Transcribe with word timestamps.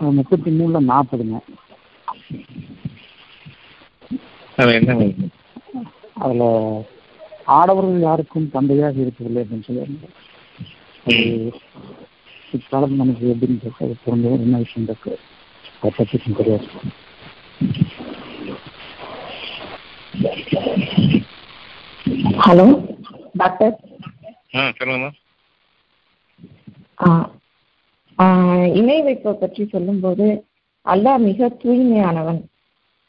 முப்பத்தி 0.00 0.50
மூணுல 0.50 0.80
நாற்பதுங்க. 0.88 1.40
அது 4.56 4.74
என்ன 4.74 4.94
வருது? 4.94 5.28
அதுல 6.14 6.44
ஆடவர்கள் 7.44 8.00
யாருக்கும் 8.00 8.50
தந்தையாக 8.50 9.00
இருக்கவில்லை 9.00 9.42
அப்படின்னு 9.42 10.10
அது 11.04 11.52
இக்காலம் 12.52 12.94
நமக்கு 12.94 13.36
எப்படின்னு 13.40 13.70
அது 13.80 13.96
பொருந்த 14.04 14.28
என்ன 14.28 14.56
விஷயம் 14.56 14.88
இருக்கு? 14.88 15.18
அதை 15.80 15.90
பற்றி 15.96 16.32
தெரியாது. 16.36 16.66
Hello 22.46 22.96
doctor? 23.36 23.80
ஆ, 27.06 27.30
இணை 28.78 28.96
வைப்பை 29.06 29.32
பற்றி 29.34 29.62
சொல்லும்போது 29.74 30.26
அல்லாஹ் 30.86 31.20
மிக 31.28 31.48
தூய்மையானவன் 31.62 32.40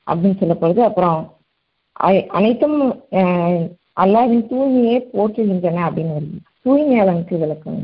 அப்படின்னு 0.07 0.39
சொல்லப்படுது. 0.41 0.81
அப்புறம் 0.89 1.19
அனைத்தும் 2.37 2.77
அல்லாவின் 4.03 4.45
தூய்மையே 4.51 4.97
போற்றுகின்றன 5.13 5.83
அப்படின்னு 5.87 6.15
வருது. 6.17 6.37
தூய்மையாளனுக்கு 6.65 7.35
விளக்கம் 7.43 7.81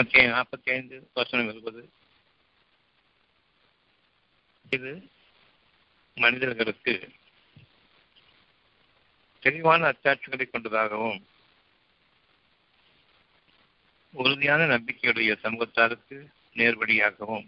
ஓகே 0.00 0.20
நாற்பத்தி 0.32 0.68
ஐந்து 0.74 0.96
வசனம் 1.18 1.48
இருப்பது 1.52 1.80
இது 4.64 4.90
மனிதர்களுக்கு 6.16 6.92
தெளிவான 9.42 9.90
அச்சாட்சிகளை 9.92 10.46
கொண்டதாகவும் 10.46 11.18
உறுதியான 14.18 14.62
நம்பிக்கையுடைய 14.66 15.32
சமூகத்தாருக்கு 15.42 16.16
நேர்வழியாகவும் 16.54 17.46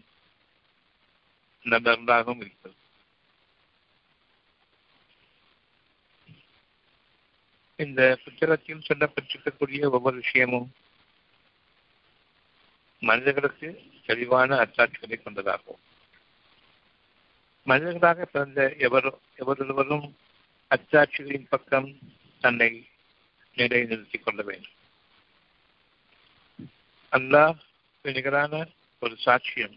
நபர்களாகவும் 1.64 2.40
இருக்கிறது 2.40 2.78
இந்த 7.76 8.18
புத்தகத்தில் 8.24 8.86
சொல்லப்பட்டிருக்கக்கூடிய 8.88 9.90
ஒவ்வொரு 9.90 10.16
விஷயமும் 10.16 10.68
மனிதர்களுக்கு 13.02 13.68
தெளிவான 14.06 14.56
அச்சாட்சிகளை 14.56 15.16
கொண்டதாகும். 15.18 15.80
மனிதர்களாக 17.66 18.24
பிறந்த 18.24 18.74
எவரோ 18.78 19.12
எவரொருவரும் 19.36 20.08
அச்சாட்சிகளின் 20.70 21.46
பக்கம் 21.48 21.88
தன்னை 22.40 22.70
நிலைநிறுத்திக் 23.56 24.24
கொள்ள 24.24 24.42
வேண்டும். 24.42 24.78
அல்லாஹ் 27.12 27.60
நிகரான 28.02 28.54
ஒரு 29.02 29.16
சாட்சியம். 29.24 29.76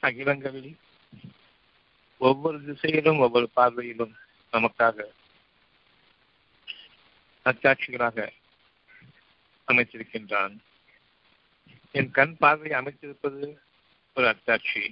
அகிலங்களில் 0.00 0.72
ஒவ்வொரு 2.18 2.58
திசையிலும் 2.64 3.18
ஒவ்வொரு 3.18 3.50
பார்வையிலும் 3.56 4.14
நமக்காக 4.52 5.06
அச்சாட்சிகளாக 7.44 8.32
அமைத்திருக்கின்றான். 9.68 10.56
என் 11.92 12.10
கண் 12.10 12.36
பார்வை 12.36 12.70
அமைத்திருப்பது 12.70 13.58
ஒரு 14.16 14.26
அத்தாட்சி 14.32 14.82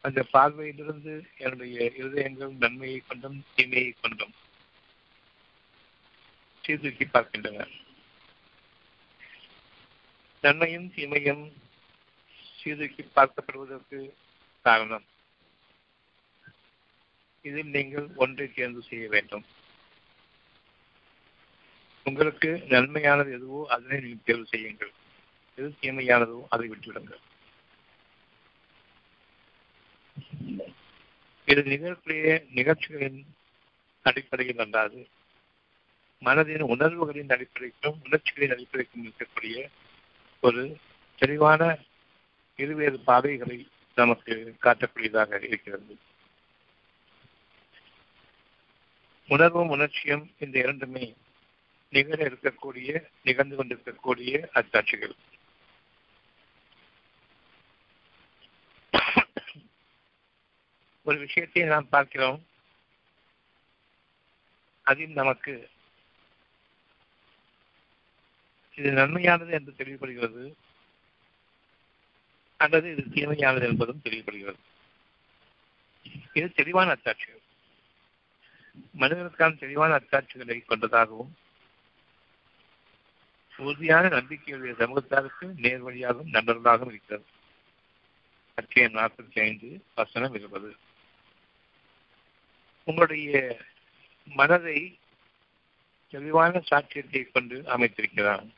அந்த 0.00 0.20
பார்வையிலிருந்து 0.32 1.12
என்னுடைய 1.36 1.92
இருதயங்கள் 1.98 2.52
நன்மையை 2.64 3.02
கொண்டும் 3.08 3.44
தீமையை 3.54 3.94
கொண்டும் 4.00 4.34
சீர்தூக்கி 6.64 7.04
பார்க்கின்றன. 7.04 7.68
நன்மையும் 10.44 10.86
தீமையும் 10.94 11.42
சீர்தூக்கி 12.58 13.02
பார்க்கப்படுவதற்கு 13.16 13.98
காரணம். 14.66 15.06
இதில் 17.48 17.74
நீங்கள் 17.76 18.06
ஒன்றை 18.24 18.46
தேர்ந்து 18.56 18.82
செய்ய 18.88 19.04
வேண்டும். 19.14 19.44
உங்களுக்கு 22.06 22.50
நன்மையானது 22.72 23.30
எதுவோ 23.38 23.60
அதனை 23.74 23.98
நீங்கள் 24.04 24.26
தேர்வு 24.28 24.46
செய்யுங்கள். 24.52 24.92
எது 25.58 25.68
தீமையானதோ 25.82 26.38
அதை 26.54 26.66
விட்டுவிடுங்கள். 26.72 27.22
இது 31.52 31.62
நிகழ்க்கூடிய 31.72 32.26
நிகழ்ச்சிகளின் 32.58 33.20
அடிப்படையில் 34.08 34.62
அல்லாது 34.64 35.00
மனதின் 36.26 36.64
உணர்வுகளின் 36.74 37.32
அடிப்படைக்கும் 37.36 37.96
உணர்ச்சிகளின் 38.06 38.54
அடிப்படைக்கும் 38.54 39.04
இருக்கக்கூடிய 39.06 39.56
ஒரு 40.46 40.62
தெளிவான 41.20 41.62
இருவேறு 42.58 42.98
பாதைகளை 43.08 43.58
நமக்கு 43.94 44.32
காட்டக்கூடியதாக 44.62 45.40
இருக்கிறது. 45.48 45.94
உணர்வும் 49.28 49.68
உணர்ச்சியும் 49.68 50.24
இந்த 50.38 50.58
இரண்டுமே 50.58 51.04
நிகழ 51.92 52.18
இருக்கக்கூடிய 52.30 52.90
நிகழ்ந்து 53.22 53.56
கொண்டிருக்கக்கூடிய 53.56 54.48
அச்சாட்சிகள் 54.54 55.14
ஒரு 61.02 61.18
விஷயத்தை 61.18 61.62
நாம் 61.62 61.92
பார்க்கிறோம். 61.94 62.40
அதில் 64.82 65.18
நமக்கு 65.20 65.54
இது 68.82 68.92
நன்மையானது 68.98 69.52
என்று 69.58 69.72
தெளிவுபடுகிறது 69.78 70.44
அல்லது 72.60 72.86
இது 72.94 73.02
தீமையானது 73.14 73.66
என்பதும் 73.70 74.04
தெளிவுபடுகிறது 74.04 74.60
இது 76.32 76.46
தெளிவான 76.52 76.94
அச்சாட்சிகள். 76.94 77.42
மனிதனுக்கான 79.00 79.58
தெளிவான 79.58 79.90
அத்தாட்சிகளை 79.98 80.56
கொண்டதாகவும் 80.64 81.32
உறுதியான 83.58 84.04
நம்பிக்கையுடைய 84.08 84.72
சமூகத்தாருக்கு 84.80 85.46
நேர்வழியாகவும் 85.64 86.32
நண்பர்களாகவும் 86.36 86.92
இருக்கிறது. 86.92 87.26
அத்தியம் 88.58 88.96
நாற்பத்தி 88.98 89.38
ஐந்து 89.40 89.68
வசனம் 89.94 90.34
இருப்பது 90.38 90.70
உங்களுடைய 92.88 93.36
மனதை 94.28 94.78
தெளிவான 96.12 96.62
சாட்சியத்தை 96.70 97.22
கொண்டு 97.26 97.56
அமைத்திருக்கிறான் 97.74 98.48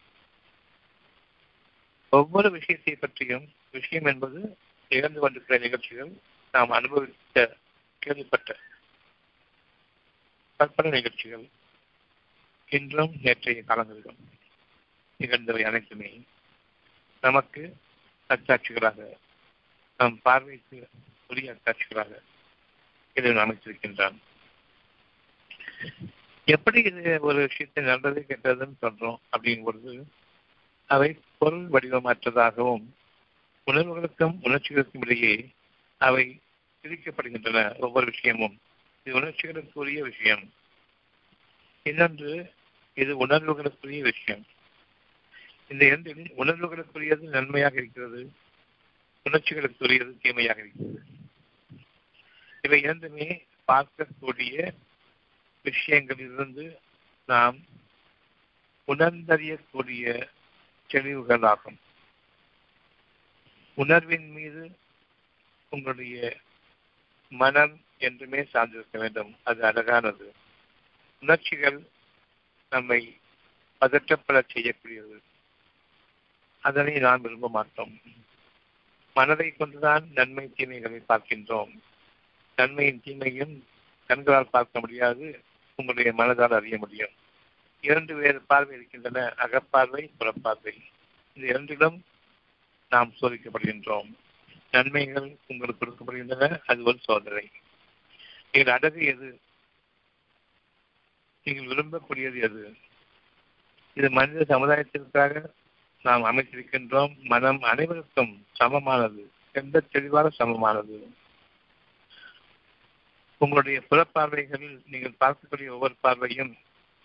ஒவ்வொரு 2.15 2.49
விஷயத்தை 2.51 2.95
பற்றியும் 2.95 3.47
விஷயம் 3.71 4.07
என்பது 4.07 4.41
நிகழ்ந்து 4.91 5.21
கொண்டிருக்கிற 5.21 5.59
நிகழ்ச்சிகள் 5.59 6.13
நாம் 6.55 6.71
அனுபவித்த 6.71 7.39
கேள்விப்பட்ட 8.03 8.51
கற்பனை 10.61 10.91
நிகழ்ச்சிகள் 10.91 11.47
இன்றும் 12.71 13.15
நேற்றைய 13.23 13.63
காலங்களிலும் 13.63 14.21
நிகழ்ந்தவை 15.21 15.63
அனைத்துமே 15.65 16.11
நமக்கு 17.23 17.63
அச்சாட்சிகளாக 18.31 18.99
நம் 20.01 20.19
பார்வைக்கு 20.23 20.79
உரிய 21.27 21.55
அச்சாட்சிகளாக 21.55 22.13
இதை 23.17 23.33
அமைத்திருக்கின்றான் 23.37 24.17
எப்படி 26.49 26.79
இது 26.83 27.13
ஒரு 27.21 27.39
விஷயத்தை 27.47 27.83
நல்லது 27.85 28.21
கெட்டதுன்னு 28.23 28.77
சொல்றோம் 28.83 29.19
அப்படிங்கும் 29.33 29.67
பொழுது 29.67 29.93
அவை 30.87 31.21
பொருள் 31.39 31.69
வடிவமற்றதாகவும் 31.69 32.85
உணர்வுகளுக்கும் 33.67 34.39
உணர்ச்சிகளுக்கும் 34.43 35.01
இடையே 35.01 35.49
அவை 35.99 36.41
பிரிக்கப்படுகின்றன 36.83 37.79
ஒவ்வொரு 37.79 38.07
விஷயமும். 38.07 38.59
இது 39.05 39.21
உணர்ச்சிகளுக்குரிய 39.21 39.99
விஷயம். 39.99 40.53
இன்னொன்று 41.83 42.53
இது 42.95 43.27
உணர்வுகளுக்குரிய 43.27 44.01
விஷயம். 44.01 44.45
இந்த 45.69 45.85
இரண்டில் 45.87 46.33
உணர்வுகளுக்குரியது 46.39 47.19
நன்மையாக 47.19 47.77
இருக்கிறது 47.77 48.33
உணர்ச்சிகளுக்குரியது 49.25 50.19
தீமையாக 50.21 50.61
இருக்கிறது. 50.61 51.03
இவை 52.63 52.81
இரண்டுமே 52.81 53.47
பார்க்கக்கூடிய 53.73 54.75
விஷயங்களிலிருந்து 55.65 56.77
நாம் 57.27 57.59
உணர்ந்தறியக்கூடிய 58.87 60.29
தெளிவுகளாகும். 60.89 61.77
உணர்வின் 63.75 64.31
மீது 64.31 64.79
உங்களுடைய 65.71 66.37
மனம் 67.29 67.81
என்றுமே 67.99 68.41
சார்ந்திருக்க 68.41 68.99
வேண்டும். 68.99 69.37
அது 69.45 69.65
அழகானது. 69.65 70.33
உணர்ச்சிகள் 71.21 71.89
நம்மை 72.71 73.19
பதற்றப்பட 73.81 74.43
செய்யக்கூடியது. 74.55 75.23
அதனை 76.61 76.99
நாம் 76.99 77.21
விரும்ப 77.21 77.49
மாட்டோம். 77.49 78.01
மனதை 79.15 79.53
கொண்டுதான் 79.53 80.09
நன்மை 80.15 80.53
தீமைகளை 80.57 81.03
பார்க்கின்றோம். 81.09 81.79
நன்மையின் 82.57 83.01
தீமையும் 83.05 83.67
கண்களால் 84.07 84.51
பார்க்க 84.51 84.81
முடியாது. 84.81 85.43
உங்களுடைய 85.75 86.25
மனதால் 86.25 86.55
அறிய 86.55 86.79
முடியும். 86.79 87.13
இரண்டு 87.85 88.15
வேறு 88.15 88.41
பார்வை 88.41 88.77
இருக்கின்றன 88.77 89.35
அகப்பார்வை 89.37 90.03
புறப்பார்வை. 90.19 90.75
இந்த 91.35 91.47
இரண்டிலும் 91.49 92.05
நாம் 92.89 93.15
சோதிக்கப்படுகின்றோம். 93.21 94.09
நன்மைகள் 94.71 95.37
உங்களுக்கு 95.47 95.83
கொடுக்கப்படுகின்றன 95.85 96.61
அது 96.67 96.83
ஒரு 96.83 96.99
சோதனை. 97.01 97.51
நீங்கள் 98.53 98.79
அடகு 98.79 99.01
எது? 99.05 99.41
நீங்கள் 101.45 101.67
விரும்பக்கூடியது 101.67 102.41
எது? 102.41 102.75
இது 103.95 104.11
மனித 104.11 104.59
சமுதாயத்திற்காக 104.59 105.45
நாம் 106.03 106.25
அமைத்திருக்கின்றோம். 106.25 107.13
மனம் 107.23 107.63
அனைவருக்கும் 107.63 108.47
சமமானது 108.53 109.31
எந்த 109.53 109.81
தெளிவாக 109.81 110.31
சமமானது? 110.31 111.15
உங்களுடைய 113.39 113.79
புறப்பார்வைகளில் 113.91 114.79
நீங்கள் 114.87 115.19
பார்க்கக்கூடிய 115.21 115.69
ஒவ்வொரு 115.69 115.95
பார்வையும் 116.01 116.55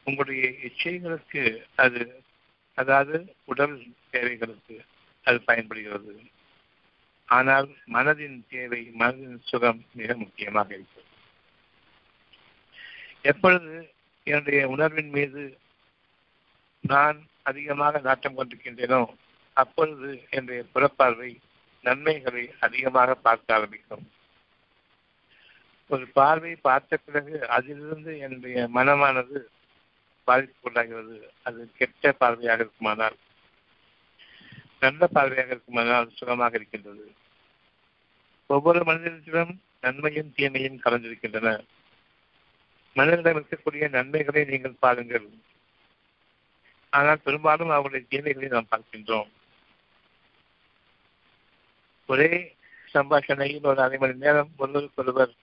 உங்களுடைய 0.10 0.46
இச்சைகளுக்கு 0.68 1.44
அது 1.84 2.02
அதாவது 2.78 3.18
உடல் 3.52 3.78
தேவைகளுக்கு 4.14 4.76
அது 5.26 5.38
பயன்படுகிறது. 5.50 6.14
ஆனால் 7.30 7.68
மனதின் 7.96 8.38
தேவை 8.54 8.82
மனதின் 9.02 9.40
சுகம் 9.50 9.82
மிக 10.00 10.16
முக்கியமாக 10.24 10.70
இருக்கிறது. 10.78 11.08
எப்பொழுது 13.32 13.74
என்னுடைய 14.28 14.60
உணர்வின் 14.74 15.12
மீது 15.18 15.44
நான் 16.84 17.18
அதிகமாக 17.50 18.00
நாட்டம் 18.08 18.38
கொண்டிருக்கின்றேனோ 18.38 19.02
அப்பொழுது 19.58 20.10
என்னுடைய 20.36 20.62
புறப்பார்வை 20.74 21.32
நன்மைகளை 21.84 22.44
அதிகமாக 22.66 23.16
பார்க்க 23.28 23.56
ஆரம்பிக்கும். 23.58 24.06
ஒரு 25.90 26.06
பார்வை 26.18 26.54
பார்த்த 26.68 26.98
பிறகு 27.06 27.36
அதிலிருந்து 27.58 28.12
என்னுடைய 28.26 28.58
மனமானது 28.78 29.38
பாதிப்புக்குள்ளாகிறது. 30.30 31.16
அது 31.44 31.72
கெட்ட 31.78 32.16
பார்வையாக 32.20 32.60
இருக்குமானால் 32.60 33.18
நல்ல 34.80 35.10
பார்வையாக 35.16 35.48
இருக்குமானால் 35.48 36.14
சுகமாக 36.16 36.56
இருக்கின்றது. 36.56 37.06
ஒவ்வொரு 38.48 38.84
மனிதனிடம் 38.84 39.54
நன்மையும் 39.82 40.34
தீமையும் 40.36 40.82
கலந்திருக்கின்றன. 40.86 41.50
மனிதனிடம் 42.96 43.38
இருக்கக்கூடிய 43.40 43.90
நன்மைகளை 43.90 44.44
நீங்கள் 44.46 44.80
பாருங்கள். 44.80 45.28
ஆனால் 46.94 47.24
பெரும்பாலும் 47.24 47.70
அவருடைய 47.70 48.06
தீமைகளை 48.10 48.48
நாம் 48.48 48.72
பார்க்கின்றோம். 48.72 49.30
ஒரே 52.10 52.30
சம்பாஷணையில் 52.94 53.68
ஒரு 53.72 53.82
அரை 53.82 53.98
மணி 53.98 54.14
நேரம் 54.14 54.52
ஒருவருக்கொருவர் 54.58 55.34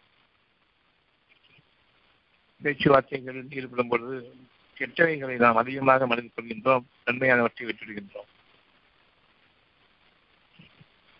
பேச்சுவார்த்தைகளில் 2.62 3.50
ஈடுபடும் 3.50 3.88
பொழுது 3.88 4.16
கெட்டவைகளை 4.78 5.36
நாம் 5.36 5.56
அதிகமாக 5.56 6.06
மனதில் 6.06 6.32
கொள்கின்றோம் 6.36 6.84
நன்மையானவற்றை 7.06 7.62
விட்டுவிடுகின்றோம். 7.62 8.30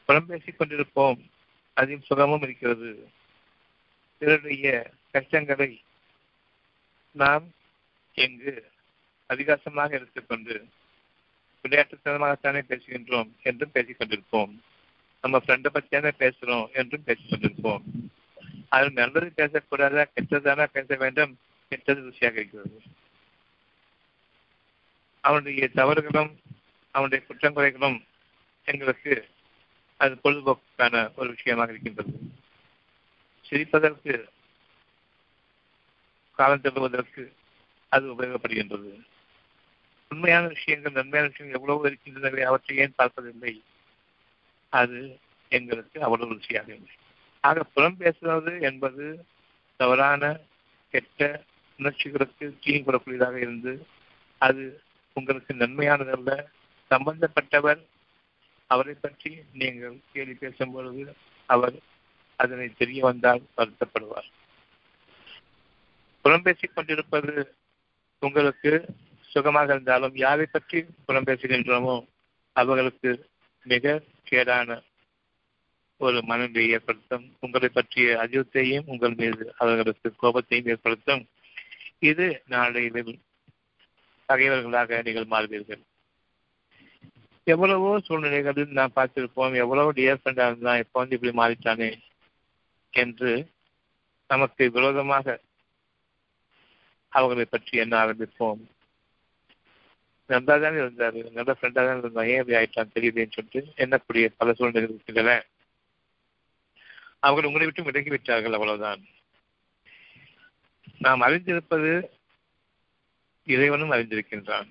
புறம் 0.05 0.27
பேசிக் 0.27 0.61
கொண்டிருப்போம் 0.61 1.21
அதில் 1.75 2.03
சுகமும் 2.03 2.43
இருக்கிறது. 2.43 3.09
பிறருடைய 4.19 4.91
கஷ்டங்களை 5.11 5.83
நாம் 7.13 7.53
எங்கு 8.13 8.71
அதிகாசமாக 9.27 9.95
எடுத்துக்கொண்டு 9.95 10.67
விளையாட்டுத்தனமாகத்தானே 11.63 12.61
பேசுகின்றோம் 12.69 13.31
என்றும் 13.43 13.73
பேசிக் 13.73 13.97
கொண்டிருப்போம். 14.01 14.53
நம்ம 15.21 15.43
ஃப்ரெண்டை 15.47 15.67
பற்றியானே 15.73 16.11
பேசுகிறோம் 16.19 16.73
என்றும் 16.73 17.05
பேசிக் 17.05 17.31
கொண்டிருப்போம். 17.31 17.83
அதில் 18.69 18.93
நல்லது 18.93 19.33
பேசக்கூடாதா 19.37 20.05
கெட்டதானா 20.15 20.65
பேச 20.65 20.95
வேண்டும் 20.95 21.39
கெட்டது 21.69 22.01
ருசியாக 22.01 22.33
இருக்கிறது. 22.33 22.83
அவனுடைய 25.27 25.69
தவறுகளும் 25.75 26.33
அவனுடைய 26.95 27.21
குற்றங்குறைகளும் 27.29 27.99
எங்களுக்கு 28.69 29.13
அது 30.01 30.15
பொழுதுபோக்குக்கான 30.25 30.95
ஒரு 31.17 31.29
விஷயமாக 31.29 31.73
இருக்கின்றது. 31.73 32.13
சிரிப்பதற்கு 33.47 34.15
காலம் 36.39 36.61
தள்ளுவதற்கு 36.61 37.23
அது 37.93 38.07
உபயோகப்படுகின்றது. 38.15 38.91
உண்மையான 40.11 40.45
விஷயங்கள் 40.47 40.93
நன்மையான 40.93 41.29
விஷயங்கள் 41.29 41.59
எவ்வளவு 41.61 41.89
இருக்கின்றனவே 41.89 42.43
அவற்றை 42.43 42.77
ஏன் 42.77 42.97
பார்ப்பதில்லை? 42.97 43.55
அது 44.73 44.99
எங்களுக்கு 45.53 45.99
அவ்வளவு 46.03 46.35
ருசியாக 46.35 46.69
இல்லை. 46.79 46.95
ஆக 47.45 47.65
புறம் 47.65 47.97
பேசுவது 47.97 48.53
என்பது 48.61 49.05
தவறான 49.81 50.23
கெட்ட 50.95 51.21
உணர்ச்சிகளுக்கு 51.79 52.45
தீங்கு 52.61 52.85
கூடக்கூடியதாக 52.85 53.37
இருந்து 53.37 53.73
அது 54.41 54.65
உங்களுக்கு 55.19 55.53
நன்மையானதல்ல 55.55 56.31
சம்பந்தப்பட்டவர் 56.91 57.81
அவரை 58.71 58.95
பற்றி 58.95 59.31
நீங்கள் 59.61 59.97
கேள்வி 60.13 60.35
பேசும் 60.35 60.73
பொழுது 60.73 61.05
அவர் 61.49 61.77
அதனை 62.41 62.67
தெரிய 62.81 63.01
வந்தால் 63.05 63.43
வருத்தப்படுவார். 63.57 64.29
புறம் 66.25 66.45
பேசிக் 66.47 66.75
கொண்டிருப்பது 66.75 67.35
உங்களுக்கு 68.23 68.71
சுகமாக 69.31 69.73
இருந்தாலும் 69.73 70.15
யாரை 70.25 70.47
பற்றி 70.47 70.79
புறம் 71.07 71.27
பேசுகின்றோமோ 71.27 71.97
அவர்களுக்கு 72.57 73.11
மிக 73.67 74.03
கேடான 74.31 74.79
ஒரு 76.01 76.19
மனதை 76.23 76.65
ஏற்படுத்தும். 76.77 77.27
உங்களை 77.41 77.69
பற்றிய 77.69 78.09
அஜித்தையும் 78.25 78.89
உங்கள் 78.93 79.17
மீது 79.21 79.45
அவர்களுக்கு 79.59 80.09
கோபத்தையும் 80.23 80.71
ஏற்படுத்தும். 80.73 81.23
இது 82.11 82.27
நாளையில் 82.55 83.13
பகைவர்களாக 84.29 85.01
நீங்கள் 85.07 85.33
மாறுவீர்கள். 85.35 85.83
எவ்வளவோ 87.47 87.91
சூழ்நிலைகளில் 88.07 88.77
நாம் 88.79 88.97
பார்த்திருப்போம் 88.97 89.57
எவ்வளவு 89.63 89.91
டியர் 89.99 90.23
ஃப்ரெண்டாக 90.23 90.51
இருந்தான் 90.51 90.81
இப்போ 90.83 90.97
வந்து 91.01 91.17
இப்படி 91.17 91.33
மாறிட்டானே 91.41 91.91
என்று 93.03 93.33
நமக்கு 94.31 94.65
விரோதமாக 94.77 95.37
அவர்களை 97.13 97.45
பற்றி 97.51 97.75
என்ன 97.83 97.95
ஆரம்பிப்போம்? 98.05 98.63
நல்லா 100.31 100.55
தானே 100.63 100.79
இருந்தாரு 100.85 101.21
நல்ல 101.37 101.51
ஃப்ரெண்டாக 101.59 101.85
தான் 101.89 102.01
இருந்தான் 102.03 102.31
ஏன் 102.33 102.41
இப்படி 102.41 102.59
ஆயிட்டான் 102.61 102.95
தெரியுதுன்னு 102.95 103.37
சொல்லிட்டு 103.37 103.61
என்னக்கூடிய 103.85 104.27
பல 104.41 104.53
சூழ்நிலைகள் 104.59 104.95
இருக்கின்றன. 104.95 105.35
அவர்கள் 107.27 107.49
உங்களை 107.49 107.67
விட்டு 107.67 107.89
விலகி 107.89 108.11
விட்டார்கள் 108.15 108.57
அவ்வளவுதான். 108.59 109.03
நாம் 111.05 111.25
அறிந்திருப்பது 111.27 111.93
இறைவனும் 113.47 113.93
அறிந்திருக்கின்றான். 113.93 114.69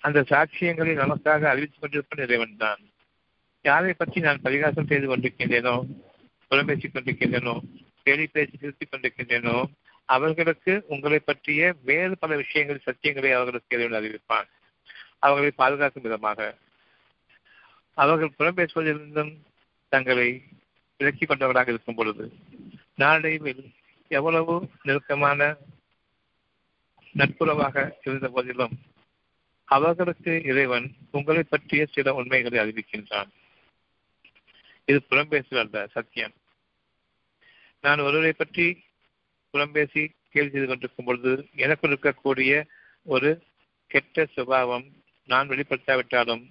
அந்த 0.00 0.20
சாட்சியங்களை 0.30 0.92
நமக்காக 0.96 1.42
அறிவித்துக் 1.52 1.80
கொண்டிருப்பது 1.80 2.22
இறைவன் 2.22 2.56
தான் 2.56 2.82
யாரை 3.62 3.92
பற்றி 3.92 4.20
நான் 4.20 4.42
பரிகாசம் 4.42 4.86
செய்து 4.86 5.06
கொண்டிருக்கின்றேனோ 5.06 5.74
புலம்பேசிக் 6.50 6.94
கொண்டிருக்கின்றேனோ 6.94 7.54
கேலி 8.02 8.26
பேசி 8.26 8.56
திருத்திக் 8.56 8.92
கொண்டிருக்கின்றேனோ 8.92 9.56
அவர்களுக்கு 10.04 10.72
உங்களை 10.86 11.18
பற்றிய 11.18 11.74
வேறு 11.84 12.14
பல 12.18 12.36
விஷயங்கள் 12.36 12.86
சத்தியங்களை 12.86 13.30
அவர்களுக்கு 13.32 13.76
இறைவன் 13.76 13.98
அறிவிப்பான். 13.98 14.48
அவர்களை 15.18 15.50
பாதுகாக்கும் 15.50 16.02
விதமாக. 16.02 16.54
அவர்கள் 17.94 18.36
புலம்பேசுவதிலிருந்தும் 18.38 19.32
தங்களை 19.88 20.28
விலக்கிக் 21.00 21.26
கொண்டவராக 21.26 21.70
இருக்கும் 21.70 21.94
பொழுது 21.94 22.24
நாளடைவில் 22.94 23.64
எவ்வளவு 24.10 24.54
நெருக்கமான 24.82 25.56
நட்புறவாக 27.18 27.76
இருந்த 28.04 28.28
போதிலும் 28.28 28.74
அவர்களுக்கு 29.64 30.32
இறைவன் 30.44 30.86
உங்களை 31.10 31.42
பற்றிய 31.42 31.86
சில 31.86 32.14
உண்மைகளை 32.14 32.58
அறிவிக்கின்றான். 32.64 33.30
இது 34.84 34.98
புறம்பேசுதல் 35.10 35.62
அல்ல 35.62 35.86
சத்தியம். 35.86 36.34
நான் 37.84 37.98
ஒருவரை 37.98 38.32
பற்றி 38.32 38.66
புறம்பேசி 39.54 40.02
கேள்வி 40.32 40.50
செய்து 40.50 40.66
கொண்டிருக்கும் 40.66 41.04
பொழுது 41.04 41.32
எனக்கு 41.64 41.88
இருக்கக்கூடிய 41.88 42.52
ஒரு 43.14 43.30
கெட்ட 43.86 44.26
சுபாவம் 44.26 44.86
நான் 45.28 45.48
வெளிப்படுத்தாவிட்டாலும் 45.48 46.44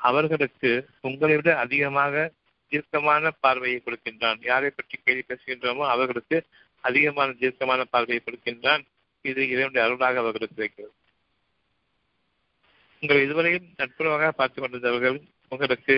அவர்களுக்கு 0.00 0.70
உங்களை 1.00 1.34
விட 1.36 1.50
அதிகமாக 1.58 2.32
தீர்க்கமான 2.72 3.30
பார்வையை 3.40 3.78
கொடுக்கின்றான். 3.84 4.38
யாரை 4.40 4.70
பற்றி 4.70 4.96
கேள்வி 4.98 5.24
பேசுகின்றோமோ 5.28 5.84
அவர்களுக்கு 5.94 6.38
அதிகமான 6.80 7.32
தீர்க்கமான 7.32 7.84
பார்வையை 7.84 8.20
கொடுக்கின்றான். 8.24 8.84
இது 9.28 9.48
இறைவனுடைய 9.48 9.86
அருளாக 9.86 10.18
அவர்களுக்கு 10.18 10.54
கிடைக்கிறது 10.54 10.94
உங்கள் 13.00 13.26
இதுவரையும் 13.26 13.66
நட்புறவாக 13.78 14.28
பார்த்துக் 14.30 14.64
கொண்டிருந்தவர்கள் 14.64 15.18
உங்களுக்கு 15.48 15.96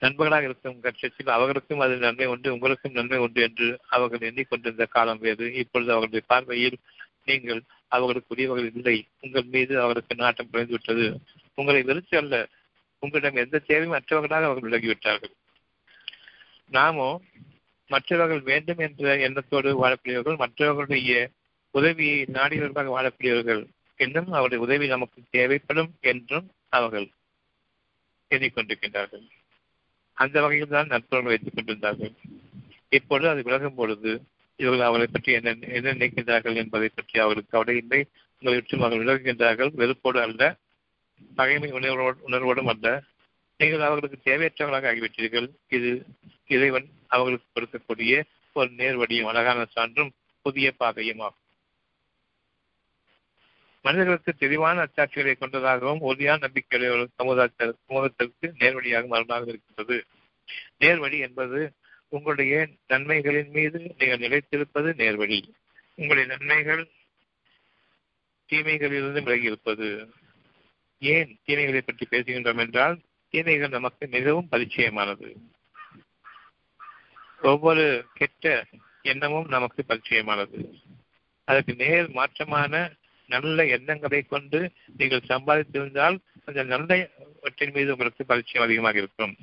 நண்பர்களாக 0.00 0.44
இருக்கும் 0.44 0.80
கட்சத்தில் 0.80 1.28
அவர்களுக்கும் 1.28 1.78
அது 1.78 1.96
நன்மை 1.96 2.26
உண்டு 2.26 2.52
உங்களுக்கும் 2.52 2.92
நன்மை 2.92 3.18
உண்டு 3.18 3.42
என்று 3.42 3.80
அவர்கள் 3.88 4.32
எண்ணிக்கொண்டிருந்த 4.32 4.86
காலம் 4.86 5.18
வேறு 5.18 5.54
இப்பொழுது 5.54 5.92
அவர்களுடைய 5.92 6.24
பார்வையில் 6.28 6.78
நீங்கள் 7.24 7.62
அவர்களுக்கு 7.88 8.28
உரியவர்கள் 8.28 8.72
இல்லை. 8.74 9.06
உங்கள் 9.20 9.42
மீது 9.42 9.80
அவருக்கு 9.80 10.14
நாட்டம் 10.14 10.48
குறைந்துவிட்டது. 10.52 11.06
உங்களை 11.54 11.82
வெறுத்து 11.82 12.18
அல்ல 12.18 12.48
உங்களிடம் 12.98 13.42
எந்த 13.44 13.58
தேவையும் 13.58 13.92
மற்றவர்களாக 13.92 14.44
அவர்கள் 14.44 14.70
விலகிவிட்டார்கள். 14.70 15.34
நாமோ 16.68 17.20
மற்றவர்கள் 17.90 18.42
வேண்டும் 18.50 18.80
என்ற 18.86 19.16
எண்ணத்தோடு 19.26 19.70
வாழக்கூடியவர்கள் 19.82 20.40
மற்றவர்களுடைய 20.42 21.12
உதவியை 21.74 22.18
நாடியவர்களாக 22.36 22.92
வாழக்கூடியவர்கள் 22.96 23.62
இன்னும் 24.04 24.30
அவருடைய 24.38 24.60
உதவி 24.64 24.86
நமக்கு 24.94 25.20
தேவைப்படும் 25.36 25.90
என்றும் 26.10 26.46
அவர்கள் 26.76 27.06
எண்ணிக்கொண்டிருக்கின்றார்கள். 28.34 29.24
அந்த 30.22 30.36
வகையில் 30.44 30.74
தான் 30.76 30.92
நட்புறவு 30.92 31.30
வைத்துக் 31.32 31.56
கொண்டிருந்தார்கள். 31.56 32.12
இப்பொழுது 32.98 33.28
அது 33.32 33.40
விலகும் 33.46 33.78
பொழுது 33.78 34.10
இவர்கள் 34.60 34.88
அவரை 34.88 35.06
பற்றி 35.06 35.30
என்ன 35.38 35.50
என்ன 35.78 35.92
நினைக்கின்றார்கள் 35.96 36.58
என்பதை 36.62 36.88
பற்றி 36.98 37.16
அவர்களுக்கு 37.24 37.54
கவலை 37.54 37.76
இல்லை. 37.82 38.00
உங்களை 38.38 38.56
விட்டு 38.58 38.80
அவர்கள் 38.80 39.02
விலகுகின்றார்கள். 39.04 39.70
வெறுப்போடு 39.80 40.20
அல்ல 40.26 40.42
பகைமை 41.38 41.70
உணர்வோடு 41.78 42.18
உணர்வோடும் 42.28 42.70
அல்ல. 42.72 42.86
நீங்கள் 43.60 43.86
அவர்களுக்கு 43.88 44.18
தேவையற்றவர்களாக 44.28 44.88
ஆகிவிட்டீர்கள். 44.92 45.48
இது 45.76 45.90
இறைவன் 46.56 46.88
அவர்களுக்கு 47.08 47.48
கொடுக்கக்கூடிய 47.54 48.22
ஒரு 48.52 48.70
நேர்வடியும் 48.70 49.30
அழகான 49.32 49.64
சான்றும் 49.64 50.12
புதிய 50.42 50.72
பாதையும் 50.72 51.18
ஆகும். 51.18 51.44
மனிதர்களுக்கு 53.82 54.32
தெளிவான 54.34 54.84
அச்சாட்சிகளை 54.84 55.34
கொண்டதாகவும் 55.38 56.00
உறுதியான 56.00 56.46
நம்பிக்கையுடைய 56.46 56.90
ஒரு 56.90 57.08
சமுதாய 57.14 57.72
சமூகத்திற்கு 57.86 58.46
நேர்வழியாக 58.58 59.06
மரணமாக 59.06 59.44
இருக்கின்றது. 59.46 59.98
நேர்வழி 60.78 61.18
என்பது 61.18 61.72
உங்களுடைய 62.08 62.68
நன்மைகளின் 62.88 63.50
மீது 63.50 63.94
நீங்கள் 63.98 64.24
நிலைத்திருப்பது 64.24 64.90
நேர்வழி. 64.94 65.40
உங்களுடைய 65.94 66.36
நன்மைகள் 66.36 66.82
தீமைகளிலிருந்து 68.48 69.22
விலகி 69.22 69.42
இருப்பது. 69.42 69.88
ஏன் 70.98 71.38
தீமைகளை 71.46 71.80
பற்றி 71.80 72.06
பேசுகின்றோம் 72.10 72.58
என்றால் 72.58 72.96
தீமைகள் 73.28 73.68
நமக்கு 73.68 74.06
மிகவும் 74.06 74.48
பரிச்சயமானது. 74.50 75.28
ஒவ்வொரு 77.42 78.04
கெட்ட 78.14 78.64
எண்ணமும் 79.02 79.48
நமக்கு 79.48 79.84
பரிச்சயமானது. 79.88 80.72
அதற்கு 81.44 81.74
நேர் 81.74 82.08
மாற்றமான 82.10 82.96
நல்ல 83.26 83.66
எண்ணங்களை 83.66 84.22
கொண்டு 84.22 84.70
நீங்கள் 84.96 85.28
சம்பாதித்திருந்தால் 85.28 86.18
அந்த 86.44 86.62
நல்ல 86.62 87.10
வற்றின் 87.40 87.72
மீது 87.72 87.92
உங்களுக்கு 87.92 88.24
பரிச்சயம் 88.24 88.66
அதிகமாக 88.66 88.98
இருக்கும். 88.98 89.36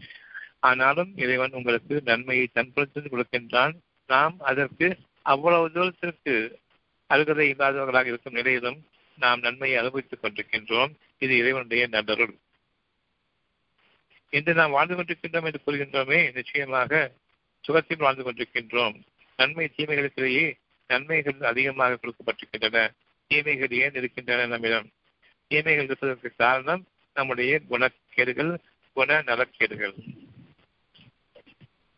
ஆனாலும் 0.60 1.18
இறைவன் 1.18 1.52
உங்களுக்கு 1.52 2.02
நன்மையை 2.06 2.48
தன்படுத்தி 2.54 3.00
கொடுக்கின்றான். 3.00 3.76
நாம் 4.08 4.40
அதற்கு 4.40 4.98
அவ்வளவு 5.22 5.72
தூரத்திற்கு 5.72 6.60
அருகதை 7.08 7.54
இல்லாதவர்களாக 7.54 8.06
இருக்கும் 8.06 8.34
நிலையிலும் 8.34 8.86
நாம் 9.18 9.40
நன்மையை 9.40 9.80
அனுபவித்துக் 9.80 10.24
கொண்டிருக்கின்றோம். 10.24 10.92
இது 11.18 11.38
இறைவனுடைய 11.38 11.88
நல்லருள். 11.92 12.36
இன்று 14.30 14.54
நாம் 14.54 14.72
வாழ்ந்து 14.72 14.96
கொண்டிருக்கின்றோம் 14.96 15.44
என்று 15.44 15.66
கூறுகின்றோமே 15.66 16.34
நிச்சயமாக 16.34 17.12
சுகத்தில் 17.66 17.98
வாழ்ந்து 17.98 18.24
கொண்டிருக்கின்றோம். 18.24 18.96
நன்மை 19.38 19.66
தீமைகளுக்கிடையே 19.78 20.46
நன்மைகள் 20.88 21.40
அதிகமாக 21.42 21.98
கொடுக்கப்பட்டிருக்கின்றன. 22.02 22.90
தீமைகள் 23.28 23.74
ஏன் 23.78 23.94
இருக்கின்றன 23.94 24.46
நம்மிடம்? 24.46 24.88
தீமைகள் 25.48 25.84
இருப்பதற்கு 25.84 26.30
காரணம் 26.38 26.84
நம்முடைய 27.14 27.62
குணக்கேடுகள் 27.70 28.52
குண 28.94 29.20
நலக்கேடுகள் 29.22 29.96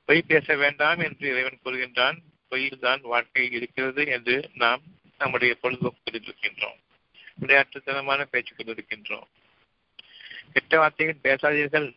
பொய் 0.05 0.27
பேச 0.27 0.55
வேண்டாம் 0.55 0.99
என்று 0.99 1.29
இறைவன் 1.29 1.63
கூறுகின்றான். 1.65 2.17
பொய்யில் 2.51 2.79
தான் 2.79 3.01
வாழ்க்கை 3.01 3.51
இருக்கிறது 3.51 4.05
என்று 4.07 4.35
நாம் 4.53 4.81
நம்முடைய 5.17 5.57
பொழுதுபோக்கு 5.61 6.11
இருக்கின்றோம் 6.11 6.79
விளையாட்டுத்தனமான 7.41 8.21
பேச்சுக்கள் 8.23 8.73
இருக்கின்றோம். 8.73 9.27
கெட்ட 10.53 10.77
வார்த்தைகள் 10.77 11.23
பேசாதீர்கள். 11.23 11.89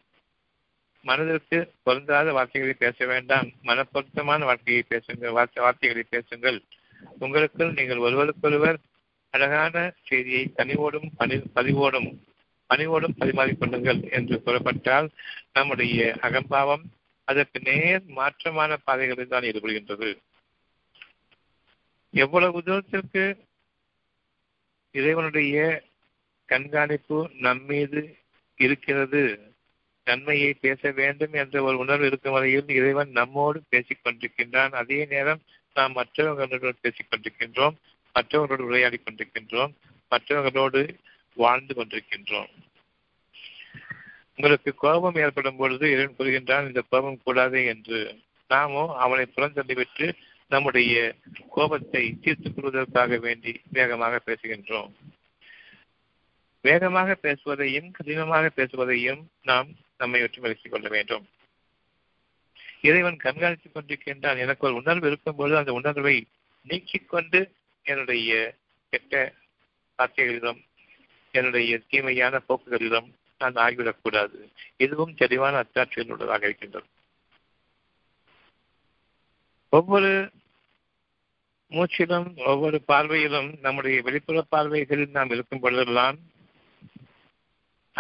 மனதிற்கு 1.03 1.73
பொருந்தாத 1.83 2.33
வார்த்தைகளை 2.33 2.77
பேச 2.79 3.07
வேண்டாம். 3.07 3.49
மனப்பொருத்தமான 3.63 4.45
வார்த்தையை 4.45 4.85
பேசுங்கள். 4.89 5.31
வார்த்தைகளை 5.31 6.05
பேசுங்கள். 6.09 6.63
உங்களுக்குள் 7.19 7.73
நீங்கள் 7.73 7.97
ஒருவருக்கொருவர் 7.97 8.79
அழகான 9.31 9.93
செய்தியை 10.05 10.53
கனிவோடும் 10.57 11.11
பணி 11.17 11.35
பதிவோடும் 11.37 12.11
பணிவோடும் 12.71 13.17
பரிமாறிக்கொள்ளுங்கள் 13.19 14.11
என்று 14.11 14.43
கூறப்பட்டால் 14.45 15.09
நம்முடைய 15.53 16.19
அகம்பாவம் 16.21 16.83
அதற்கு 17.25 17.61
நேர் 17.61 18.03
மாற்றமான 18.17 18.77
பாதைகளில் 18.85 19.29
தான் 19.29 19.43
ஈடுபடுகின்றது 19.43 20.19
எவ்வளவு 22.11 22.63
தூரத்திற்கு 22.63 23.49
இறைவனுடைய 24.93 25.83
கண்காணிப்பு 26.47 27.31
நம்மீது 27.39 28.17
இருக்கிறது? 28.57 29.50
நன்மையை 30.05 30.53
பேச 30.55 30.91
வேண்டும் 30.91 31.33
என்ற 31.33 31.63
ஒரு 31.63 31.79
உணர்வு 31.79 32.07
இருக்கும் 32.07 32.33
வரையில் 32.33 32.69
இறைவன் 32.69 33.11
நம்மோடு 33.11 33.63
பேசிக் 33.69 34.05
கொண்டிருக்கின்றான் 34.05 34.73
அதே 34.73 35.05
நேரம் 35.05 35.41
நாம் 35.75 35.93
மற்றவர்களுடன் 35.93 36.83
பேசிக் 36.83 37.11
கொண்டிருக்கின்றோம் 37.11 37.77
மற்றவர்களோடு 38.15 38.65
உரையாடி 38.65 38.99
கொண்டிருக்கின்றோம். 39.01 39.73
மற்றவர்களோடு 40.09 40.97
வாழ்ந்து 41.35 41.75
கொண்டிருக்கின்றோம். 41.75 42.51
உங்களுக்கு 44.35 44.75
கோபம் 44.75 45.15
ஏற்படும் 45.15 45.57
பொழுது 45.57 45.91
இறைவன் 45.91 46.19
கூறுகின்றான் 46.19 46.67
இந்த 46.67 46.83
கோபம் 46.91 47.21
கூடாது 47.25 47.65
என்று. 47.65 47.99
நாமோ 48.49 48.97
அவனை 48.97 49.27
புறந்தள்ளிவிட்டு 49.37 50.07
நம்முடைய 50.49 51.15
கோபத்தை 51.51 52.19
தீர்த்துக் 52.21 52.55
கொள்வதற்காக 52.55 53.17
வேண்டி 53.17 53.61
வேகமாக 53.73 54.21
பேசுகின்றோம். 54.27 54.93
வேகமாக 56.61 57.17
பேசுவதையும் 57.23 57.91
கடினமாக 57.91 58.51
பேசுவதையும் 58.57 59.23
நாம் 59.43 59.69
நம்மை 60.01 60.23
ஒற்றுமதித்துக் 60.23 60.69
கொள்ள 60.69 60.89
வேண்டும். 60.89 61.29
இறைவன் 62.81 63.17
கண்காணித்துக் 63.17 63.75
கொண்டிருக்கின்றான் 63.75 64.39
எனக்கு 64.39 64.67
ஒரு 64.67 64.75
உணர்வு 64.75 65.07
இருக்கும்போது 65.07 65.57
அந்த 65.57 65.73
உணர்வை 65.73 66.27
நீக்கிக் 66.63 67.09
கொண்டு 67.09 67.53
என்னுடைய 67.83 68.55
கெட்ட 68.91 69.33
வார்த்தைகளிலும் 69.97 70.65
என்னுடைய 71.31 71.81
தீமையான 71.89 72.39
போக்குகளிலும் 72.39 73.15
நான் 73.39 73.55
ஆகிவிடக்கூடாது. 73.55 74.49
இதுவும் 74.77 75.15
தெளிவான 75.15 75.65
அத்தாட்சியில் 75.65 76.11
உள்ளதாக 76.11 76.47
இருக்கின்றது. 76.47 76.87
ஒவ்வொரு 79.69 80.31
மூச்சிலும் 81.71 82.45
ஒவ்வொரு 82.47 82.83
பார்வையிலும் 82.89 83.59
நம்முடைய 83.61 84.03
வெளிப்புற 84.03 84.45
பார்வைகளில் 84.51 85.11
நாம் 85.11 85.31
இருக்கும் 85.31 85.61
பொழுதெல்லாம் 85.61 86.19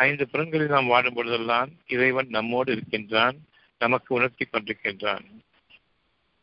ஐந்து 0.00 0.24
புறங்களில் 0.28 0.74
நாம் 0.74 0.86
வாடும் 0.86 1.14
பொழுதெல்லாம் 1.14 1.70
இறைவன் 1.86 2.28
நம்மோடு 2.28 2.72
இருக்கின்றான் 2.72 3.36
நமக்கு 3.78 4.14
உணர்த்தி 4.14 4.44
கொண்டிருக்கின்றான். 4.46 5.24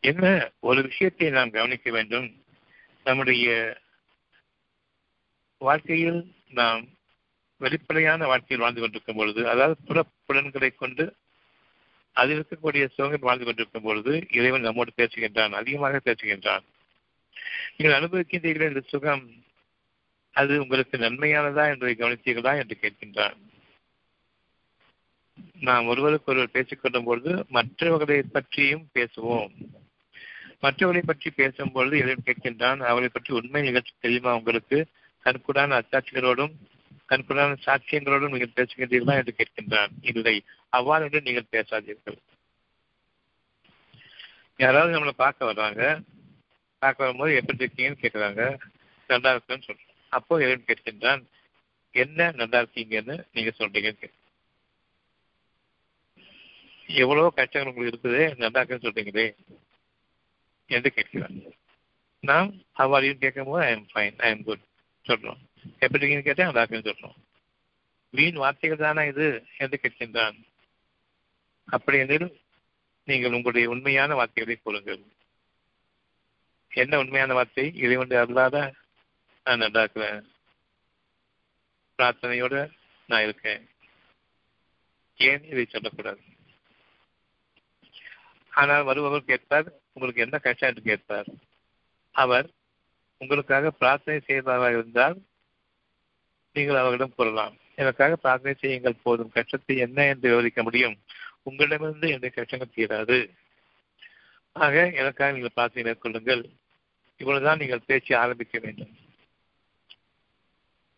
என்ன 0.04 0.52
ஒரு 0.60 0.82
விஷயத்தை 0.82 1.30
நாம் 1.30 1.52
கவனிக்க 1.52 1.92
வேண்டும்? 1.92 2.28
நம்முடைய 3.04 3.48
வாழ்க்கையில் 5.62 6.20
நாம் 6.52 6.84
வெளிப்படையான 7.62 8.26
வாழ்க்கையில் 8.26 8.64
வாழ்ந்து 8.66 8.82
கொண்டிருக்கும் 8.82 9.16
பொழுது 9.16 9.42
அதாவது 9.50 9.78
புறப்புலன்களை 9.88 10.70
கொண்டு 10.76 11.06
அதில் 12.14 12.42
இருக்கக்கூடிய 12.42 12.84
சுகங்கள் 12.90 13.28
வாழ்ந்து 13.30 13.46
கொண்டிருக்கும் 13.46 13.84
பொழுது 13.84 14.14
இறைவன் 14.32 14.62
நம்மோடு 14.62 14.92
பேசுகின்றான் 14.98 15.60
அதிகமாக 15.62 16.02
பேசுகின்றான். 16.06 16.66
நீங்கள் 17.78 17.98
அனுபவிக்கின்றீர்கள் 18.00 18.68
இந்த 18.68 18.84
சுகம்? 18.88 19.26
அது 20.36 20.54
உங்களுக்கு 20.62 20.98
நன்மையானதா 20.98 21.64
என்பதை 21.72 21.94
கவனித்தீர்களா 21.96 22.54
என்று 22.62 22.76
கேட்கின்றான். 22.82 23.38
நாம் 25.68 25.90
ஒருவருக்கு 25.92 26.32
ஒருவர் 26.32 26.56
பேசிக்கொள்ளும் 26.56 27.04
பொழுது 27.04 27.32
மற்றவர்களை 27.50 28.22
பற்றியும் 28.36 28.86
பேசுவோம். 28.94 29.52
மற்றவர்களை 30.60 31.04
பற்றி 31.06 31.30
பேசும்பொழுது 31.38 31.96
இறைவன் 32.02 32.28
கேட்கின்றான்? 32.28 32.80
அவரை 32.80 33.10
பற்றி 33.10 33.34
உண்மை 33.34 33.62
நிகழ்ச்சி 33.62 33.94
தெரியுமா 34.00 34.34
உங்களுக்கு? 34.36 34.80
கண்கூடான 35.26 35.78
அத்தாட்சிகளோடும் 35.82 36.54
கண்கூடான 37.12 37.58
சாட்சியங்களோடும் 37.66 38.34
நீங்கள் 38.36 38.56
பேசுகின்றீர்களா 38.56 39.18
என்று 39.20 39.34
கேட்கின்றான். 39.40 39.92
இல்லை 40.02 40.36
அவ்வாறு 40.70 41.06
என்று 41.08 41.22
நீங்கள் 41.22 41.52
பேசாதீர்கள். 41.52 42.18
யாராவது 44.60 44.96
நம்மளை 44.96 45.16
பார்க்க 45.24 45.50
வர்றாங்க 45.52 45.82
பார்க்க 46.82 47.06
வரும்போது 47.06 47.32
எப்படி 47.36 47.64
இருக்கீங்கன்னு 47.64 48.02
கேட்குறாங்க. 48.02 48.42
நல்லா 49.10 49.30
இருக்குன்னு 49.32 49.68
சொல்றோம் 49.68 49.94
அப்போ 50.18 50.34
இறைவன் 50.44 50.68
கேட்கின்றான். 50.68 51.22
என்ன 51.92 52.30
நல்லா 52.32 52.58
இருக்கீங்கன்னு 52.62 53.16
நீங்க 53.34 53.52
சொல்றீங்கன்னு 53.60 54.02
எவ்வளவோ 56.88 57.30
கஷ்டங்கள் 57.30 57.74
உங்களுக்கு 57.74 58.08
இருக்குது 58.08 58.38
நல்லா 58.38 58.64
சொல்றீங்களே. 58.64 59.36
என்று 60.66 60.94
கேட்கிறான் 60.96 61.52
நாம் 62.20 62.64
அவ்வாறையும் 62.78 63.18
கேட்கும் 63.18 63.46
போது 63.46 63.66
I 63.66 63.72
am 63.72 63.88
fine 63.94 64.18
I 64.18 64.30
am 64.30 64.44
good 64.44 64.60
சொல்றோம். 65.04 65.38
எப்படி 65.80 66.06
இருக்கீங்கன்னு 66.06 66.22
கேட்டேன் 66.22 66.46
நல்லா 66.46 66.62
இருக்குன்னு 66.62 66.92
சொல்றோம். 66.92 67.16
வீண் 68.10 68.34
வார்த்தைகள் 68.34 68.78
தானா 68.78 69.04
இது? 69.04 69.46
என்று 69.58 69.80
கேட்கின்றான். 69.82 70.44
அப்படி 71.66 71.98
எனில் 71.98 72.42
நீங்கள் 73.04 73.32
உங்களுடைய 73.32 73.70
உண்மையான 73.70 74.16
வார்த்தைகளை 74.16 74.60
கூறுங்கள். 74.64 75.02
என்ன 76.70 76.98
உண்மையான 76.98 77.34
வார்த்தை? 77.34 77.76
இறைவன் 77.76 78.10
அல்லாத 78.10 78.74
நான் 79.44 79.58
நல்லா 79.58 79.80
இருக்கிறேன் 79.80 80.32
பிரார்த்தனையோட 81.98 82.72
நான் 83.06 83.24
இருக்கேன். 83.24 83.70
ஏன் 85.16 85.44
இதை 85.44 85.66
சொல்லக்கூடாது? 85.66 86.20
ஆனால் 88.60 88.88
வருபவர் 88.90 89.30
கேட்பார் 89.32 89.68
உங்களுக்கு 89.94 90.24
என்ன 90.26 90.38
கஷ்டம் 90.38 90.70
என்று 90.70 90.84
கேட்பார். 90.90 91.30
அவர் 92.16 92.48
உங்களுக்காக 93.22 93.72
பிரார்த்தனை 93.82 94.20
செய்வதாக 94.20 94.70
இருந்தால் 94.72 95.16
நீங்கள் 96.56 96.80
அவர்களிடம் 96.82 97.16
கூறலாம். 97.16 97.56
எனக்காக 97.76 98.16
பிரார்த்தனை 98.16 98.56
செய்யுங்கள் 98.60 99.04
போதும். 99.04 99.34
கஷ்டத்தை 99.38 99.76
என்ன 99.78 100.06
என்று 100.06 100.30
விவரிக்க 100.30 100.62
முடியும். 100.64 100.96
உங்களிடமிருந்து 101.44 102.08
என்னுடைய 102.08 102.32
கஷ்டங்கள் 102.36 102.76
தீராது. 102.78 103.18
ஆக 104.56 104.76
எனக்காக 105.02 105.32
நீங்கள் 105.32 105.56
பிரார்த்தனை 105.58 105.86
மேற்கொள்ளுங்கள். 105.88 106.44
இவ்வளவுதான் 107.22 107.62
நீங்கள் 107.62 107.86
பேச்சு 107.86 108.14
ஆரம்பிக்க 108.24 108.58
வேண்டும். 108.60 108.94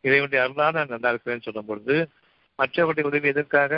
இறைவனுடைய 0.03 0.41
அருளால் 0.43 0.77
நான் 0.77 0.93
நல்லா 0.95 1.09
இருக்கிறேன்னு 1.11 1.47
சொல்லும் 1.47 1.69
பொழுது 1.69 1.95
மற்றவருடைய 2.59 3.05
உதவி 3.09 3.27
எதற்காக 3.27 3.73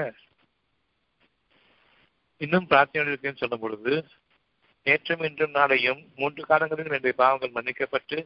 இன்னும் 2.41 2.67
பிரார்த்தனை 2.67 3.11
இருக்கேன்னு 3.11 3.41
சொல்லும் 3.41 3.63
பொழுது 3.63 3.93
நேற்றும் 4.85 5.23
இன்றும் 5.23 5.55
நாளையும் 5.55 5.99
மூன்று 6.15 6.41
காலங்களிலும் 6.45 6.95
என்னுடைய 6.97 7.15
பாவங்கள் 7.15 7.55
மன்னிக்கப்பட்டு 7.57 8.17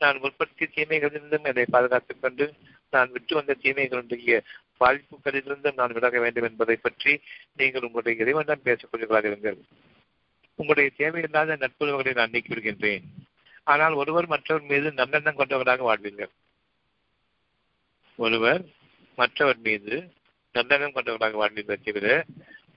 நான் 0.00 0.20
உற்பத்தி 0.20 0.64
தீமைகளிலிருந்தும் 0.66 1.46
என்னை 1.50 1.64
பாதுகாத்துக் 1.70 2.20
கொண்டு 2.20 2.44
நான் 2.92 3.10
விட்டு 3.10 3.34
வந்த 3.34 3.56
தீமைகளுடைய 3.62 4.36
பாதிப்புகளிலிருந்தும் 4.80 5.78
நான் 5.80 5.92
விலக 5.92 6.18
வேண்டும் 6.20 6.46
என்பதை 6.48 6.76
பற்றி 6.76 7.12
நீங்கள் 7.56 7.82
உங்களுடைய 7.82 8.22
இறைவனிடம் 8.22 8.64
பேசக்கூடியவர்களாக 8.64 9.30
இருங்கள். 9.30 9.58
உங்களுடைய 10.58 10.90
தேவையில்லாத 10.96 11.56
நட்புறவுகளை 11.56 12.12
நான் 12.14 12.30
நீக்கிவிடுகின்றேன் 12.30 13.04
ஆனால் 13.66 13.92
ஒருவர் 13.92 14.26
மற்றவர் 14.26 14.62
மீது 14.62 14.88
நல்லெண்ணம் 14.90 15.38
கொண்டவராக 15.40 15.84
வாழ்வீர்கள். 15.88 16.32
ஒருவர் 18.18 18.62
மற்றவர் 19.18 19.60
மீது 19.66 19.94
நல்லெண்ணம் 20.54 20.96
கொண்டவராக 20.96 21.36
வாழ்வீர்கள் 21.42 21.84
தவிர 21.84 22.06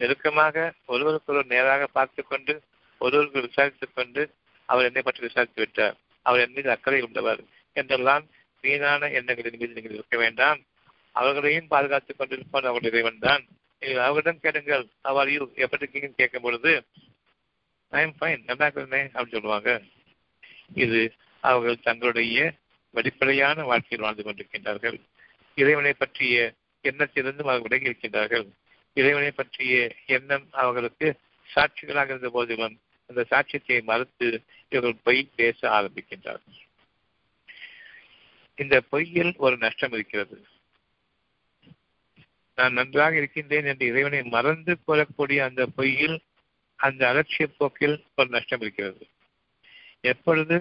நெருக்கமாக 0.04 0.66
ஒருவருக்கொருவர் 0.94 1.52
நேராக 1.56 1.88
பார்த்து 1.98 2.22
கொண்டு 2.32 2.54
ஒருவருக்கு 3.02 3.48
விசாரித்துக் 3.48 3.98
கொண்டு 3.98 4.22
அவர் 4.70 4.88
என்னை 4.90 5.02
பற்றி 5.06 5.22
விசாரித்து 5.28 5.62
விட்டார். 5.64 5.96
அவர் 6.26 6.44
என் 6.44 6.56
மீது 6.58 6.70
அக்கறை 6.76 7.00
உள்ளவர் 7.08 7.42
என்றெல்லாம் 7.80 8.24
வீணான 8.64 9.10
எண்ணங்களின் 9.20 9.60
மீது 9.62 9.76
நீங்கள் 9.78 9.98
இருக்க 9.98 10.18
வேண்டாம். 10.24 10.60
அவர்களையும் 11.20 11.72
பாதுகாத்துக் 11.74 12.20
கொண்டிருப்பான் 12.20 12.70
அவர்கள் 12.70 12.92
இறைவன் 12.92 13.24
தான் 13.26 13.44
நீங்கள் 13.82 14.04
அவர்களிடம் 14.06 14.44
கேளுங்கள் 14.44 14.86
அவர் 15.10 15.32
யூ 15.34 15.42
எப்படி 15.64 15.84
இருக்கீங்கன்னு 15.84 16.20
கேட்கும் 16.22 16.46
பொழுது 16.46 16.72
ஐ 17.94 18.02
எம் 18.06 18.16
ஃபைன் 18.20 18.44
நல்லா 18.50 18.68
இருக்கிறேன் 18.68 19.10
அப்படின்னு 19.14 19.36
சொல்லுவாங்க. 19.38 19.72
இது 20.84 21.02
அவர்கள் 21.50 21.86
தங்களுடைய 21.88 22.46
வெளிப்படையான 22.98 23.64
வாழ்க்கையில் 23.72 24.06
வாழ்ந்து 24.06 24.24
கொண்டிருக்கின்றார்கள். 24.26 24.98
இறைவனை 25.58 25.94
பற்றிய 25.94 26.38
எண்ணத்திலிருந்து 26.90 27.44
அவர்கள் 27.46 27.66
விலகி 27.68 27.90
இருக்கின்றார்கள். 27.90 28.46
இறைவனை 28.98 29.32
பற்றிய 29.32 29.76
எண்ணம் 30.06 30.48
அவர்களுக்கு 30.52 31.08
சாட்சிகளாக 31.50 32.12
இருந்த 32.14 32.30
போதிலும் 32.30 32.76
அந்த 33.10 33.22
சாட்சியத்தை 33.30 33.78
மறுத்து 33.84 34.28
இவர்கள் 34.70 35.04
பொய் 35.04 35.22
பேச 35.36 35.60
ஆரம்பிக்கின்றார்கள். 35.70 36.60
இந்த 38.58 38.76
பொய்யில் 38.92 39.32
ஒரு 39.38 39.56
நஷ்டம் 39.58 39.92
இருக்கிறது. 39.92 40.36
நான் 42.58 42.74
நன்றாக 42.74 43.16
இருக்கின்றேன் 43.16 43.66
என்று 43.66 43.86
இறைவனை 43.88 44.22
மறந்து 44.36 44.74
கொள்ளக்கூடிய 44.86 45.40
அந்த 45.44 45.64
பொய்யில் 45.78 46.18
அந்த 46.80 47.02
அலட்சிய 47.12 47.46
போக்கில் 47.58 47.98
ஒரு 48.16 48.30
நஷ்டம் 48.30 48.62
இருக்கிறது. 48.62 49.04
எப்பொழுது 50.02 50.56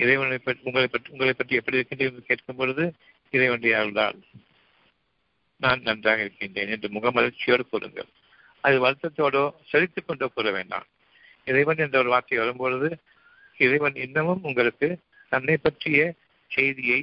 இறைவனை 0.00 0.38
பற்றி 0.38 0.62
உங்களை 0.62 0.86
பற்றி 0.86 1.12
உங்களை 1.12 1.32
பற்றி 1.32 1.56
எப்படி 1.56 1.78
இருக்கின்றேன் 1.78 2.10
என்று 2.10 2.24
கேட்கும் 2.26 2.56
பொழுது 2.56 2.84
இறைவனுடைய 3.32 3.74
அருளால் 3.78 4.18
நான் 5.62 5.86
நன்றாக 5.88 6.20
இருக்கின்றேன் 6.20 6.72
என்று 6.74 6.88
முகமலர்ச்சியோடு 6.88 7.64
கூறுங்கள். 7.70 8.08
அது 8.64 8.76
வருத்தத்தோடோ 8.84 9.44
செலுத்திக் 9.70 10.06
கொண்டோ 10.06 10.26
கூற 10.26 10.50
வேண்டாம். 10.50 10.86
இறைவன் 11.44 11.82
என்ற 11.84 11.96
ஒரு 11.98 12.08
வார்த்தை 12.08 12.38
வரும்பொழுது 12.38 12.88
இறைவன் 13.58 13.96
இன்னமும் 14.04 14.42
உங்களுக்கு 14.42 14.88
தன்னை 15.32 15.56
பற்றிய 15.56 16.00
செய்தியை 16.50 17.00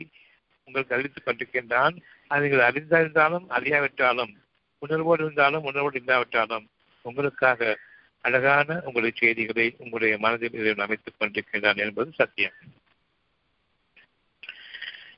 உங்களுக்கு 0.68 0.96
அறிவித்துக் 0.96 1.28
கொண்டிருக்கின்றான். 1.28 1.96
அது 2.28 2.42
நீங்கள் 2.44 2.68
அறிந்திருந்தாலும் 2.70 3.46
அறியாவிட்டாலும் 3.58 4.34
உணர்வோடு 4.78 5.24
இருந்தாலும் 5.24 5.63
உணர்வோடு 5.63 5.98
இல்லாவிட்டாலும் 6.00 6.65
உங்களுக்காக 7.06 7.78
அழகான 8.22 8.67
உங்களுடைய 8.86 9.13
செய்திகளை 9.17 9.67
உங்களுடைய 9.78 10.17
மனதில் 10.17 10.58
இறைவன் 10.62 10.86
அமைத்துக் 10.86 11.19
கொண்டிருக்கின்றான் 11.19 11.82
என்பது 11.86 12.10
சத்தியம். 12.12 12.58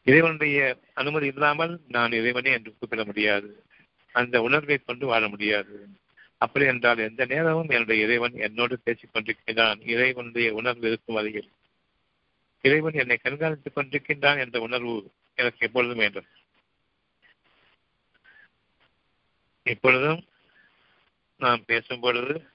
இறைவனுடைய 0.03 0.79
அனுமதி 0.93 1.27
இல்லாமல் 1.27 1.81
நான் 1.87 2.11
இறைவனே 2.11 2.51
என்று 2.51 2.75
கூப்பிட 2.79 3.05
முடியாது. 3.05 3.63
அந்த 4.11 4.41
உணர்வை 4.41 4.77
கொண்டு 4.77 5.05
வாழ 5.05 5.27
முடியாது. 5.27 5.87
அப்படி 6.37 6.65
என்றால் 6.65 6.97
எந்த 6.97 7.25
நேரமும் 7.25 7.69
என்னுடைய 7.69 8.03
இறைவன் 8.03 8.33
என்னோடு 8.33 8.79
பேசிக் 8.79 9.09
கொண்டிருக்கிறான். 9.13 9.81
இறைவனுடைய 9.81 10.53
உணர்வு 10.53 10.87
இருக்கும் 10.87 11.15
வரையில். 11.15 11.51
இறைவன் 12.61 12.93
என்னை 12.93 13.19
கண்காணித்துக் 13.23 13.75
கொண்டிருக்கின்றான் 13.75 14.39
என்ற 14.39 14.59
உணர்வு 14.59 15.11
எனக்கு 15.35 15.65
எப்பொழுதும் 15.65 15.97
வேண்டும். 15.97 16.25
இப்பொழுதும் 19.63 20.25
நாம் 21.37 21.63
பேசும் 21.65 21.99
பொழுது 21.99 22.49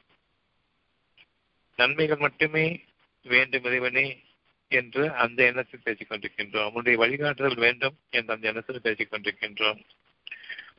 நன்மைகள் 1.76 2.16
மட்டுமே 2.16 2.84
வேண்டும் 3.22 3.64
இறைவனே. 3.64 4.25
என்று 4.68 5.14
அந்த 5.14 5.44
எண்ணத்தில் 5.44 5.80
பேசிக் 5.84 6.10
கொண்டிருக்கின்றோம். 6.10 6.66
உன்னுடைய 6.66 6.98
வழிகாட்டுதல் 6.98 7.58
வேண்டும் 7.58 7.98
என்று 8.10 8.34
அந்த 8.34 8.48
எண்ணத்தில் 8.48 8.80
பேசிக் 8.80 9.12
கொண்டிருக்கின்றோம். 9.12 9.84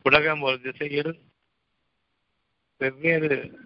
உலகம் 0.04 0.42
ஒரு 0.42 0.62
திசையில் 0.62 1.20
வெவ்வேறு 2.78 3.60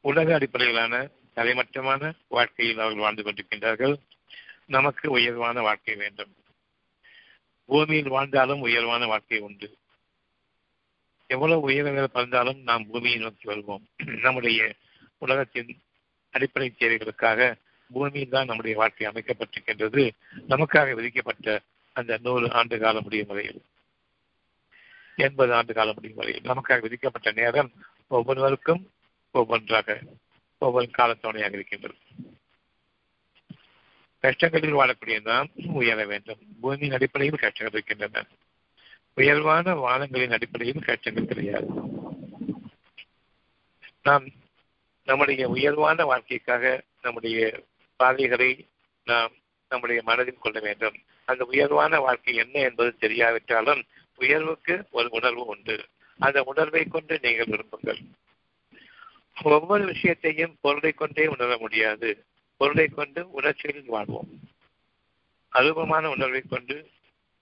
உலக 0.00 0.34
அடிப்படையிலான 0.34 1.08
தலைமட்டமான 1.36 2.12
வாழ்க்கையில் 2.28 2.78
அவர்கள் 2.78 3.00
வாழ்ந்து 3.00 3.22
கொண்டிருக்கின்றார்கள். 3.22 3.96
நமக்கு 4.66 5.10
உயர்வான 5.10 5.60
வாழ்க்கை 5.60 5.94
வேண்டும். 5.94 6.34
பூமியில் 7.66 8.08
வாழ்ந்தாலும் 8.08 8.60
உயர்வான 8.60 9.06
வாழ்க்கை 9.06 9.38
உண்டு. 9.38 9.78
எவ்வளவு 11.26 11.60
உயரங்கள் 11.60 12.08
பறந்தாலும் 12.12 12.62
நாம் 12.62 12.86
பூமியை 12.86 13.18
நோக்கி 13.18 13.44
வருவோம். 13.44 13.86
நம்முடைய 14.22 14.74
உலகத்தின் 15.18 15.82
அடிப்படை 16.30 16.74
தேவைகளுக்காக 16.78 17.54
பூமியில் 17.92 18.28
தான் 18.28 18.46
நம்முடைய 18.46 18.76
வாழ்க்கை 18.76 19.06
அமைக்கப்பட்டிருக்கின்றது. 19.06 20.10
நமக்காக 20.48 20.94
விதிக்கப்பட்ட 20.94 21.60
அந்த 21.92 22.18
நூறு 22.22 22.52
ஆண்டு 22.52 22.78
கால 22.78 23.00
முடியும் 23.00 23.26
வரையில். 23.26 23.62
எண்பது 25.16 25.54
ஆண்டு 25.54 25.74
கால 25.74 25.92
முடியும் 25.92 26.16
வரையில். 26.16 26.42
நமக்காக 26.42 26.80
விதிக்கப்பட்ட 26.80 27.32
நேரம் 27.32 27.70
ஒவ்வொருவருக்கும் 28.08 28.90
ஒவ்வொன்றாக 29.30 30.00
ஒவ்வொரு 30.58 30.90
காலத்தோணையாக 30.98 31.52
இருக்கின்றது. 31.52 31.94
கஷ்டங்களில் 34.20 34.74
வாழக்கூடிய 34.74 35.22
நாம் 35.22 35.48
உயர 35.64 36.06
வேண்டும். 36.06 36.38
பூமியின் 36.60 36.92
அடிப்படையில் 36.92 37.38
கஷ்டங்கள் 37.38 37.82
இருக்கின்றன. 37.84 38.26
உயர்வான 39.14 39.74
வானங்களின் 39.74 40.32
அடிப்படையில் 40.32 40.84
கஷ்டங்கள் 40.84 41.26
கிடையாது. 41.26 41.68
நாம் 44.02 44.26
நம்முடைய 45.04 45.48
உயர்வான 45.48 46.04
வாழ்க்கைக்காக 46.04 46.82
நம்முடைய 47.02 47.62
பாதைகளை 48.02 48.50
நாம் 49.04 49.32
நம்முடைய 49.68 49.98
மனதில் 50.04 50.42
கொள்ள 50.42 50.58
வேண்டும். 50.60 50.96
அந்த 51.24 51.42
உயர்வான 51.44 52.00
வாழ்க்கை 52.00 52.34
என்ன 52.34 52.56
என்பது 52.58 52.90
தெரியாவிட்டாலும் 53.00 53.82
உயர்வுக்கு 54.14 54.74
ஒரு 54.90 55.08
உணர்வு 55.10 55.44
உண்டு. 55.44 55.76
அந்த 56.18 56.38
உணர்வை 56.42 56.82
கொண்டு 56.84 57.14
நீங்கள் 57.22 57.50
விரும்புங்கள். 57.52 58.00
ஒவ்வொரு 59.42 59.84
விஷயத்தையும் 59.84 60.56
பொருளை 60.60 60.92
கொண்டே 60.92 61.24
உணர 61.26 61.50
முடியாது. 61.58 62.10
பொருளை 62.60 62.86
கொண்டு 62.88 63.20
உணர்ச்சிகளில் 63.30 63.94
வாழ்வோம். 63.94 64.30
அருபமான 65.52 66.04
உணர்வை 66.10 66.42
கொண்டு 66.50 66.76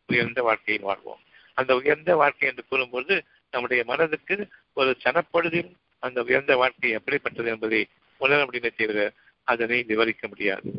உயர்ந்த 0.07 0.41
வாழ்க்கையில் 0.43 0.85
வாழ்வோம். 0.85 1.23
அந்த 1.55 1.73
உயர்ந்த 1.75 2.11
வாழ்க்கை 2.17 2.49
என்று 2.49 2.65
கூறும்போது 2.69 3.15
நம்முடைய 3.51 3.81
மனதுக்கு 3.85 4.37
ஒரு 4.73 4.91
சனப்பொழுதில் 5.05 5.71
அந்த 5.99 6.19
உயர்ந்த 6.23 6.53
வாழ்க்கை 6.57 6.91
எப்படிப்பட்டது 6.91 7.51
என்பதை 7.51 7.81
உணர 8.21 8.45
முடியுமே 8.45 8.71
தவிர 8.71 9.13
அதனை 9.45 9.83
விவரிக்க 9.83 10.29
முடியாது. 10.29 10.71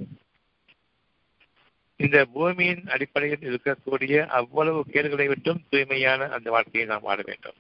இந்த 2.00 2.26
பூமியின் 2.26 2.84
அடிப்படையில் 2.88 3.48
இருக்கக்கூடிய 3.50 4.26
அவ்வளவு 4.26 4.80
கேடுகளை 4.92 5.28
விட்டும் 5.28 5.64
தூய்மையான 5.70 6.30
அந்த 6.30 6.50
வாழ்க்கையை 6.50 6.90
நாம் 6.90 7.08
வாழ 7.10 7.20
வேண்டும். 7.26 7.60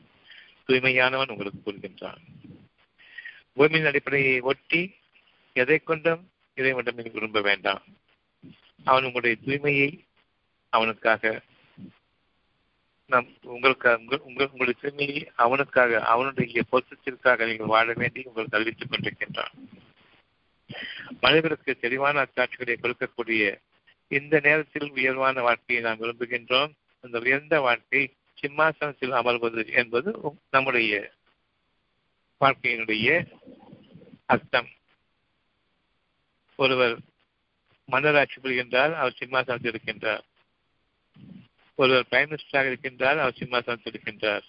தூய்மையானவன் 0.67 1.29
உங்களுக்கு 1.29 1.59
கூறுகின்றான் 1.61 2.21
பூமியின் 3.53 3.85
அடிப்படையை 3.85 4.39
ஒட்டி 4.39 4.81
எதை 5.53 5.77
கொண்டும் 5.79 6.29
இதை 6.57 6.73
மட்டும் 6.73 6.95
நீங்கள் 6.95 7.13
விரும்ப 7.13 7.41
வேண்டாம். 7.41 7.83
அவன் 8.83 9.03
உங்களுடைய 9.03 9.35
தூய்மையை 9.45 9.89
அவனுக்காக 10.69 11.41
நம் 13.09 13.29
உங்களுக்காக 13.41 14.17
உங்கள் 14.23 14.49
உங்களுடைய 14.51 14.75
தூய்மையை 14.81 15.21
அவனுக்காக 15.35 16.01
அவனுடைய 16.03 16.61
பொருத்தத்திற்காக 16.71 17.45
நீங்கள் 17.45 17.73
வாழ 17.75 17.93
வேண்டி 17.93 18.21
உங்களுக்கு 18.25 18.57
அறிவித்துக் 18.57 18.91
கொண்டிருக்கின்றான் 18.91 19.55
மனிதர்களுக்கு 21.21 21.77
தெளிவான 21.77 22.21
அத்தாட்சிகளை 22.21 22.75
கொடுக்கக்கூடிய 22.75 23.59
இந்த 24.07 24.39
நேரத்தில் 24.43 24.91
உயர்வான 24.91 25.41
வாழ்க்கையை 25.41 25.85
நாம் 25.85 26.01
விரும்புகின்றோம். 26.01 26.71
அந்த 27.01 27.19
உயர்ந்த 27.19 27.59
வாழ்க்கை 27.59 28.13
சிம்மாசனத்தில் 28.33 29.11
அமர்வது 29.11 29.73
என்பது 29.73 30.19
நம்முடைய 30.49 31.11
வாழ்க்கையினுடைய 32.41 33.25
அர்த்தம். 34.25 34.67
ஒருவர் 36.55 36.97
மன்னராட்சி 37.91 38.39
புரிகின்றார் 38.43 38.93
அவர் 38.93 39.15
சிம்மாசனத்தில் 39.17 39.71
இருக்கின்றார். 39.71 40.21
ஒருவர் 41.75 42.05
பிரைம் 42.11 42.31
மினிஸ்டராக 42.31 42.73
இருக்கின்றார் 42.73 43.19
அவர் 43.19 43.37
சிம்மாசனத்தில் 43.37 43.93
இருக்கின்றார். 43.93 44.41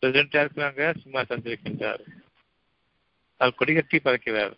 பிரசிடென்டாக 0.00 0.48
இருக்கிறாங்க 0.48 0.94
சிம்மாசனத்தில் 1.02 1.58
இருக்கின்றார். 1.58 2.00
அவர் 3.36 3.54
கொடிகட்டி 3.58 3.98
பறக்கிறார். 4.04 4.54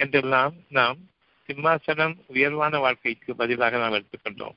என்றெல்லாம் 0.00 0.54
நாம் 0.68 0.98
சிம்மாசனம் 1.46 2.16
உயர்வான 2.26 2.78
வாழ்க்கைக்கு 2.78 3.34
பதிலாக 3.34 3.78
நாம் 3.78 3.92
எடுத்துக்கொண்டோம். 3.92 4.56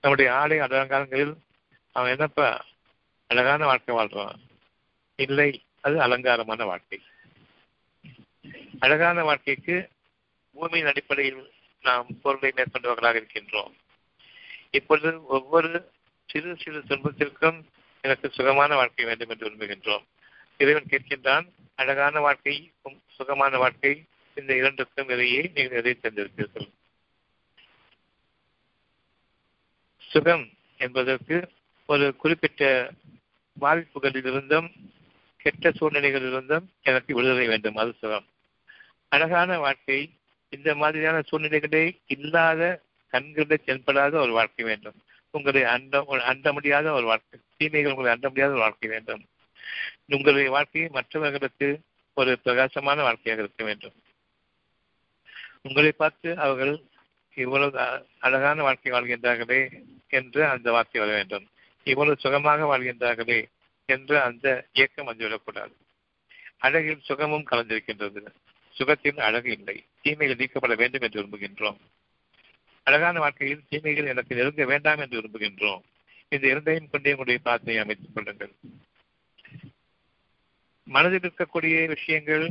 நம்முடைய 0.00 0.34
ஆடை 0.34 0.58
அலங்காரங்களில் 0.58 1.34
அவன் 1.92 2.10
என்னப்பா 2.10 2.64
அழகான 3.26 3.64
வாழ்க்கை 3.64 3.92
வாழ்றான்? 3.96 4.38
இல்லை 5.16 5.50
அது 5.80 6.00
அலங்காரமான 6.00 6.64
வாழ்க்கை. 6.64 6.98
அழகான 8.78 9.22
வாழ்க்கைக்கு 9.22 9.76
பூமியின் 10.52 10.86
அடிப்படையில் 10.86 11.52
நாம் 11.82 12.06
பொருளை 12.22 12.52
மேற்கொண்டவர்களாக 12.56 13.20
இருக்கின்றோம். 13.20 13.74
இப்பொழுது 14.70 15.26
ஒவ்வொரு 15.26 15.90
சிறு 16.26 16.56
சிறு 16.56 16.82
துன்பத்திற்கும் 16.88 17.58
எனக்கு 18.00 18.30
சுகமான 18.30 18.74
வாழ்க்கை 18.74 19.04
வேண்டும் 19.04 19.28
என்று 19.28 19.50
விரும்புகின்றோம். 19.50 20.04
இறைவன் 20.58 20.90
கேட்கின்றான் 20.90 21.46
அழகான 21.74 22.20
வாழ்க்கை 22.20 22.72
சுகமான 23.08 23.58
வாழ்க்கை 23.58 24.04
இந்த 24.34 24.56
இரண்டுக்கும் 24.56 25.08
இடையே 25.08 25.50
நீங்கள் 25.54 25.84
எதை 25.84 25.98
தந்திருப்பீர்கள் 26.02 26.70
சுகம் 29.98 30.48
என்பதற்கு 30.78 31.50
ஒரு 31.86 32.16
குறிப்பிட்ட 32.16 32.90
பாதிப்புகளிலிருந்தும் 33.60 34.72
கெட்ட 35.36 35.70
சூழ்நிலைகளிலிருந்தும் 35.70 36.64
எனக்கு 36.82 37.14
விடுதலை 37.14 37.46
வேண்டும். 37.46 37.76
அது 37.76 37.92
சுகம். 37.98 38.26
அழகான 39.08 39.58
வாழ்க்கை. 39.58 40.10
இந்த 40.48 40.74
மாதிரியான 40.74 41.22
சூழ்நிலைகளே 41.32 41.98
இல்லாத 42.06 42.80
கண்களை 43.08 43.58
தென்படாத 43.64 44.20
ஒரு 44.20 44.32
வாழ்க்கை 44.32 44.64
வேண்டும். 44.64 44.94
உங்களை 45.30 45.64
அண்ட 45.64 46.04
அண்ட 46.06 46.52
முடியாத 46.52 46.92
ஒரு 46.92 47.06
வாழ்க்கை. 47.06 47.40
தீமைகள் 47.56 47.90
உங்களை 47.90 48.12
அண்ட 48.12 48.28
முடியாத 48.28 48.52
ஒரு 48.52 48.60
வாழ்க்கை 48.60 48.90
வேண்டும். 48.90 49.24
உங்களுடைய 50.06 50.50
வாழ்க்கையை 50.50 50.90
மற்றவர்களுக்கு 50.90 51.80
ஒரு 52.14 52.38
பிரகாசமான 52.38 53.02
வாழ்க்கையாக 53.02 53.42
இருக்க 53.42 53.64
வேண்டும். 53.64 53.92
உங்களை 55.64 55.92
பார்த்து 55.92 56.38
அவர்கள் 56.38 56.74
இவ்வளவு 57.34 58.02
அழகான 58.18 58.62
வாழ்க்கை 58.62 58.92
வாழ்கின்றார்களே 58.92 59.60
என்று 60.08 60.46
அந்த 60.46 60.70
வார்த்தை 60.70 61.00
வர 61.02 61.12
வேண்டும். 61.14 61.46
இவ்வளவு 61.84 62.16
சுகமாக 62.18 62.66
வாழ்கின்றார்களே 62.70 63.44
என்று 63.86 64.20
அந்த 64.20 64.66
இயக்கம் 64.72 65.08
வந்துவிடக்கூடாது 65.08 65.74
அழகில் 66.58 67.00
சுகமும் 67.02 67.46
கலந்திருக்கின்றது. 67.50 68.20
சுகத்தில் 68.74 69.18
அழகு 69.18 69.50
இல்லை. 69.50 69.84
தீமைகள் 70.02 70.36
நீக்கப்பட 70.36 70.74
வேண்டும் 70.74 71.00
என்று 71.00 71.22
விரும்புகின்றோம். 71.22 71.80
அழகான 72.82 73.18
வாழ்க்கையில் 73.18 73.66
தீமைகள் 73.68 74.06
எனக்கு 74.06 74.36
நெருங்க 74.36 74.64
வேண்டாம் 74.64 74.98
என்று 74.98 75.20
விரும்புகின்றோம். 75.20 75.82
இந்த 76.28 76.48
இரண்டையும் 76.48 76.90
கொண்டே 76.90 77.12
உங்களுடைய 77.14 77.40
பிரார்த்தனையை 77.44 77.80
அமைத்துக் 77.80 78.14
கொள்ளுங்கள். 78.14 78.52
மனதில் 80.86 81.20
இருக்கக்கூடிய 81.20 81.86
விஷயங்கள் 81.86 82.46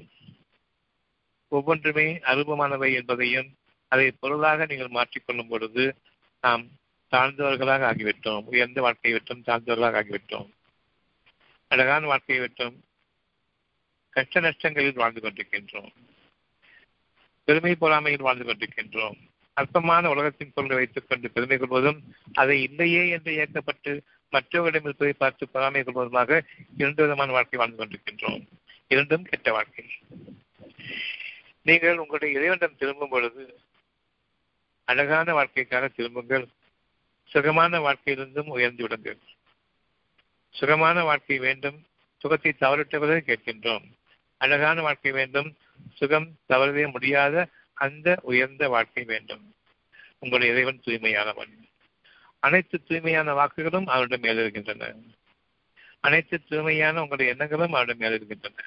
ஒவ்வொன்றுமே 1.57 2.07
அருபமானவை 2.31 2.89
என்பதையும் 2.93 3.49
அதை 3.87 4.05
பொருளாக 4.11 4.65
நீங்கள் 4.65 4.95
மாற்றிக்கொள்ளும் 4.97 5.49
பொழுது 5.49 5.83
நாம் 6.41 6.63
தாழ்ந்தவர்களாக 7.11 7.83
ஆகிவிட்டோம். 7.89 8.45
உயர்ந்த 8.45 8.81
வாழ்க்கையை 8.81 9.19
விட்டும் 9.19 9.43
தாழ்ந்தவர்களாக 9.47 9.97
ஆகிவிட்டோம். 10.01 10.49
அழகான 11.67 12.05
வாழ்க்கையை 12.05 12.45
விட்டும் 12.45 12.75
கஷ்ட 14.09 14.39
நஷ்டங்களில் 14.39 15.01
வாழ்ந்து 15.01 15.21
கொண்டிருக்கின்றோம். 15.21 15.91
பெருமை 17.47 17.75
பொறாமையில் 17.81 18.27
வாழ்ந்து 18.27 18.45
கொண்டிருக்கின்றோம். 18.45 19.17
அற்பமான 19.53 20.09
உலகத்தின் 20.09 20.51
பொருளை 20.55 20.75
வைத்துக் 20.75 21.09
கொண்டு 21.09 21.31
பெருமை 21.31 21.57
கொள்வதும் 21.57 21.99
அதை 22.33 22.57
இல்லையே 22.61 23.03
என்று 23.09 23.31
இயக்கப்பட்டு 23.33 23.91
மற்றவர்களிடம் 24.29 24.87
இருப்பதை 24.87 25.13
பார்த்து 25.13 25.43
பொறாமை 25.47 25.81
கொள்வதுமாக 25.81 26.41
இரண்டு 26.77 27.01
விதமான 27.03 27.31
வாழ்க்கை 27.31 27.59
வாழ்ந்து 27.59 27.79
கொண்டிருக்கின்றோம். 27.79 28.43
இரண்டும் 28.87 29.23
கெட்ட 29.23 29.51
வாழ்க்கை. 29.51 29.85
நீங்கள் 31.63 31.97
உங்களுடைய 31.97 32.33
இறைவனிடம் 32.35 32.77
திரும்பும் 32.77 33.09
பொழுது 33.09 33.59
அழகான 34.85 35.33
வாழ்க்கைக்காக 35.33 35.87
திரும்புங்கள். 35.87 36.47
சுகமான 37.23 37.79
வாழ்க்கையிலிருந்தும் 37.79 38.47
உயர்ந்து 38.47 38.81
விடுங்கள். 38.81 39.17
சுகமான 40.49 41.03
வாழ்க்கை 41.03 41.39
வேண்டும். 41.39 41.85
சுகத்தை 42.17 42.53
தவறிட்டவரை 42.61 43.19
கேட்கின்றோம். 43.19 43.85
அழகான 44.37 44.81
வாழ்க்கை 44.81 45.11
வேண்டும். 45.11 45.57
சுகம் 45.93 46.37
தவறவே 46.45 46.87
முடியாத 46.87 47.47
அந்த 47.73 48.19
உயர்ந்த 48.21 48.69
வாழ்க்கை 48.69 49.03
வேண்டும். 49.03 49.55
உங்களுடைய 50.19 50.53
இறைவன் 50.53 50.81
தூய்மையானவன். 50.85 51.53
அனைத்து 52.39 52.83
தூய்மையான 52.83 53.33
வாக்குகளும் 53.33 53.85
அவரிடம் 53.85 54.23
மேலிருக்கின்றன 54.23 55.03
அனைத்து 55.99 56.43
தூய்மையான 56.43 56.95
உங்களுடைய 56.95 57.31
எண்ணங்களும் 57.31 57.73
அவரிடம் 57.73 57.99
மேலிருக்கின்றன 57.99 58.59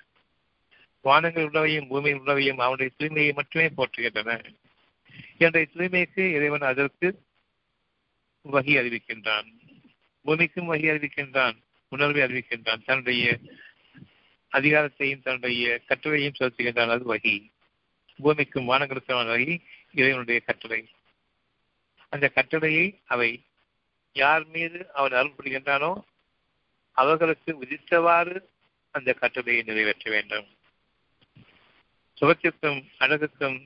வானங்கள் 1.00 1.44
உள்ளவையும் 1.44 1.88
பூமியில் 1.88 2.20
உள்ளவையும் 2.20 2.56
அவனுடைய 2.56 2.90
தூய்மையை 2.98 3.34
மட்டுமே 3.34 3.68
போற்றுகின்றன. 3.68 4.54
என்னுடைய 5.38 5.66
தூய்மைக்கு 5.76 6.32
இறைவன் 6.32 6.60
அதற்கு 6.60 7.22
வகி 8.52 8.76
அறிவிக்கின்றான். 8.76 9.52
பூமிக்கும் 10.22 10.74
வகி 10.74 10.90
அறிவிக்கின்றான் 10.90 11.56
உணர்வை 11.88 12.22
அறிவிக்கின்றான். 12.22 12.84
தன்னுடைய 12.84 13.38
அதிகாரத்தையும் 14.52 15.22
தன்னுடைய 15.22 15.80
கட்டுரையும் 15.88 16.34
செலுத்துகின்றான். 16.40 16.90
அது 16.90 17.14
வகி. 17.14 17.50
பூமிக்கும் 18.16 18.68
வானங்களுக்கான 18.68 19.26
வகி 19.26 19.62
இறைவனுடைய 19.92 20.40
கட்டளை. 20.40 20.88
அந்த 22.08 22.28
கட்டளையை 22.28 23.00
அவை 23.04 23.42
யார் 24.12 24.46
மீது 24.46 24.92
அவன் 24.92 25.12
அருள்படுகின்றானோ 25.12 26.02
அவர்களுக்கு 26.92 27.56
விதித்தவாறு 27.62 28.40
அந்த 28.90 29.12
கட்டளையை 29.12 29.62
நிறைவேற்ற 29.62 30.10
வேண்டும். 30.10 30.55
சுகத்திற்கும் 32.20 32.80
அழகுக்கும் 32.98 33.58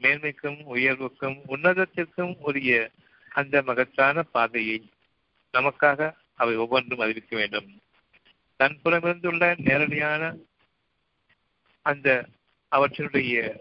மேன்மைக்கும் 0.00 0.58
உயர்வுக்கும் 0.74 1.36
உன்னதத்திற்கும் 1.48 2.34
உரிய 2.38 2.90
அந்த 3.30 3.62
மகத்தான 3.62 4.22
பாதையை 4.22 4.90
நமக்காக 5.54 6.14
அவை 6.34 6.56
ஒவ்வொன்றும் 6.56 6.98
அறிவிக்க 6.98 7.36
வேண்டும். 7.36 7.68
தன் 8.56 8.76
புறமிருந்துள்ள 8.84 9.44
நேரடியான 9.58 10.22
அந்த 11.82 12.08
அவற்றினுடைய 12.72 13.56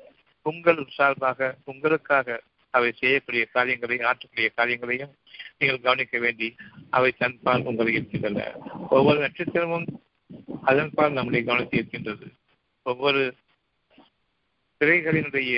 உங்கள் 0.45 0.85
சார்பாக 0.89 1.55
உங்களுக்காக 1.65 2.41
அவை 2.69 2.91
செய்யக்கூடிய 2.91 3.45
காரியங்களை 3.45 3.97
ஆற்றக்கூடிய 3.99 4.49
காரியங்களையும் 4.55 5.13
நீங்கள் 5.57 5.81
கவனிக்க 5.81 6.19
வேண்டி 6.19 6.55
அவை 6.89 7.11
தன்பால் 7.11 7.63
உங்களை 7.63 7.93
இருக்கின்றன 7.93 8.47
ஒவ்வொரு 8.89 9.19
நட்சத்திரமும் 9.19 9.87
அதன்பால் 10.63 11.11
நம்முடைய 11.11 11.45
கவனத்தை 11.45 11.79
இருக்கின்றது 11.79 12.27
ஒவ்வொரு 12.85 13.21
திரைகளினுடைய 14.81 15.53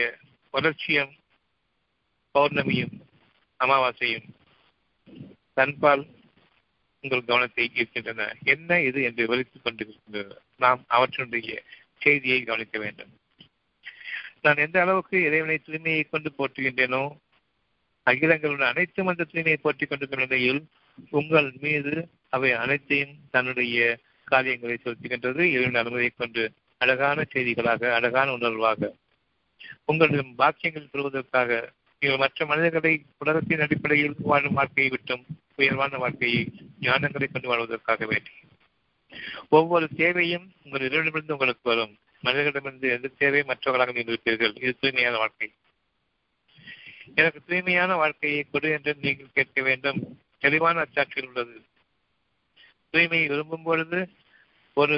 வளர்ச்சியும் 0.53 1.13
பௌர்ணமியும் 2.35 2.95
அமாவாசையும் 3.59 4.27
தன்பால் 5.53 6.03
உங்கள் 7.03 7.23
கவனத்தை 7.25 7.65
ஈர்க்கின்றன. 7.75 8.21
என்ன 8.43 8.79
இது 8.81 8.99
என்று 9.03 9.21
விவரித்துக் 9.25 9.63
கொண்டிருக்கின்றன. 9.63 10.35
நாம் 10.55 10.81
அவற்றினுடைய 10.89 11.57
செய்தியை 11.99 12.39
கவனிக்க 12.43 12.79
வேண்டும். 12.79 13.11
நான் 14.41 14.61
எந்த 14.65 14.77
அளவுக்கு 14.81 15.17
இறைவனை 15.23 15.57
தூய்மையை 15.67 16.03
கொண்டு 16.09 16.31
போற்றுகின்றேனோ 16.37 17.03
அகிலங்களுடன் 18.07 18.71
அனைத்தும் 18.73 19.07
அந்த 19.07 19.25
தூய்மையை 19.31 19.59
போற்றிக் 19.61 19.89
கொண்டிருக்கிற 19.89 20.25
நிலையில் 20.25 20.61
உங்கள் 21.09 21.49
மீது 21.59 21.93
அவை 22.29 22.51
அனைத்தையும் 22.51 23.15
தன்னுடைய 23.31 23.97
காரியங்களை 24.23 24.77
செலுத்துகின்றது. 24.83 25.41
இறைவன் 25.55 25.81
அனுமதியை 25.81 26.13
கொண்டு 26.17 26.43
அழகான 26.81 27.25
செய்திகளாக 27.33 27.91
அழகான 27.93 28.31
உணர்வாக 28.37 28.93
உங்களிடம் 29.85 30.33
பாக்கியங்கள் 30.37 30.91
பெறுவதற்காக 30.91 31.71
நீங்கள் 31.99 32.19
மற்ற 32.19 32.45
மனிதர்களை 32.45 33.05
உலகத்தின் 33.17 33.59
அடிப்படையில் 33.59 34.15
வாழும் 34.17 34.53
வாழ்க்கையை 34.53 34.91
விட்டும் 34.91 35.25
உயர்வான 35.55 35.97
வாழ்க்கையை 35.97 36.41
ஞானங்களை 36.81 37.27
கொண்டு 37.31 37.47
வாழ்வதற்காக 37.47 38.05
வேண்டி 38.05 38.31
ஒவ்வொரு 39.49 39.87
தேவையும் 39.95 40.53
உங்கள் 40.63 40.81
இறைவனிடமிருந்து 40.81 41.31
உங்களுக்கு 41.31 41.69
வரும். 41.69 41.97
மனிதர்களிடமிருந்து 42.23 42.89
எந்த 42.89 43.07
தேவை 43.17 43.43
மற்றவர்களாக 43.43 43.91
நீங்கள் 43.91 44.15
இருப்பீர்கள் 44.15 44.55
இது 44.61 44.77
தூய்மையான 44.79 45.17
வாழ்க்கை. 45.17 45.51
எனக்கு 47.15 47.39
தூய்மையான 47.45 47.95
வாழ்க்கையை 47.95 48.45
கொடு 48.51 48.69
என்று 48.71 48.95
நீங்கள் 49.01 49.33
கேட்க 49.33 49.61
வேண்டும். 49.61 49.99
தெளிவான 50.37 50.85
அச்சாட்சியில் 50.85 51.25
உள்ளது. 51.25 51.55
தூய்மையை 52.93 53.27
விரும்பும் 53.27 53.63
பொழுது 53.63 54.09
ஒரு 54.73 54.97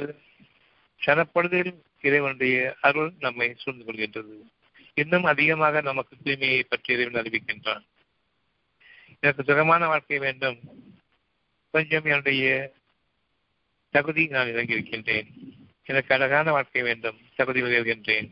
சனப்பொழுதில் 1.06 1.74
இறைவனுடைய 2.02 2.76
அருள் 2.82 3.14
நம்மை 3.20 3.56
சூழ்ந்து 3.58 3.86
கொள்கின்றது. 3.86 4.50
இன்னும் 4.94 5.24
அதிகமாக 5.24 5.82
நமக்கு 5.82 6.16
தூய்மையை 6.24 6.64
பற்றி 6.70 6.94
இறைவன் 6.94 7.24
அறிவிக்கின்றான். 7.24 7.86
எனக்கு 9.20 9.44
சுகமான 9.44 9.88
வாழ்க்கை 9.88 10.20
வேண்டும். 10.20 10.60
கொஞ்சம் 11.72 12.06
என்னுடைய 12.06 12.72
தகுதி 13.90 14.28
நான் 14.28 14.48
இறங்கியிருக்கின்றேன். 14.48 15.26
எனக்கு 15.84 16.16
அழகான 16.16 16.52
வாழ்க்கை 16.52 16.82
வேண்டும். 16.82 17.18
தகுதி 17.36 17.62
உயர்கின்றேன். 17.62 18.28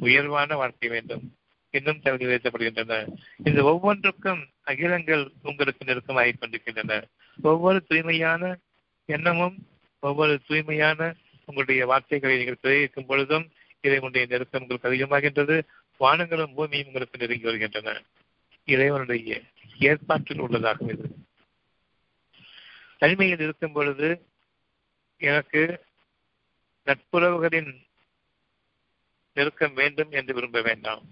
உயர்வான 0.00 0.56
வாழ்க்கை 0.56 0.88
வேண்டும். 0.88 1.36
இன்னும் 1.70 2.00
தகுதி 2.00 2.24
உயர்த்தப்படுகின்றன. 2.24 3.06
இந்த 3.44 3.62
ஒவ்வொன்றுக்கும் 3.62 4.48
அகிலங்கள் 4.62 5.30
உங்களுக்கு 5.42 5.84
நெருக்கமாகிக் 5.84 6.38
கொண்டிருக்கின்றன. 6.38 7.06
ஒவ்வொரு 7.42 7.84
தூய்மையான 7.84 8.58
எண்ணமும் 9.04 9.68
ஒவ்வொரு 10.00 10.40
தூய்மையான 10.46 11.14
உங்களுடைய 11.48 11.86
வார்த்தைகளை 11.86 12.36
நீங்கள் 12.36 12.58
பிரயோகிக்கும் 12.62 13.06
பொழுதும் 13.06 13.50
இறைவனுடைய 13.80 14.26
நெருக்கம் 14.26 14.66
உங்களுக்கு 14.68 14.88
அதிகமாகின்றது. 14.92 15.62
வானங்களும் 16.00 16.54
பூமியும் 16.54 16.86
உங்களுக்கு 16.86 17.18
நெருங்கி 17.18 17.44
வருகின்றன. 17.44 18.02
இறைவனுடைய 18.64 19.40
ஏற்பாட்டில் 19.78 20.40
உள்ளதாகும் 20.40 20.90
இது. 20.90 21.14
தனிமையில் 22.98 23.40
இருக்கும் 23.40 23.72
பொழுது 23.72 24.26
எனக்கு 25.16 25.84
நட்புறவுகளின் 26.86 27.86
நெருக்கம் 29.32 29.74
வேண்டும் 29.74 30.10
என்று 30.10 30.34
விரும்ப 30.34 30.60
வேண்டாம். 30.60 31.02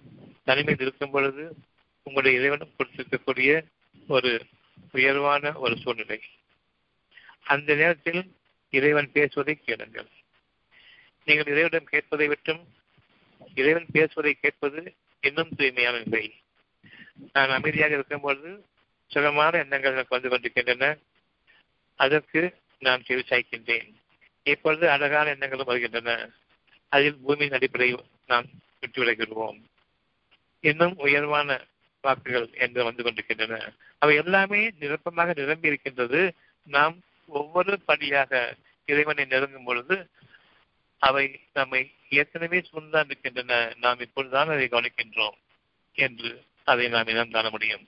தனிமையில் 0.45 0.85
இருக்கும் 0.87 1.11
பொழுது 1.11 1.57
உங்களுடைய 2.03 2.39
இறைவனும் 2.39 2.75
கொடுத்திருக்கக்கூடிய 2.79 3.65
ஒரு 4.07 4.47
உயர்வான 4.93 5.53
ஒரு 5.53 5.77
சூழ்நிலை. 5.77 6.21
அந்த 7.43 7.75
நேரத்தில் 7.75 8.35
இறைவன் 8.71 9.13
பேசுவதை 9.13 9.55
கேளுங்கள். 9.55 10.07
நீங்கள் 11.27 11.51
இறைவனிடம் 11.53 11.93
கேட்பதை 11.93 12.27
விட்டும் 12.29 12.63
இறைவன் 13.55 13.89
பேசுவதை 13.93 14.33
கேட்பது 14.41 14.81
இன்னும் 15.23 15.55
தூய்மையான 15.57 15.97
நிலை 15.99 16.25
நான் 17.33 17.49
அமைதியாக 17.49 17.95
இருக்கும்பொழுது 17.95 18.51
சுகமான 19.11 19.53
எண்ணங்கள் 19.59 19.93
எனக்கு 19.93 20.15
வந்து 20.15 20.29
கொண்டிருக்கின்றன. 20.29 20.85
அதற்கு 22.01 22.41
நான் 22.83 23.05
செவி 23.05 23.23
சாய்க்கின்றேன். 23.23 23.89
இப்பொழுது 24.47 24.85
அழகான 24.91 25.31
எண்ணங்களும் 25.31 25.67
வருகின்றன. 25.67 26.11
அதில் 26.93 27.19
பூமியின் 27.25 27.53
அடிப்படையில் 27.53 28.05
நாம் 28.27 28.47
விட்டு 28.81 28.99
விலகிடுவோம் 29.03 29.59
இன்னும் 30.65 30.95
உயர்வான 30.99 31.59
வாக்குகள் 32.05 32.49
என்று 32.65 32.81
வந்து 32.85 33.03
கொண்டிருக்கின்றன. 33.03 33.55
அவை 34.03 34.15
எல்லாமே 34.17 34.61
நிரப்பமாக 34.81 35.35
நிரம்பி 35.37 35.71
இருக்கின்றது 35.71 36.21
நாம் 36.67 36.97
ஒவ்வொரு 37.29 37.75
படியாக 37.81 38.33
இறைவனை 38.89 39.25
நெருங்கும் 39.25 39.65
பொழுது 39.65 39.97
அவை 40.99 41.41
நம்மை 41.53 41.93
ஏற்கனவே 42.09 42.59
சூழ்ந்தான் 42.59 43.05
இருக்கின்றன 43.05 43.75
நாம் 43.81 44.01
இப்பொழுதுதான் 44.01 44.49
அதை 44.49 44.67
கவனிக்கின்றோம் 44.67 45.37
என்று 45.93 46.45
அதை 46.65 46.89
நாம் 46.89 47.07
இனம் 47.07 47.31
காண 47.31 47.51
முடியும். 47.51 47.87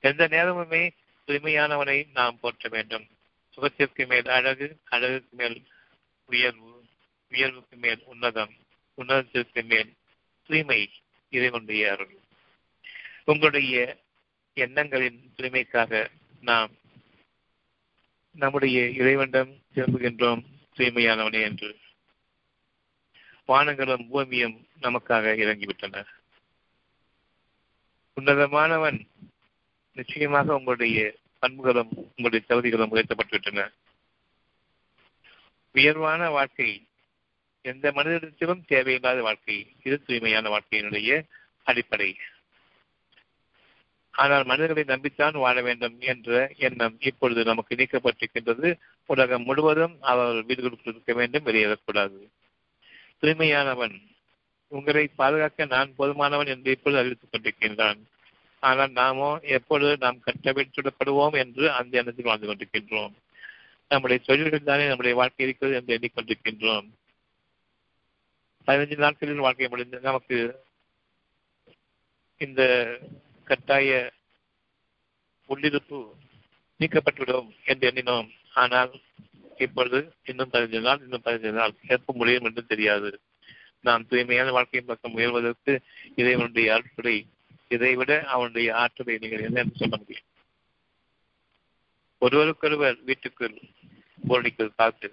எந்த 0.00 0.28
நேரமுமே 0.28 0.90
தூய்மையானவனை 1.26 2.06
நாம் 2.14 2.38
போற்ற 2.40 2.68
வேண்டும். 2.68 3.06
சுகத்திற்கு 3.54 4.06
மேல் 4.06 4.28
அழகு 4.28 4.76
அழகுக்கு 4.84 5.36
மேல் 5.36 5.62
உயர்வு 6.24 6.84
உயர்வுக்கு 7.32 7.76
மேல் 7.76 8.02
உன்னதம் 8.12 8.54
உன்னதத்திற்கு 8.98 9.62
மேல் 9.64 9.92
தூய்மை 10.46 10.90
இறைவனுடைய 11.30 11.92
அருள். 11.92 12.14
உங்களுடைய 13.24 13.96
எண்ணங்களின் 14.54 15.32
தூய்மைக்காக 15.36 16.10
நாம் 16.40 16.70
நம்முடைய 18.34 18.88
இறைவனிடம் 18.88 19.52
திரும்புகின்றோம் 19.74 20.42
தூய்மையானவனே 20.76 21.42
என்று. 21.42 21.76
வானங்களும் 23.48 24.08
பூமியும் 24.08 24.66
நமக்காக 24.82 25.32
இறங்கிவிட்டன. 25.36 26.04
உன்னதமானவன் 28.20 29.06
நிச்சயமாக 29.94 30.54
உங்களுடைய 30.54 31.14
பண்புகளும் 31.38 31.88
உங்களுடைய 32.16 32.44
தகுதிகளும் 32.48 32.92
உயர்த்தப்பட்டுவிட்டன. 32.94 33.68
உயர்வான 35.72 36.30
வாழ்க்கை 36.30 36.86
எந்த 37.62 37.92
மனிதத்திலும் 37.92 38.64
தேவையில்லாத 38.66 39.22
வாழ்க்கை 39.22 39.74
இது 39.82 40.02
தூய்மையான 40.02 40.48
வாழ்க்கையினுடைய 40.48 41.22
அடிப்படை. 41.62 42.16
ஆனால் 44.10 44.44
மனிதர்களை 44.44 44.84
நம்பித்தான் 44.84 45.38
வாழ 45.38 45.62
வேண்டும் 45.62 46.00
என்ற 46.00 46.52
எண்ணம் 46.56 46.96
இப்பொழுது 47.00 47.44
நமக்கு 47.44 47.74
நீக்கப்பட்டிருக்கின்றது. 47.74 48.78
உலகம் 49.06 49.42
முழுவதும் 49.42 49.96
அவர்கள் 50.00 50.42
வீடுகளுக்கு 50.42 50.90
இருக்க 50.90 51.12
வேண்டும் 51.12 51.44
வெளியேறக்கூடாது. 51.44 52.28
தூய்மையானவன். 53.22 53.96
உங்களை 54.72 55.08
பாதுகாக்க 55.08 55.64
நான் 55.64 55.94
போதுமானவன் 55.98 56.46
என்று 56.46 56.70
இப்பொழுது 56.70 57.00
அறிவித்துக் 57.00 57.32
கொண்டிருக்கின்றான். 57.32 58.00
ஆனால் 58.62 58.92
நாமோ 58.92 59.38
எப்பொழுது 59.40 59.96
நாம் 59.96 60.22
கட்டமைத்துடப்படுவோம் 60.26 61.36
என்று 61.38 61.64
அந்த 61.72 61.98
எண்ணத்தில் 61.98 62.24
வாழ்ந்து 62.24 62.46
கொண்டிருக்கின்றோம். 62.46 63.14
நம்முடைய 63.88 64.22
தொழில்கள் 64.26 64.62
தானே 64.62 64.86
நம்முடைய 64.86 65.16
வாழ்க்கை 65.16 65.46
இருக்கிறது 65.46 65.76
என்று 65.76 65.96
எண்ணிக்கொண்டிருக்கின்றோம். 65.96 66.86
பதினைஞ்சு 68.66 68.96
நாட்களில் 68.96 69.44
வாழ்க்கை 69.46 69.68
முடிந்து 69.68 70.00
நமக்கு 70.00 70.38
இந்த 72.40 72.62
கட்டாய 73.44 74.12
உள்ளிருப்பு 75.48 75.98
நீக்கப்பட்டுவிடும் 76.80 77.48
என்று 77.64 77.84
எண்ணினோம். 77.90 78.28
ஆனால் 78.52 78.92
இப்பொழுது 79.64 79.98
இன்னும் 80.30 80.52
பதினஞ்சு 80.52 80.80
நாள் 80.86 81.02
இன்னும் 81.04 81.24
பதினஞ்சு 81.24 81.52
நாள் 81.58 81.74
எப்ப 81.96 82.14
முடியும் 82.20 82.46
என்று 82.48 82.62
தெரியாது. 82.66 83.10
நாம் 83.80 84.06
தூய்மையான 84.10 84.52
வாழ்க்கையின் 84.56 84.90
பக்கம் 84.90 85.14
முயல்வதற்கு 85.16 85.72
இறைவனுடைய 86.20 86.68
அற்புடை 86.76 87.16
இதைவிட 87.74 88.12
அவனுடைய 88.34 88.68
ஆற்றலை 88.82 89.14
நீங்கள் 89.22 89.44
என்ன 89.48 89.60
என்று 89.60 89.80
சொல்ல 89.82 89.94
முடியும்? 89.96 90.26
ஒருவருக்கொருவர் 92.22 92.96
வீட்டுக்குள் 93.08 93.56
போர்டிக்குள் 94.28 94.76
காத்து 94.76 95.08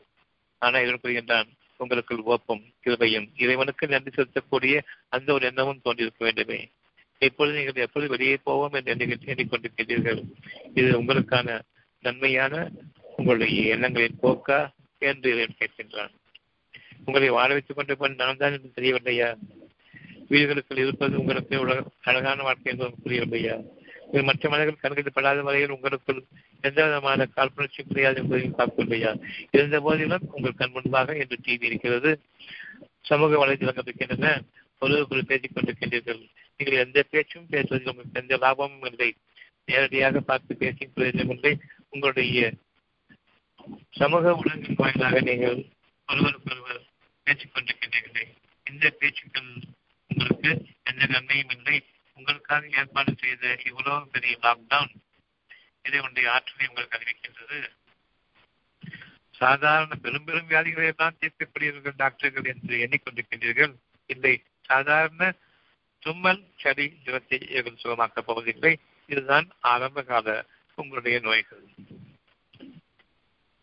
ஆனால் 0.62 0.84
இவன் 0.84 1.02
கூறுகின்றான் 1.04 1.50
உங்களுக்குள் 1.80 2.24
ஓப்பம் 2.34 2.64
கிருபையும் 2.84 3.28
இறைவனுக்கு 3.44 3.88
நன்றி 3.88 4.12
செலுத்தக்கூடிய 4.12 4.76
அந்த 5.16 5.30
ஒரு 5.34 5.44
எண்ணமும் 5.50 5.84
தோன்றியிருக்க 5.86 6.22
வேண்டுமே. 6.26 6.60
இப்பொழுது 7.22 7.58
நீங்கள் 7.58 7.86
எப்பொழுது 7.86 8.14
வெளியே 8.14 8.36
போவோம் 8.48 8.76
என்று 8.80 8.92
எண்ணி 8.94 9.18
எண்ணிக்கொண்டிருக்கின்றீர்கள்? 9.34 10.22
இது 10.74 10.90
உங்களுக்கான 11.02 11.60
நன்மையான 12.04 12.54
உங்களுடைய 13.18 13.76
எண்ணங்களின் 13.76 14.22
போக்கா 14.22 14.60
என்று 15.10 15.30
இறைவன் 15.34 15.60
கேட்கின்றான். 15.60 16.14
உங்களை 17.06 17.30
வாழ 17.30 17.50
வைத்துக் 17.54 17.76
கொண்டு 17.76 17.98
போய் 17.98 18.20
நான் 18.22 18.42
தான் 18.42 18.52
என்று 18.52 18.70
தெரியவில்லையா? 18.78 19.30
வீடுகளுக்குள் 20.30 20.84
இருப்பது 20.84 21.20
உங்களுக்கு 21.20 21.60
உலக 21.60 21.80
அழகான 22.02 22.44
வாழ்க்கை 22.44 22.70
என்று 22.72 22.90
புரியவில்லையா? 23.06 23.56
இது 24.12 24.24
மற்ற 24.24 24.50
மனிதர்கள் 24.50 24.82
கண்களில் 24.82 25.16
படாத 25.16 25.42
வரையில் 25.42 25.70
உங்களுக்குள் 25.70 26.22
எந்த 26.62 26.80
விதமான 26.86 27.26
காழ்ப்புணர்ச்சி 27.36 27.82
புரியாது 27.84 28.20
என்பதையும் 28.22 28.58
பார்க்கவில்லையா? 28.58 29.12
இருந்த 29.52 29.80
போதிலும் 29.80 30.28
உங்கள் 30.32 30.60
கண் 30.62 30.72
முன்பாக 30.72 31.16
இன்று 31.16 31.38
டிவி 31.46 31.64
இருக்கிறது. 31.64 32.12
சமூக 33.02 33.40
வலைதளங்கள் 33.42 33.88
இருக்கின்றன 33.88 34.28
ஒருவருக்குள் 34.82 35.30
பேசிக் 35.32 35.56
கொண்டிருக்கின்றீர்கள். 35.56 36.22
நீங்கள் 36.58 36.84
எந்த 36.86 37.00
பேச்சும் 37.10 37.50
பேசுவதில் 37.50 37.92
உங்களுக்கு 37.92 38.22
எந்த 38.22 38.38
லாபமும் 38.38 38.88
இல்லை. 38.92 39.10
நேரடியாக 39.66 40.22
பார்த்து 40.22 40.56
பேசி 40.56 40.90
பிரயோஜனம் 40.96 41.30
இல்லை. 41.30 41.54
உங்களுடைய 41.90 42.52
சமூக 43.92 44.34
உலகின் 44.36 44.78
வாயிலாக 44.78 45.20
நீங்கள் 45.22 45.60
ஒருவருக்கொருவர் 46.10 46.82
பேசிக் 47.28 47.54
கொண்டிருக்கின்றீர்களே 47.54 48.26
இந்த 48.66 48.90
பேச்சுக்கள் 49.00 49.52
உங்களுக்கு 50.12 50.52
எந்த 50.84 51.06
நன்மையும் 51.06 51.50
இல்லை. 51.50 51.78
உங்களுக்காக 52.18 52.70
ஏற்பாடு 52.80 53.14
செய்த 53.22 53.58
இவ்வளவு 53.66 54.08
பெரிய 54.08 54.34
லாக்டவுன் 54.42 54.94
இதை 55.82 56.00
ஒன்றிய 56.00 56.32
ஆற்றலை 56.32 56.68
உங்களுக்கு 56.68 56.98
அறிவிக்கின்றது 56.98 57.60
சாதாரண 59.32 59.96
பெரும் 59.96 60.24
பெரும் 60.24 60.50
வியாதிகளை 60.50 60.88
எல்லாம் 60.92 61.18
தீர்க்கக்கூடியவர்கள் 61.22 61.98
டாக்டர்கள் 61.98 62.50
என்று 62.54 62.76
எண்ணிக்கொண்டிருக்கின்றீர்கள். 62.86 63.74
இல்லை 64.10 64.34
சாதாரண 64.62 65.34
தும்மல் 66.00 66.44
சளி 66.56 66.86
ஜுரத்தை 67.06 67.40
இவர்கள் 67.50 67.82
சுகமாக்கப் 67.84 68.28
போவதில்லை. 68.28 68.74
இதுதான் 69.10 69.48
ஆரம்ப 69.60 70.04
கால 70.04 70.46
உங்களுடைய 70.76 71.20
நோய்கள். 71.20 71.64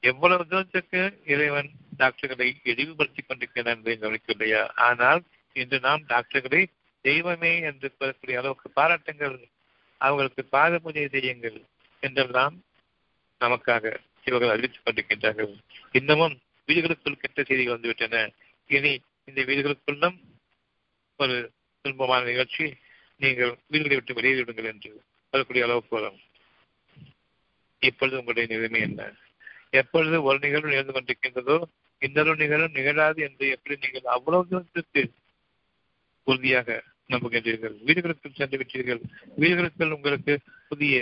எவ்வளவு 0.01 0.47
தூரத்துக்கு 0.47 1.23
இறைவன் 1.27 1.71
டாக்டர்களை 1.97 2.61
இழிவுபடுத்திக் 2.65 3.29
கொண்டிருக்கிறான் 3.29 3.77
என்பதை 3.77 3.97
கவனிக்கவில்லையா? 3.99 4.69
ஆனால் 4.75 5.23
இன்று 5.53 5.81
நாம் 5.81 6.05
டாக்டர்களை 6.07 6.69
தெய்வமே 7.01 7.61
என்று 7.61 7.97
கூறக்கூடிய 8.01 8.37
அளவுக்கு 8.37 8.71
பாராட்டுங்கள். 8.71 9.49
அவர்களுக்கு 9.97 10.45
பாத 10.45 10.79
பூஜை 10.79 11.09
செய்யுங்கள் 11.09 11.63
என்றெல்லாம் 12.01 12.63
நமக்காக 13.41 13.97
இவர்கள் 14.25 14.49
அறிவித்துக் 14.49 14.87
கொண்டிருக்கின்றார்கள். 14.87 15.53
இன்னமும் 15.93 16.41
வீடுகளுக்குள் 16.67 17.21
கெட்ட 17.21 17.43
செய்திகள் 17.43 17.79
வந்துவிட்டன. 17.79 18.29
இனி 18.67 19.01
இந்த 19.25 19.43
வீடுகளுக்குள்ளும் 19.43 20.19
ஒரு 21.17 21.53
துன்பமான 21.85 22.25
நிகழ்ச்சி. 22.25 22.75
நீங்கள் 23.17 23.59
வீடுகளை 23.67 23.97
விட்டு 23.97 24.15
வெளியேறிவிடுங்கள் 24.15 24.73
என்று 24.73 25.03
சொல்லக்கூடிய 25.29 25.65
அளவுக்கு 25.65 26.01
வரும். 26.01 26.21
இப்பொழுது 27.79 28.19
உங்களுடைய 28.19 28.57
நிலைமை 28.57 28.81
என்ன? 28.81 29.15
எப்பொழுது 29.73 30.17
ஒரு 30.23 30.39
நிகழ்வு 30.39 30.71
நிகழ்ந்து 30.73 30.95
கொண்டிருக்கின்றதோ 30.95 31.57
இன்னொரு 32.03 32.35
நிகழ்வு 32.35 32.69
நிகழாது 32.79 33.21
என்று 33.29 33.47
எப்படி 33.57 33.75
நீங்கள் 33.83 34.13
அவ்வளவு 34.15 34.49
தூரத்திற்கு 34.51 35.03
உறுதியாக 36.27 36.69
நம்புகின்றீர்கள்? 37.11 37.77
வீடுகளுக்குள் 37.87 38.39
சென்று 38.39 38.57
விட்டீர்கள். 38.61 39.01
வீடுகளுக்குள் 39.39 39.95
உங்களுக்கு 39.97 40.35
புதிய 40.69 40.97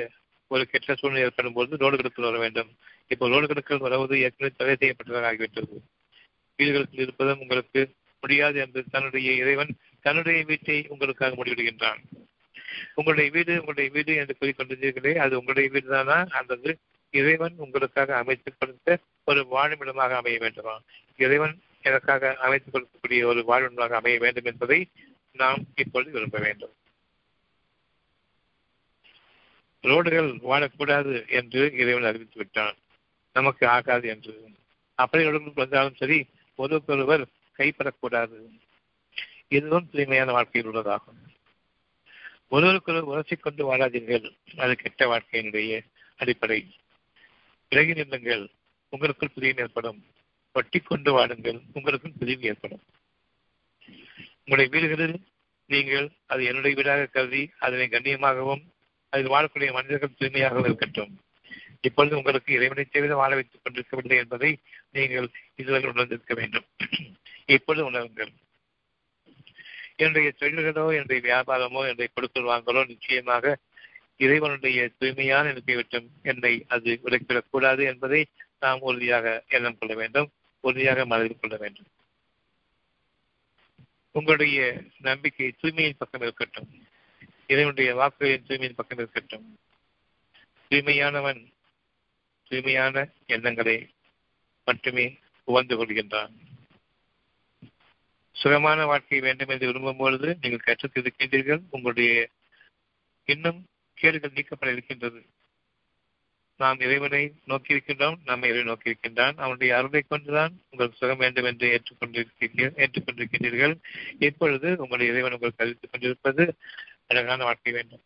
ஒரு 0.50 0.64
கெட்ட 0.66 0.94
சூழ்நிலை 0.94 1.24
ஏற்படும் 1.24 1.56
போது 1.56 1.80
ரோடுகளுக்கு 1.82 2.28
வர 2.28 2.36
வேண்டும். 2.38 2.70
இப்போ 3.06 3.24
ரோடுகளுக்குள் 3.28 3.84
வருவது 3.86 4.14
ஏற்கனவே 4.18 4.50
தடை 4.52 4.74
செய்யப்பட்டதாக 4.74 5.28
ஆகிவிட்டது 5.30 5.76
வீடுகளுக்குள் 6.58 7.04
இருப்பதும் 7.04 7.42
உங்களுக்கு 7.44 7.80
முடியாது 8.22 8.58
என்று 8.58 8.80
தன்னுடைய 8.90 9.32
இறைவன் 9.42 9.72
தன்னுடைய 10.04 10.38
வீட்டை 10.44 10.78
உங்களுக்காக 10.88 11.36
முடிவிடுகின்றான் 11.36 12.00
உங்களுடைய 12.94 13.28
வீடு 13.30 13.52
உங்களுடைய 13.60 13.88
வீடு 13.94 14.12
என்று 14.14 14.34
கூறிக்கொண்டிருந்தீர்களே 14.40 15.12
அது 15.24 15.34
உங்களுடைய 15.38 15.68
வீடு 15.74 15.88
தானா 15.88 16.18
அல்லது 16.40 16.70
இறைவன் 17.10 17.54
உங்களுக்காக 17.56 18.16
அமைத்துக் 18.16 18.54
கொடுத்த 18.58 18.98
ஒரு 19.24 19.46
வாழுமிடமாக 19.50 20.14
அமைய 20.14 20.38
வேண்டுமா? 20.38 20.80
இறைவன் 21.16 21.62
எனக்காக 21.82 22.34
அமைத்துக் 22.34 22.74
கொடுக்கக்கூடிய 22.74 23.24
ஒரு 23.24 23.44
வாழ்விடமாக 23.44 23.96
அமைய 23.96 24.18
வேண்டும் 24.18 24.44
என்பதை 24.44 24.88
நாம் 25.32 25.64
இப்பொழுது 25.74 26.10
விரும்ப 26.10 26.38
வேண்டும். 26.38 26.72
ரோடுகள் 29.82 30.38
வாழக்கூடாது 30.38 31.28
என்று 31.28 31.72
இறைவன் 31.74 32.02
அறிவித்து 32.02 32.38
விட்டான். 32.38 32.74
நமக்கு 33.32 33.68
ஆகாது 33.68 34.08
என்று. 34.08 34.50
அப்படி 34.94 35.24
ரோடுகள் 35.24 35.54
வந்தாலும் 35.54 35.94
சரி 35.94 36.26
ஒருவருக்கொருவர் 36.54 37.26
கைப்படக்கூடாது. 37.58 38.60
இதுவும் 39.48 39.90
தூய்மையான 39.90 40.32
வாழ்க்கையில் 40.32 40.70
உள்ளதாகும். 40.70 41.36
ஒருவருக்கொருவர் 42.48 43.24
உரசிக்கொண்டு 43.24 43.74
வாழாதீர்கள். 43.74 44.58
அது 44.58 44.76
கெட்ட 44.76 45.18
வாழ்க்கையினுடைய 45.18 45.80
அடிப்படை. 46.16 46.77
விலகி 47.68 47.92
நில்லுங்கள். 47.92 48.44
உங்களுக்குள் 48.92 49.34
பிரியம் 49.34 49.56
ஏற்படும். 49.56 49.98
வட்டி 50.52 50.78
கொண்டு 50.78 51.10
வாடுங்கள் 51.18 51.58
உங்களுக்கும் 51.72 52.16
பிரிவு 52.18 52.42
ஏற்படும். 52.42 52.82
உங்களுடைய 54.44 54.68
வீடுகளில் 54.74 55.18
நீங்கள் 55.70 56.06
அது 56.26 56.44
என்னுடைய 56.44 56.76
வீடாக 56.76 57.06
கருதி 57.06 57.50
அதனை 57.58 57.86
கண்ணியமாகவும் 57.86 58.62
அதில் 59.08 59.30
வாழக்கூடிய 59.30 59.72
மனிதர்கள் 59.72 60.18
தூய்மையாகவும் 60.18 60.64
இருக்கட்டும். 60.64 61.12
இப்பொழுது 61.80 62.16
உங்களுக்கு 62.16 62.52
இறைவனை 62.52 62.84
தவிர 62.84 63.14
வாழ 63.14 63.34
வைத்துக் 63.34 63.60
கொண்டிருக்கவில்லை 63.62 64.16
என்பதை 64.16 64.50
நீங்கள் 64.92 65.28
இதுவரை 65.54 65.90
உணர்ந்திருக்க 65.90 66.34
வேண்டும். 66.34 66.66
இப்பொழுது 67.46 67.90
உணருங்கள். 67.90 68.32
என்னுடைய 69.96 70.32
தொழில்களோ 70.40 70.84
என்னுடைய 70.92 71.20
வியாபாரமோ 71.28 71.80
என்னுடைய 71.90 72.08
கொடுக்கல் 72.14 72.50
வாங்கலோ 72.52 72.86
நிச்சயமாக 72.86 73.56
இறைவனுடைய 74.18 74.90
தூய்மையான 74.98 75.46
நினைப்பை 75.46 75.74
விட்டும் 75.74 76.10
என்னை 76.22 76.64
அது 76.68 77.00
விலக்கிவிடக் 77.04 77.50
கூடாது 77.50 77.84
என்பதை 77.84 78.26
நாம் 78.60 78.80
உறுதியாக 78.80 79.44
எண்ணம் 79.48 79.78
கொள்ள 79.78 79.94
வேண்டும் 79.94 80.30
உறுதியாக 80.60 81.06
மனதில் 81.06 81.38
கொள்ள 81.40 81.56
வேண்டும். 81.56 81.86
உங்களுடைய 84.12 84.82
நம்பிக்கை 84.98 85.54
தூய்மையின் 85.62 85.96
பக்கம் 85.98 86.20
இருக்கட்டும். 86.20 86.86
இறைவனுடைய 87.46 87.96
வாக்குகளின் 87.96 88.44
தூய்மையின் 88.46 88.76
பக்கம் 88.76 88.98
இருக்கட்டும். 88.98 89.58
தூய்மையானவன் 90.70 91.52
தூய்மையான 92.48 93.08
எண்ணங்களை 93.26 93.90
மட்டுமே 94.64 95.18
உவந்து 95.44 95.76
கொள்கின்றான். 95.76 96.32
சுகமான 98.32 98.86
வாழ்க்கை 98.86 99.20
வேண்டும் 99.20 99.48
என்று 99.48 99.66
விரும்பும் 99.66 99.96
பொழுது 99.96 100.38
நீங்கள் 100.40 100.58
கற்றுத் 100.58 100.96
இருக்கின்றீர்கள் 100.96 101.60
உங்களுடைய 101.70 102.28
இன்னும் 103.24 103.66
கேடுகள் 103.98 104.30
நீக்கப்பட 104.34 104.72
இருக்கின்றது. 104.72 105.26
நாம் 106.56 106.80
இறைவனை 106.80 107.32
நோக்கி 107.44 107.74
இருக்கின்றோம் 107.74 108.16
நம்ம 108.24 108.46
இறைவனை 108.46 108.62
நோக்கி 108.62 108.90
இருக்கின்றான் 108.90 109.36
அவனுடைய 109.36 109.76
அருளை 109.76 110.04
கொண்டுதான் 110.08 110.60
உங்கள் 110.70 110.96
சுகம் 110.96 111.16
வேண்டும் 111.16 111.44
என்று 111.44 111.80
ஏற்றுக்கொண்டிருக்கிறீர்கள் 111.80 112.84
ஏற்றுக்கொண்டிருக்கின்றீர்கள். 112.84 113.74
இப்பொழுது 114.18 114.70
உங்களுடைய 114.70 115.12
இறைவன் 115.12 115.32
உங்களுக்கு 115.32 115.64
அறிவித்துக் 115.64 115.90
கொண்டிருப்பது 115.90 116.54
அழகான 117.06 117.44
வாழ்க்கை 117.44 117.72
வேண்டும். 117.72 118.02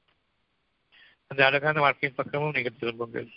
அந்த 1.27 1.47
அழகான 1.47 1.81
வாழ்க்கையின் 1.81 2.19
பக்கமும் 2.23 2.53
நீங்கள் 2.53 2.79
திரும்புங்கள். 2.79 3.33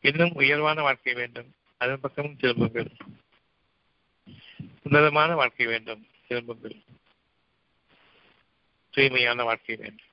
இன்னும் 0.00 0.34
உயர்வான 0.34 0.82
வாழ்க்கை 0.82 1.14
வேண்டும். 1.14 1.54
அதன் 1.76 2.00
பக்கமும் 2.00 2.36
திரும்புங்கள். 2.36 2.90
உன்னதமான 4.82 5.34
வாழ்க்கை 5.34 5.66
வேண்டும். 5.66 6.06
திரும்புங்கள். 6.26 6.76
தூய்மையான 8.90 9.42
வாழ்க்கை 9.42 9.76
வேண்டும். 9.76 10.08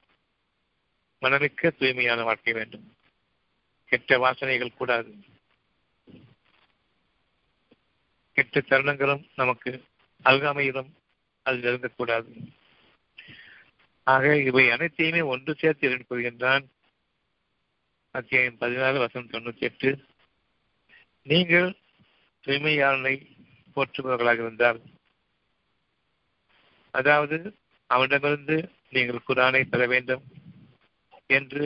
மனமிக்க 1.22 1.72
தூய்மையான 1.78 2.24
வாழ்க்கை 2.24 2.54
வேண்டும். 2.54 2.96
கெட்ட 3.86 4.18
வாசனைகள் 4.18 4.78
கூடாது. 4.78 5.12
கெட்ட 8.34 8.60
தருணங்களும் 8.60 9.30
நமக்கு 9.36 9.84
அருகாமையிலும் 10.24 10.90
அது 11.44 11.58
நெருங்கக்கூடாது 11.58 12.32
ஆக 14.04 14.36
இவை 14.38 14.70
அனைத்தையுமே 14.72 15.22
ஒன்று 15.22 15.56
சேர்த்து 15.56 15.88
இரண்டு 15.88 16.06
கூறுகின்றான் 16.10 16.66
அத்தியாயம் 18.12 18.58
பதினாறு 18.58 19.00
வசனம் 19.00 19.30
தொண்ணூத்தி 19.30 19.60
எட்டு 19.60 19.90
நீங்கள் 21.22 21.78
தூய்மையாளனை 22.44 23.16
போற்றுபவர்களாக 23.76 24.44
இருந்தால் 24.46 24.82
அதாவது 26.92 27.38
அவனிடமிருந்து 27.88 28.58
நீங்கள் 28.90 29.26
குரானை 29.28 29.64
பெற 29.70 29.88
வேண்டும். 29.88 30.24
என்று 31.28 31.64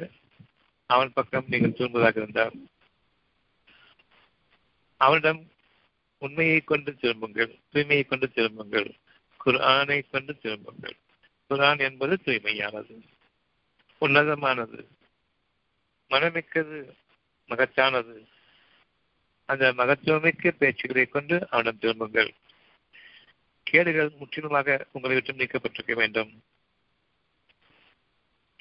அவன் 0.90 1.14
பக்கம் 1.14 1.50
நீங்கள் 1.50 1.74
திரும்புவதாக 1.74 2.20
இருந்தால் 2.22 2.56
அவனிடம் 5.02 5.42
உண்மையை 6.22 6.60
கொண்டு 6.62 6.92
திரும்புங்கள் 6.96 7.52
தூய்மையை 7.74 8.04
கொண்டு 8.08 8.28
திரும்புங்கள் 8.32 8.90
குரானை 9.46 9.98
கொண்டு 10.10 10.38
திரும்புங்கள். 10.38 10.96
குரான் 11.50 11.80
என்பது 11.80 12.14
தூய்மையானது 12.26 12.96
உன்னதமானது 14.02 14.80
மனமிக்கது 16.10 16.78
மகச்சானது 17.50 18.16
அந்த 19.50 19.74
மகத்துவமிக்க 19.74 20.54
பேச்சுகளை 20.60 21.10
கொண்டு 21.10 21.48
அவனிடம் 21.50 21.80
திரும்புங்கள். 21.80 22.32
கேடுகள் 23.68 24.12
முற்றிலுமாக 24.20 24.88
உங்களை 24.92 25.16
விட்டு 25.16 25.34
நீக்கப்பட்டிருக்க 25.34 25.94
வேண்டும். 25.96 26.32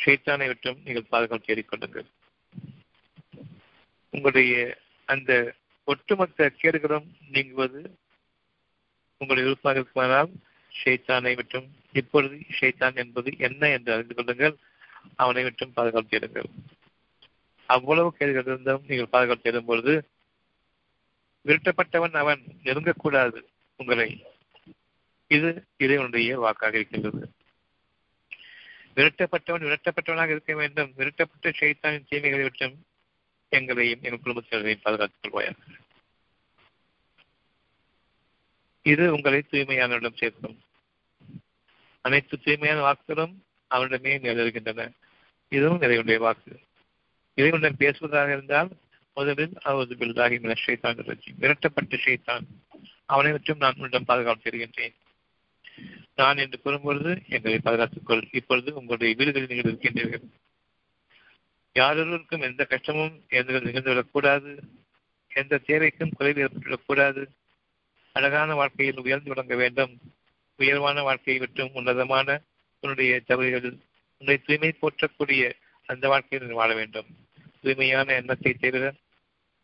ஷைத்தானை 0.04 0.46
விட்டும் 0.46 0.80
நீங்கள் 0.84 1.10
பாதுகாப்பு 1.10 1.48
தேடிக்கொள்ளுங்கள். 1.48 2.06
உங்களுடைய 4.10 4.78
அந்த 5.04 5.54
ஒட்டுமொத்த 5.84 6.52
கேடுகளும் 6.62 7.06
நீங்குவது 7.32 7.80
உங்களுடைய 9.20 9.46
விருப்பமாக 9.48 9.78
இருக்குமானால் 9.78 10.30
ஷைத்தானை 10.84 11.34
விட்டும் 11.34 11.68
இப்பொழுது 11.92 12.36
ஷைத்தான் 12.60 12.96
என்பது 12.96 13.30
என்ன 13.38 13.68
என்று 13.68 13.92
அறிந்து 13.92 14.14
கொள்ளுங்கள். 14.14 14.56
அவனை 15.16 15.42
விட்டும் 15.42 15.72
பாதுகாப்பு 15.72 16.08
தேடுங்கள். 16.08 16.48
அவ்வளவு 17.66 18.14
கேடுகள் 18.18 18.44
இருந்தும் 18.44 18.84
நீங்கள் 18.86 19.12
பாதுகாப்பு 19.14 19.42
தேடும் 19.42 19.64
பொழுது 19.64 19.94
விரட்டப்பட்டவன் 21.46 22.16
அவன் 22.22 22.40
நெருங்கக்கூடாது 22.64 23.40
உங்களை. 23.76 24.24
இது 25.26 25.64
இறைவனுடைய 25.76 26.38
வாக்காக 26.38 26.76
இருக்கின்றது. 26.76 27.32
விரட்டப்பட்டவன் 28.96 29.76
விரட்டப்பட்டவனாக 29.76 30.28
இருக்க 30.28 30.54
வேண்டும். 30.54 30.92
விரட்டப்பட்ட 30.96 31.52
ஷைத்தானின் 31.60 32.06
தீமைகளை 32.10 32.42
விட்டும் 32.42 32.84
எங்களையும் 33.48 34.02
எங்கள் 34.02 34.20
குடும்பத்தினரையும் 34.24 34.80
பாதுகாத்துக் 34.82 35.36
கொள்வாயாக. 35.36 35.78
இது 38.82 39.12
உங்களை 39.12 39.42
தூய்மையானவரிடம் 39.50 40.16
சேர்க்கும். 40.16 40.60
அனைத்து 42.00 42.40
தூய்மையான 42.40 42.80
வாக்குகளும் 42.80 43.34
அவனிடமே 43.66 44.18
நிறைவேறுகின்றன 44.18 44.90
இதுவும் 45.48 45.76
இறைவனுடைய 45.76 46.20
வாக்கு. 46.20 46.60
இறைவனிடம் 47.34 47.76
பேசுவதாக 47.76 48.30
இருந்தால் 48.30 48.70
முதலில் 49.14 49.52
அவரது 49.62 49.94
பில்லாகி 49.94 50.54
ஷைத்தான் 50.66 51.16
விரட்டப்பட்ட 51.40 51.98
ஷைத்தான். 52.04 52.44
அவனை 53.04 53.32
விட்டும் 53.32 53.58
நான் 53.58 53.74
உன்னிடம் 53.76 54.04
பாதுகாப்பு 54.04 54.50
பெறுகின்றேன். 54.50 54.94
நான் 56.16 56.36
என்று 56.36 56.60
கூறும்பொழுது 56.64 57.28
எங்களை 57.28 57.58
பாதுகாத்துக்கொள் 57.64 58.22
இப்பொழுது 58.30 58.74
உங்களுடைய 58.74 59.14
வீடுகளில் 59.14 59.46
நீங்கள் 59.48 59.72
இருக்கின்றீர்கள். 59.72 60.26
யாரொருவருக்கும் 61.74 62.42
எந்த 62.42 62.64
கஷ்டமும் 62.64 63.24
எந்த 63.28 63.52
நிகழ்ந்துவிடக்கூடாது. 63.52 64.58
எந்த 65.28 65.60
தேவைக்கும் 65.66 66.14
குறைவு 66.16 66.44
ஏற்பட்டுவிடக்கூடாது. 66.44 67.26
அழகான 68.12 68.54
வாழ்க்கையில் 68.54 68.98
உயர்ந்து 68.98 69.28
விளங்க 69.28 69.54
வேண்டும். 69.54 69.98
உயர்வான 70.56 71.02
வாழ்க்கையை 71.02 71.42
விட்டும் 71.42 71.74
உன்னதமான 71.74 72.40
உன்னுடைய 72.80 73.20
தவறுகளில் 73.28 73.78
உன்னை 74.18 74.38
தூய்மை 74.38 74.76
போற்றக்கூடிய 74.82 75.52
அந்த 75.86 76.08
வாழ்க்கையில் 76.08 76.52
வாழ 76.52 76.74
வேண்டும். 76.74 77.06
தூய்மையான 77.62 78.14
எண்ணத்தை 78.14 78.52
தவிர 78.52 78.92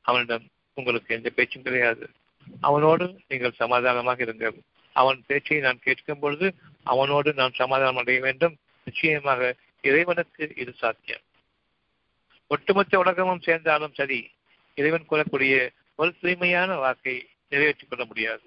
அவனிடம் 0.01 0.47
உங்களுக்கு 0.75 1.15
எந்த 1.15 1.31
பேச்சும் 1.31 1.63
கிடையாது. 1.63 2.11
அவனோடு 2.61 3.21
நீங்கள் 3.29 3.53
சமாதானமாக 3.53 4.25
இருங்கள். 4.25 4.59
அவன் 5.01 5.19
பேச்சை 5.29 5.59
நான் 5.67 5.85
கேட்கும் 5.87 6.23
பொழுது 6.25 6.47
அவனோடு 6.93 7.31
நான் 7.41 7.59
சமாதானம் 7.61 8.01
அடைய 8.01 8.19
வேண்டும். 8.27 8.55
நிச்சயமாக 8.87 9.41
இறைவனுக்கு 9.85 10.45
இது 10.63 10.73
சாத்தியம். 10.83 11.25
ஒட்டுமொத்த 12.51 12.99
உலகமும் 13.03 13.45
சேர்ந்தாலும் 13.47 13.97
சரி 13.99 14.21
இறைவன் 14.79 15.09
கூறக்கூடிய 15.11 15.55
ஒரு 16.01 16.11
தூய்மையான 16.21 16.71
வாக்கை 16.85 17.15
நிறைவேற்றிக் 17.53 17.91
கொள்ள 17.91 18.05
முடியாது. 18.11 18.47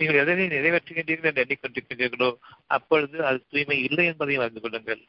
நீங்கள் 0.00 0.20
எதனை 0.22 0.44
நிறைவேற்றுகின்றீர்கள் 0.54 1.28
என்று 1.30 1.44
எண்ணிக்கொண்டிருக்கின்றீர்களோ 1.44 2.30
அப்பொழுது 2.76 3.18
அது 3.28 3.38
தூய்மை 3.52 3.78
இல்லை 3.88 4.04
என்பதையும் 4.10 4.42
அறிந்து 4.44 4.62
கொள்ளுங்கள். 4.64 5.02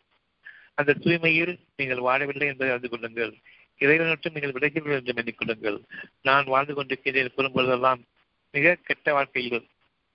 அந்த 0.80 0.98
தூய்மையில் 1.04 1.54
நீங்கள் 1.80 2.06
வாழவில்லை 2.08 2.48
என்பதை 2.52 2.72
அறிந்து 2.74 2.92
கொள்ளுங்கள். 2.94 3.34
இறைவனற்றும் 3.82 4.34
நீங்கள் 4.36 4.56
விலகிறீர்கள் 4.56 4.98
என்று 5.00 5.14
எண்ணிக்கொள்ளுங்கள் 5.14 5.78
நான் 6.28 6.52
வாழ்ந்து 6.54 6.74
கொண்டிருக்கிறேன் 6.74 7.36
கூறும்பொழுதெல்லாம் 7.36 8.00
மிக 8.54 8.78
கெட்ட 8.88 9.14
வாழ்க்கையில் 9.18 9.62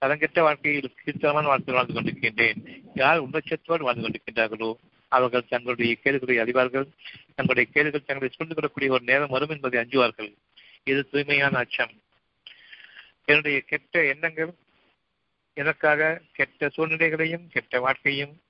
தரங்கெட்ட 0.05 0.43
வாழ்க்கையில் 0.43 0.95
கீர்த்தனமான 1.05 1.51
வாழ்க்கையில் 1.53 1.75
வாழ்ந்து 1.75 1.95
கொண்டிருக்கின்றேன். 1.95 2.83
யார் 2.95 3.23
உண்மைச்சத்தோடு 3.23 3.83
வாழ்ந்து 3.83 4.05
கொண்டிருக்கின்றார்களோ 4.05 4.75
அவர்கள் 5.09 5.49
தங்களுடைய 5.49 5.95
கேடுகளை 5.95 6.37
அறிவார்கள். 6.39 6.87
தங்களுடைய 7.35 7.71
கேள்விகள் 7.73 8.05
தங்களை 8.05 8.35
சூழ்ந்து 8.35 8.55
கொள்ளக்கூடிய 8.55 8.93
ஒரு 8.93 9.05
நேரம் 9.05 9.31
வரும் 9.31 9.49
என்பதை 9.49 9.81
அஞ்சுவார்கள். 9.81 10.35
இது 10.85 11.09
தூய்மையான 11.09 11.59
அச்சம். 11.59 11.95
என்னுடைய 13.25 13.61
கெட்ட 13.61 14.05
எண்ணங்கள் 14.05 14.53
எனக்காக 15.55 16.21
கெட்ட 16.33 16.69
சூழ்நிலைகளையும் 16.69 17.47
கெட்ட 17.49 17.81
வாழ்க்கையும் 17.81 18.41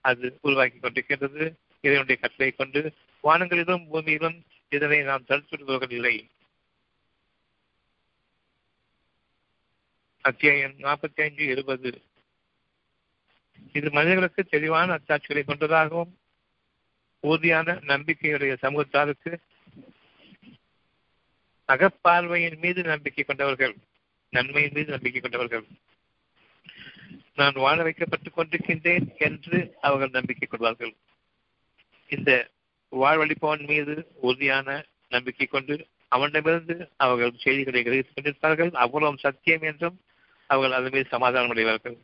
அது 0.00 0.38
உருவாக்கி 0.40 0.78
கொண்டிருக்கின்றது. 0.78 1.54
இதனுடைய 1.80 2.20
கட்டளை 2.20 2.52
கொண்டு 2.52 2.92
வானங்களிலும் 3.24 3.86
பூமியிலும் 3.92 4.38
இதனை 4.68 5.02
நாம் 5.02 5.24
தடுத்துவிடுபவர்கள் 5.28 5.92
இல்லை. 5.92 6.28
அத்தியாயம் 10.24 10.74
நாற்பத்தி 10.78 11.20
ஐந்து 11.20 11.46
இருபது 11.46 11.90
இது 13.72 13.90
மனிதர்களுக்கு 13.90 14.44
தெளிவான 14.44 14.98
அத்தாட்சிகளை 14.98 15.42
கொண்டதாகவும் 15.44 16.12
உறுதியான 17.20 17.74
நம்பிக்கையுடைய 17.86 18.52
சமூகத்தாருக்கு 18.62 19.32
அகப்பார்வையின் 21.68 22.58
மீது 22.58 22.82
நம்பிக்கை 22.82 23.24
கொண்டவர்கள் 23.24 23.74
நன்மையின் 24.32 24.74
மீது 24.74 24.90
நம்பிக்கை 24.90 25.20
கொண்டவர்கள். 25.20 25.64
நான் 27.34 27.52
வாழ 27.52 27.82
வைக்கப்பட்டுக் 27.82 28.36
கொண்டிருக்கின்றேன் 28.36 29.06
என்று 29.18 29.58
அவர்கள் 29.80 30.10
நம்பிக்கை 30.10 30.48
கொள்வார்கள். 30.48 30.94
இந்த 32.08 32.30
வாழ்வழிப்பவன் 32.92 33.66
மீது 33.66 33.94
உறுதியான 34.20 34.84
நம்பிக்கை 35.08 35.46
கொண்டு 35.46 35.86
அவனிடமிருந்து 36.08 36.76
அவர்கள் 36.96 37.38
செய்திகளை 37.38 37.82
கிரகித்துக் 37.82 38.16
கொண்டிருப்பார்கள். 38.16 38.72
அவ்வளவு 38.74 39.18
சத்தியம் 39.18 39.62
என்றும் 39.62 39.98
அவர்கள் 40.52 40.78
அதன் 40.78 40.94
மீது 40.94 41.14
சமாதானம் 41.14 41.52
அடைவார்கள். 41.54 41.96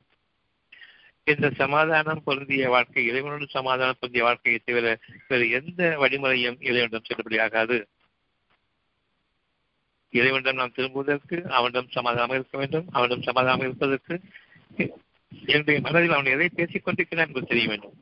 இந்த 1.32 1.46
சமாதானம் 1.60 2.24
பொருந்திய 2.26 2.64
வாழ்க்கை 2.74 3.02
இறைவனோடு 3.10 3.46
சமாதானம் 3.56 4.00
பொருந்திய 4.00 4.24
வாழ்க்கையை 4.24 4.58
தவிர 4.64 4.86
வேறு 5.28 5.46
எந்த 5.58 5.82
வழிமுறையும் 5.98 6.58
இறைவனிடம் 6.68 7.06
செல்லுபடியாகாது 7.08 7.78
இறைவனிடம் 10.12 10.60
நாம் 10.60 10.76
திரும்புவதற்கு 10.76 11.38
அவனிடம் 11.56 11.94
சமாதானமாக 11.96 12.38
இருக்க 12.40 12.56
வேண்டும். 12.58 12.86
அவனிடம் 12.90 13.26
சமாதானம் 13.28 13.64
இருப்பதற்கு 13.66 14.14
என்னுடைய 15.46 15.78
மனதில் 15.80 16.14
அவன் 16.16 16.34
எதை 16.34 16.48
பேசிக் 16.48 16.84
கொண்டிருக்கிறான் 16.84 17.26
என்பது 17.26 17.46
தெரிய 17.46 17.66
வேண்டும். 17.68 17.96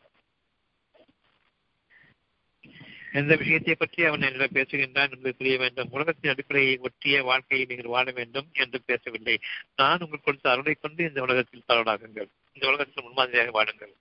எந்த 3.15 3.33
விஷயத்தை 3.37 3.75
பற்றி 3.75 4.05
அவன் 4.05 4.21
என்னிடம் 4.21 4.57
பேசுகின்றான் 4.59 5.13
என்பது 5.15 5.37
தெரிய 5.39 5.57
வேண்டும். 5.59 5.91
உலகத்தின் 5.91 6.31
அடிப்படையை 6.31 6.75
ஒட்டிய 6.77 7.23
வாழ்க்கையை 7.23 7.67
நீங்கள் 7.67 7.95
வாழ 7.97 8.07
வேண்டும் 8.11 8.49
என்று 8.53 8.79
பேசவில்லை. 8.87 9.37
நான் 9.77 10.01
உங்களுக்கு 10.01 10.25
கொடுத்த 10.25 10.51
அருளை 10.51 10.75
கொண்டு 10.81 11.05
இந்த 11.05 11.21
உலகத்தில் 11.23 11.69
பரவலாகுங்கள் 11.69 12.29
இந்த 12.53 12.65
உலகத்தில் 12.67 13.05
முன்மாதிரியாக 13.05 13.55
வாடுங்கள் 13.59 13.95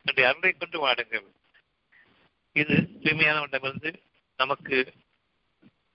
என்னுடைய 0.00 0.26
அருளை 0.30 0.52
கொண்டு 0.52 0.78
வாடுங்கள் 0.86 1.26
இது 2.52 2.76
தூய்மையானவனிடமிருந்து 3.02 3.90
நமக்கு 4.36 4.76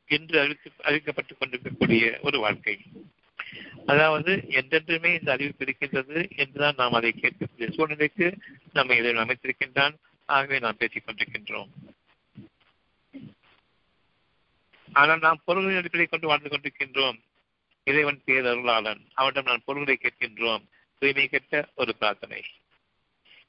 இன்று 0.10 0.38
அறிவிக்க 0.40 0.90
அறிவிக்கப்பட்டுக் 0.90 1.40
கொண்டிருக்கக்கூடிய 1.40 2.20
ஒரு 2.22 2.38
வாழ்க்கை. 2.40 2.76
அதாவது 3.86 4.32
என்றென்றுமே 4.50 5.12
இந்த 5.20 5.32
அறிவிப்பு 5.32 5.66
இருக்கின்றது 5.66 6.20
என்றுதான் 6.36 6.78
நாம் 6.78 6.94
அதை 6.94 7.12
கேட்கக்கூடிய 7.16 7.70
சூழ்நிலைக்கு 7.74 8.28
நம்மை 8.74 8.98
இதை 8.98 9.12
அமைத்திருக்கின்றான். 9.14 9.96
ஆகவே 10.30 10.60
நாம் 10.60 10.78
பேசிக் 10.78 11.04
கொண்டிருக்கின்றோம். 11.06 11.72
ஆனால் 14.94 15.20
நாம் 15.20 15.42
பொருள்களின் 15.46 15.78
அடிப்படை 15.78 16.06
கொண்டு 16.06 16.28
வாழ்ந்து 16.28 16.50
கொண்டிருக்கின்றோம். 16.50 17.20
இறைவன் 17.84 18.22
பேரருளாளன் 18.26 19.02
அவனிடம் 19.14 19.46
நான் 19.46 19.62
பொருள்களை 19.66 20.00
கேட்கின்றோம். 20.02 20.64
தூய்மை 20.98 21.28
கெட்ட 21.28 21.70
ஒரு 21.76 21.96
பிரார்த்தனை. 21.96 22.44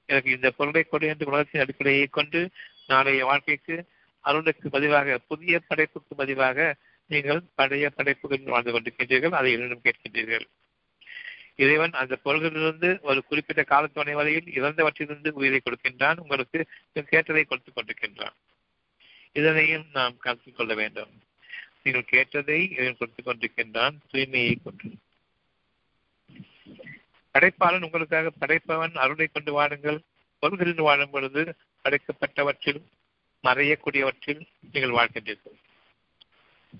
எனக்கு 0.06 0.30
இந்த 0.30 0.50
பொருளை 0.50 0.82
கொடு 0.82 1.06
என்று 1.06 1.26
உலகத்தின் 1.26 1.60
அடிப்படையை 1.60 2.06
கொண்டு 2.06 2.50
நாளைய 2.86 3.24
வாழ்க்கைக்கு 3.24 3.84
அருளுக்கு 4.20 4.68
பதிவாக 4.68 5.18
புதிய 5.28 5.60
படைப்புக்கு 5.68 6.14
பதிவாக 6.14 6.74
நீங்கள் 7.06 7.42
பழைய 7.54 7.90
படைப்புகளில் 7.90 8.48
வாழ்ந்து 8.48 8.80
கொண்டிருக்கின்றீர்கள். 8.80 9.30
அதை 9.30 9.52
என்னிடம் 9.52 9.80
கேட்கின்றீர்கள். 9.82 10.46
இறைவன் 11.56 11.90
அந்த 11.90 12.18
பொருள்களிலிருந்து 12.24 13.00
ஒரு 13.00 13.24
குறிப்பிட்ட 13.24 13.62
காலத்துணை 13.62 14.14
வரையில் 14.14 14.44
இறந்தவற்றிலிருந்து 14.44 15.28
உயிரை 15.28 15.60
கொடுக்கின்றான். 15.60 16.16
உங்களுக்கு 16.16 16.66
கேட்டதை 16.92 17.44
கொடுத்துக் 17.44 17.76
கொண்டிருக்கின்றான். 17.76 18.34
இதனையும் 19.32 19.86
நாம் 19.92 20.16
கருத்தில் 20.16 20.54
கொள்ள 20.54 20.74
வேண்டும். 20.74 21.22
நீங்கள் 21.84 22.10
கேட்டதை 22.10 22.58
இவன் 22.70 22.96
கொடுத்துக் 22.98 23.26
கொண்டிருக்கின்றான் 23.26 23.94
தூய்மையை 24.12 24.54
கொண்டு. 24.64 24.88
படைப்பாளன் 27.34 27.82
உங்களுக்காக 27.82 28.32
படைப்பவன் 28.40 28.94
அருளை 28.94 29.26
கொண்டு 29.26 29.52
வாடுங்கள் 29.60 29.98
பொருள்களில் 30.38 30.86
வாழும் 30.88 31.10
பொழுது 31.10 31.42
படைக்கப்பட்டவற்றில் 31.84 32.80
மறையக்கூடியவற்றில் 33.44 34.42
நீங்கள் 34.72 34.96
வாழ்கின்றீர்கள். 34.98 35.56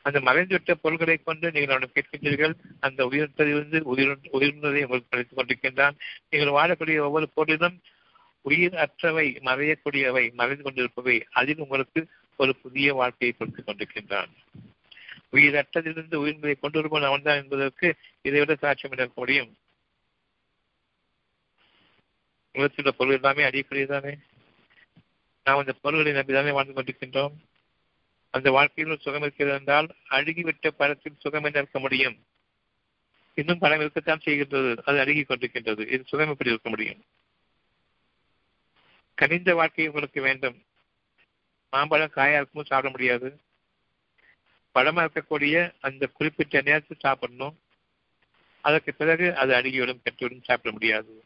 அந்த 0.03 0.19
மறைந்துவிட்ட 0.21 0.73
பொருள்களை 0.73 1.17
கொண்டு 1.17 1.51
நீங்கள் 1.51 1.77
அவனை 1.77 1.89
கேட்கின்றீர்கள். 1.95 2.55
அந்த 2.81 3.07
உயிர்த்ததிலிருந்து 3.07 3.81
உயிர் 3.93 4.19
உயிர்ந்ததை 4.33 4.83
உங்களுக்கு 4.85 5.13
படித்துக் 5.13 5.39
கொண்டிருக்கின்றான். 5.39 5.97
நீங்கள் 6.31 6.57
வாழக்கூடிய 6.59 6.99
ஒவ்வொரு 6.99 7.29
பொருளிலும் 7.29 7.81
உயிர் 8.41 8.75
அற்றவை 8.75 9.27
மறையக்கூடியவை 9.49 10.25
மறைந்து 10.33 10.65
கொண்டிருப்பவை. 10.71 11.17
அதில் 11.31 11.59
உங்களுக்கு 11.59 12.03
ஒரு 12.37 12.57
புதிய 12.57 12.95
வாழ்க்கையை 12.95 13.37
கொடுத்துக் 13.37 13.69
கொண்டிருக்கின்றான். 13.69 14.33
உயிர் 15.33 15.55
உயிரற்றதிலிருந்து 15.55 16.17
உயிர்ந்ததை 16.27 16.55
கொண்டு 16.59 16.81
வருவோம் 16.81 17.03
அவன்தான் 17.03 17.43
என்பதற்கு 17.43 17.95
இதைவிட 18.23 18.53
சாட்சியம் 18.53 18.93
இருக்க 18.93 19.13
முடியும்? 19.15 19.57
உலகத்தில் 22.53 22.85
உள்ள 22.85 22.97
பொருள் 22.97 23.15
எல்லாமே 23.15 23.43
அடியக்கூடியதானே 23.45 24.19
நாம் 25.45 25.59
அந்த 25.59 25.73
பொருள்களை 25.73 26.23
நம்பிதானே 26.23 26.53
வாழ்ந்து 26.53 26.83
கொண்டிருக்கின்றோம். 26.83 27.33
அந்த 28.31 28.51
வாழ்க்கையில் 28.51 28.99
சுகம் 29.01 29.23
இருக்கிறது 29.23 29.59
என்றால் 29.59 29.89
அழுகிவிட்ட 30.11 30.69
பழத்தில் 30.69 31.17
சுகம் 31.19 31.45
என்று 31.45 31.61
இருக்க 31.61 31.79
முடியும்? 31.79 32.27
இன்னும் 33.35 33.59
பழம் 33.59 33.81
இருக்கத்தான் 33.81 34.21
செய்கின்றது. 34.25 34.77
அது 34.85 34.99
அழுகி 35.01 35.23
கொண்டிருக்கின்றது. 35.23 35.81
இது 35.81 36.05
சுகம் 36.07 36.29
எப்படி 36.29 36.51
இருக்க 36.51 36.69
முடியும்? 36.69 37.05
கனிந்த 39.15 39.55
வாழ்க்கை 39.55 39.87
உங்களுக்கு 39.87 40.21
வேண்டும். 40.21 40.63
மாம்பழம் 41.71 42.13
காயா 42.15 42.35
இருக்கும்போது 42.35 42.67
சாப்பிட 42.67 42.91
முடியாது. 42.91 43.41
பழமா 44.75 45.07
இருக்கக்கூடிய 45.07 45.73
அந்த 45.81 46.07
குறிப்பிட்ட 46.07 46.61
நேரத்தில் 46.61 46.99
சாப்பிடணும். 47.01 47.59
அதற்கு 48.61 48.95
பிறகு 48.95 49.37
அது 49.37 49.55
அழுகிவிடும் 49.55 50.03
கெட்டுவிடும் 50.05 50.45
சாப்பிட 50.45 50.73
முடியாது. 50.73 51.25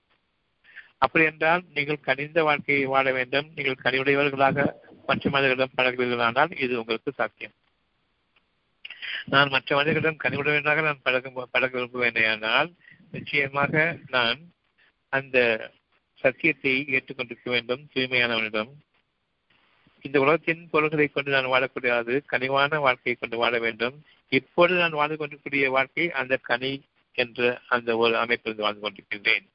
அப்படி 0.99 1.25
என்றால் 1.25 1.63
நீங்கள் 1.75 2.01
கனிந்த 2.01 2.43
வாழ்க்கையை 2.43 2.85
வாழ 2.85 3.13
வேண்டும். 3.13 3.51
நீங்கள் 3.55 3.83
கனிவுடையவர்களாக 3.85 4.73
மற்ற 5.07 5.31
மனிதர்களிடம் 5.31 5.77
பழகுவீர்களானால் 5.77 6.61
இது 6.61 6.79
உங்களுக்கு 6.79 7.13
சாத்தியம். 7.13 7.53
நான் 9.25 9.49
மற்ற 9.49 9.77
மனிதர்களிடம் 9.77 10.23
கனிவுடையவனாக 10.25 10.83
நான் 10.83 11.03
பழக 11.03 11.47
பழக 11.51 11.79
விரும்புவேனால் 11.79 12.73
நிச்சயமாக 13.11 13.99
நான் 14.09 14.51
அந்த 15.09 15.71
சத்தியத்தை 16.15 16.85
ஏற்றுக்கொண்டிருக்க 16.89 17.45
வேண்டும். 17.45 17.89
தூய்மையானவனிடம் 17.95 18.73
இந்த 20.07 20.21
உலகத்தின் 20.21 20.69
பொருள்களை 20.71 21.07
கொண்டு 21.07 21.31
நான் 21.31 21.45
வாழக்கூடாது 21.45 22.23
கனிவான 22.27 22.79
வாழ்க்கையை 22.79 23.17
கொண்டு 23.21 23.37
வாழ 23.37 23.59
வேண்டும். 23.59 24.05
இப்பொழுது 24.29 24.79
நான் 24.79 24.91
வாழ்ந்து 24.91 25.17
கொண்டிருக்கூடிய 25.17 25.71
வாழ்க்கை 25.71 26.11
அந்த 26.11 26.37
கனி 26.37 26.83
என்ற 27.13 27.61
அந்த 27.69 27.97
ஒரு 27.97 28.19
அமைப்பில் 28.19 28.55
வாழ்ந்து 28.55 28.91
கொண்டிருக்கின்றேன். 28.91 29.47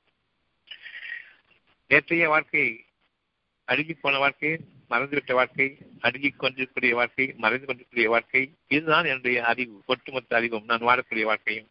நேற்றைய 1.88 2.30
வாழ்க்கை 2.30 2.86
அழுகி 3.66 3.94
போன 3.94 4.18
வாழ்க்கை 4.18 4.60
மறந்துவிட்ட 4.90 5.34
வாழ்க்கை 5.34 5.78
அழுகி 6.00 6.30
கொண்டிருக்கக்கூடிய 6.30 6.96
வாழ்க்கை 6.96 7.34
மறைந்து 7.38 7.66
கொண்டிருக்கூடிய 7.66 8.10
வாழ்க்கை 8.10 8.52
இதுதான் 8.68 9.06
என்னுடைய 9.06 9.46
அறிவு 9.46 9.84
ஒட்டுமொத்த 9.86 10.36
அறிவும். 10.36 10.64
நான் 10.66 10.82
வாழக்கூடிய 10.82 11.22
வாழ்க்கையும். 11.22 11.70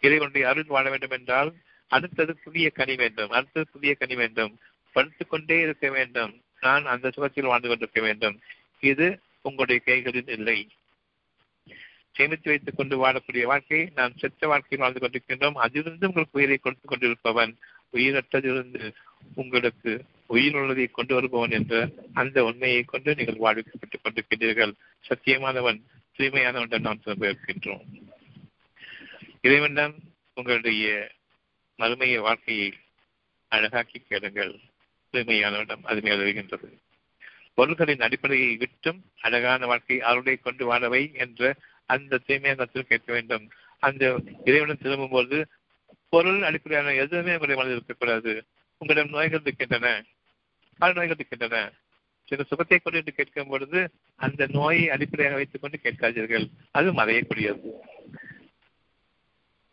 இறைவனுடைய 0.00 0.48
அருள் 0.48 0.64
வாழ 0.64 0.90
வேண்டும் 0.90 1.10
என்றால் 1.10 1.54
அடுத்தது 1.88 2.36
புதிய 2.36 2.70
கனி 2.70 2.94
வேண்டும் 2.96 3.30
அடுத்தது 3.30 3.66
புதிய 3.72 3.94
கனி 3.94 4.14
வேண்டும். 4.14 4.58
படுத்துக்கொண்டே 4.94 5.60
இருக்க 5.60 5.90
வேண்டும். 5.90 6.43
நான் 6.64 6.86
அந்த 6.86 7.10
சுகத்தில் 7.10 7.44
வாழ்ந்து 7.44 7.68
கொண்டிருக்க 7.68 8.00
வேண்டும். 8.00 8.40
இது 8.80 9.20
உங்களுடைய 9.42 9.80
கைகளில் 9.84 10.26
இல்லை. 10.26 10.68
சேமித்து 12.10 12.50
வைத்துக் 12.50 12.76
கொண்டு 12.76 13.06
வாழக்கூடிய 13.06 13.42
வாழ்க்கை 13.42 13.92
நாம் 13.94 14.16
செத்த 14.16 14.46
வாழ்க்கையில் 14.46 14.90
வாழ்ந்து 14.90 15.00
கொண்டிருக்கின்றோம். 15.00 15.52
அதிலிருந்து 15.52 16.06
உங்களுக்கு 16.06 16.38
உயிரை 16.38 16.56
கொடுத்துக் 16.56 16.90
கொண்டிருப்பவன் 16.90 17.56
உயிரற்றதிலிருந்து 17.92 18.92
உங்களுக்கு 19.34 20.04
உயிர் 20.26 20.54
உள்ளதை 20.54 20.86
கொண்டு 20.86 21.14
வருபவன் 21.14 21.50
என்ற 21.50 21.88
அந்த 22.14 22.44
உண்மையை 22.44 22.82
கொண்டு 22.82 23.14
நீங்கள் 23.14 23.36
வாழ்விக்கப்பட்டுக் 23.36 24.04
கொண்டிருக்கின்றீர்கள் 24.04 24.72
சத்தியமானவன் 25.08 25.80
தூய்மையானவன் 26.18 26.80
நாம் 26.80 27.02
திரும்ப 27.04 27.26
இருக்கின்றோம். 27.26 27.84
இறைவனிடம் 29.40 29.94
உங்களுடைய 30.34 31.10
மறுமைய 31.78 32.18
வாழ்க்கையை 32.18 32.72
அழகாக்கி 33.50 34.02
கேளுங்கள். 34.08 34.58
தூய்மையானவரிடம் 35.14 35.82
அது 35.82 36.00
மேல் 36.00 36.78
பொருள்களின் 37.54 38.00
அடிப்படையை 38.00 38.56
விட்டும் 38.56 39.04
அழகான 39.20 39.66
வாழ்க்கை 39.66 40.00
அருளை 40.00 40.36
கொண்டு 40.36 40.72
வாழவை 40.72 41.14
என்ற 41.14 41.54
அந்த 41.86 42.18
தூய்மையான 42.26 42.64
கேட்க 42.64 43.12
வேண்டும். 43.12 43.50
அந்த 43.78 44.20
இறைவனும் 44.44 44.78
திரும்பும்போது 44.82 45.46
பொருள் 46.08 46.42
அடிப்படையான 46.42 46.94
எதுவுமே 46.94 47.32
உங்களுடைய 47.32 47.62
மனதில் 47.62 47.74
இருக்கக்கூடாது. 47.74 48.44
உங்களிடம் 48.78 49.10
நோய்கள் 49.10 49.40
இருக்கின்றன. 49.40 50.04
பல 50.78 50.92
நோய்கள் 50.92 51.16
இருக்கின்றன. 51.18 51.72
சில 52.24 52.42
சுகத்தை 52.42 52.78
கொண்டு 52.78 53.02
கேட்கும் 53.02 53.48
பொழுது 53.48 53.90
அந்த 54.16 54.46
நோயை 54.50 54.90
அடிப்படையாக 54.90 55.36
வைத்துக் 55.36 55.60
கொண்டு 55.60 55.78
கேட்காதீர்கள். 55.82 56.46
அது 56.70 56.92
மறையக்கூடியது 56.92 57.70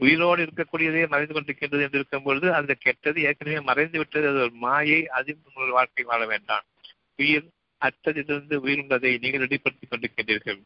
உயிரோடு 0.01 0.41
இருக்கக்கூடியதே 0.45 1.01
மறைந்து 1.07 1.33
கொண்டிருக்கின்றது 1.33 1.85
என்று 1.85 1.99
இருக்கும் 1.99 2.25
பொழுது 2.27 2.47
அந்த 2.59 2.73
கெட்டது 2.85 3.19
ஏற்கனவே 3.21 3.59
மறைந்து 3.69 3.97
விட்டது. 3.97 4.25
அது 4.27 4.39
ஒரு 4.45 4.53
மாயை 4.65 5.01
அதில் 5.17 5.41
உங்கள் 5.47 5.75
வாழ்க்கை 5.77 6.03
வாழ 6.03 6.21
வேண்டாம். 6.25 6.65
உயிர் 7.19 7.47
அற்றதிலிருந்து 7.81 8.55
உயிர் 8.65 8.81
உள்ளதை 8.83 9.11
நீங்கள் 9.17 9.43
வெளிப்படுத்திக் 9.45 9.91
கொண்டிருக்கின்றீர்கள். 9.91 10.59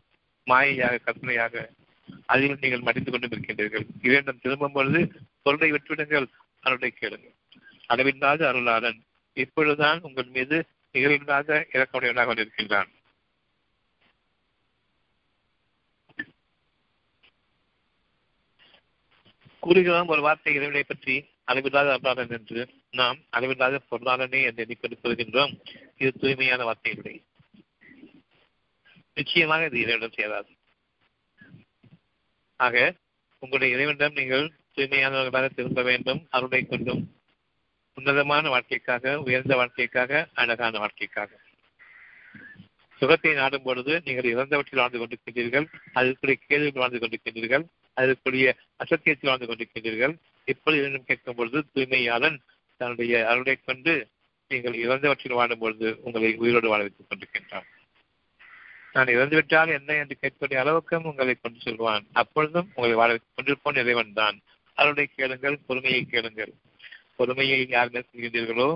மாயையாக 0.48 1.02
கற்பனையாக 1.06 1.70
அதில் 2.26 2.62
நீங்கள் 2.62 2.86
மடிந்து 2.88 3.12
கொண்டும் 3.12 3.34
இருக்கின்றீர்கள் 3.36 3.86
இரண்டும் 4.02 4.42
திரும்பும் 4.42 4.76
பொழுது 4.78 5.02
பொருளை 5.42 5.70
விட்டுவிடுங்கள். 5.72 6.28
அருளை 6.60 6.90
கேளுங்கள். 6.92 7.36
அளவில்லாத 7.92 8.42
அருளாளன் 8.52 9.00
இப்பொழுதுதான் 9.38 10.00
உங்கள் 10.02 10.30
மீது 10.36 10.58
நிகழ்வில்லாத 10.96 11.50
இறக்கமுடையவனாக 11.74 12.28
கொண்டிருக்கின்றான். 12.30 12.90
கூறுகிறோம் 19.66 20.12
ஒரு 20.14 20.22
வார்த்தை 20.22 20.52
இறைவனை 20.54 20.84
பற்றி 20.84 21.16
அளவில்லாத 21.44 21.88
அருளாளன் 21.96 22.34
என்று. 22.38 22.62
நாம் 22.92 23.18
அளவில்லாத 23.30 23.82
பொருளாளனே 23.92 24.42
என்று 24.48 24.64
எண்ணிக்கொண்டிருக்கின்றோம் 24.66 25.54
இது 25.98 26.12
தூய்மையான 26.22 26.64
வார்த்தை 26.64 26.92
இல்லை. 26.96 27.16
நிச்சயமாக 29.18 29.66
இது 29.66 29.80
இறைவனிடம் 29.80 30.18
சேராது. 30.20 30.52
ஆக 32.60 32.76
உங்களுடைய 33.44 33.76
இறைவனிடம் 33.76 34.18
நீங்கள் 34.20 34.46
தூய்மையானவர்களாக 34.76 35.50
திரும்ப 35.50 35.82
வேண்டும் 35.82 36.22
அருளை 36.30 36.62
கொண்டும் 36.66 37.04
உன்னதமான 37.98 38.50
வாழ்க்கைக்காக 38.50 39.14
உயர்ந்த 39.28 39.54
வாழ்க்கைக்காக 39.56 40.22
அழகான 40.34 40.80
வாழ்க்கைக்காக. 40.84 41.32
சுகத்தை 43.02 43.32
நாடும் 43.34 43.64
பொழுது 43.64 43.94
நீங்கள் 44.06 44.32
இறந்தவற்றில் 44.34 44.82
வாழ்ந்து 44.82 45.00
கொண்டிருக்கின்றீர்கள் 45.00 45.68
அதற்குரிய 45.94 46.38
கேள்விகள் 46.48 46.84
வாழ்ந்து 46.84 47.02
கொண்டிருக்கின்றீர்கள் 47.02 47.66
அதற்குரிய 47.98 48.48
அசத்தியத்தில் 48.84 49.30
வாழ்ந்து 49.30 49.48
கொண்டிருக்கின்றீர்கள். 49.50 50.16
இப்பொழுது 50.48 50.82
இரண்டும் 50.82 51.08
கேட்கும் 51.10 51.38
பொழுது 51.38 51.60
தூய்மையாளன் 51.74 52.38
தன்னுடைய 52.82 53.14
அருளை 53.32 53.56
கொண்டு 53.60 53.94
நீங்கள் 54.52 54.82
இறந்தவற்றில் 54.84 55.38
வாழும் 55.38 55.62
பொழுது 55.64 55.88
உங்களை 56.06 56.32
உயிரோடு 56.44 56.68
வாழ 56.72 56.82
வைத்துக் 56.86 57.10
கொண்டிருக்கின்றான். 57.10 57.68
நான் 58.96 59.14
இறந்துவிட்டால் 59.16 59.72
என்ன 59.78 59.96
என்று 60.02 60.16
கேட்கக்கூடிய 60.20 60.58
அளவுக்கும் 60.64 61.08
உங்களை 61.12 61.34
கொண்டு 61.36 61.60
செல்வான். 61.64 62.06
அப்பொழுதும் 62.22 62.68
உங்களை 62.76 62.96
வாழ 63.00 63.10
வைத்துக் 63.14 63.38
கொண்டிருப்போன் 63.38 63.80
இறைவன் 63.84 64.18
தான் 64.20 64.38
அருளை 64.78 65.06
கேளுங்கள் 65.08 65.58
பொறுமையை 65.68 66.02
கேளுங்கள். 66.14 66.54
பொறுமையை 67.20 67.60
யார் 67.76 67.94
மேற்கொள்கின்றீர்களோ 67.94 68.70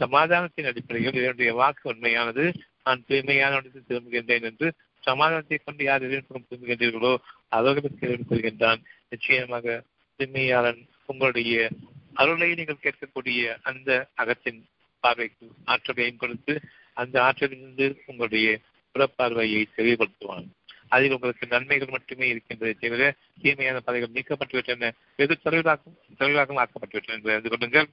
சமாதானத்தின் 0.00 0.68
அடிப்படையில் 0.70 1.18
இதனுடைய 1.20 1.52
வாக்கு 1.60 1.84
உண்மையானது. 1.92 2.44
நான் 2.84 3.04
தூய்மையான 3.08 3.62
திரும்புகின்றேன் 3.88 4.46
என்று 4.50 4.66
சமாதானத்தை 5.04 5.58
கொண்டு 5.58 5.82
யார் 5.88 6.04
இறைவனுக்கும் 6.06 6.46
திரும்புகின்றீர்களோ 6.48 7.12
அவர்களுக்கு 7.50 8.24
இறைவன் 8.28 8.82
நிச்சயமாக 9.08 9.82
தூய்மையாளன் 10.18 10.80
உங்களுடைய 11.06 11.70
அருளை 12.14 12.54
நீங்கள் 12.54 12.82
கேட்கக்கூடிய 12.82 13.56
அந்த 13.62 13.90
அகத்தின் 14.14 14.60
பார்வைக்கு 15.00 15.46
ஆற்றலையும் 15.64 16.16
கொடுத்து 16.16 16.54
அந்த 16.92 17.16
ஆற்றலிலிருந்து 17.22 17.86
உங்களுடைய 18.06 18.58
புறப்பார்வையை 18.94 19.62
தெளிவுபடுத்துவான். 19.76 20.48
அதில் 20.88 21.12
உங்களுக்கு 21.12 21.46
நன்மைகள் 21.46 21.88
மட்டுமே 21.88 22.26
இருக்கின்றதை 22.32 22.72
தவிர 22.78 23.16
தீமையான 23.42 23.80
பதவிகள் 23.80 24.14
நீக்கப்பட்டுவிட்டன 24.16 24.90
வெகு 25.16 25.36
தொழிலாக்கும் 25.44 25.98
தொழிலாகவும் 26.18 26.62
ஆக்கப்பட்டுவிட்டன 26.62 27.16
என்று 27.16 27.32
அறிந்து 27.32 27.48
கொள்ளுங்கள். 27.48 27.88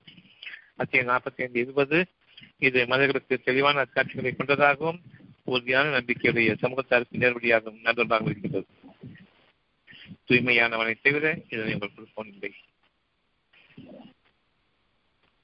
அத்திய 0.76 1.04
நாற்பத்தி 1.04 1.42
ஐந்து 1.42 1.60
இருபது 1.60 2.00
இது 2.60 2.80
மனிதர்களுக்கு 2.88 3.40
தெளிவான 3.40 3.86
அக்காட்சிகளை 3.86 4.36
கொண்டதாகவும் 4.36 5.00
உறுதியான 5.44 6.00
நம்பிக்கையுடைய 6.00 6.50
சமூகத்தாருக்கு 6.62 7.20
நேர்வழியாகவும் 7.20 7.84
நண்பர்களாகவும் 7.84 8.30
இருக்கின்றது. 8.30 8.68
தூய்மையானவனை 10.28 10.96
தவிர 11.02 11.40
இதனை 11.50 11.74
உங்கள் 11.74 11.94
கொடுப்போம் 11.96 12.28
இல்லை. 12.28 12.56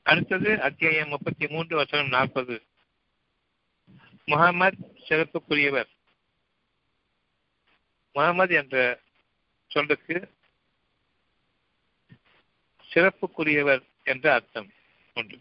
அடுத்தது 0.02 0.62
அத்தியாயம் 0.62 1.10
முப்பத்தி 1.10 1.48
மூன்று 1.48 1.76
வசனம் 1.76 2.08
நாற்பது. 2.08 2.64
முகமது 4.26 4.78
சிறப்புக்குரியவர். 5.10 5.88
முகமது 8.14 8.56
என்ற 8.56 9.00
சொல்லுக்கு 9.68 10.32
சிறப்புக்குரியவர் 12.94 13.82
என்ற 14.04 14.34
அர்த்தம் 14.34 14.72
உண்டு. 15.14 15.40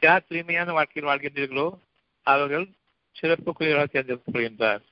யார் 0.00 0.26
தூய்மையான 0.28 0.72
வாழ்க்கையில் 0.72 1.12
வாழ்கின்றீர்களோ 1.12 1.78
அவர்கள் 2.22 2.68
சிறப்புக்குரியவராக 3.20 3.86
தேர்ந்தெடுக்கப்படுகின்றார். 3.92 4.82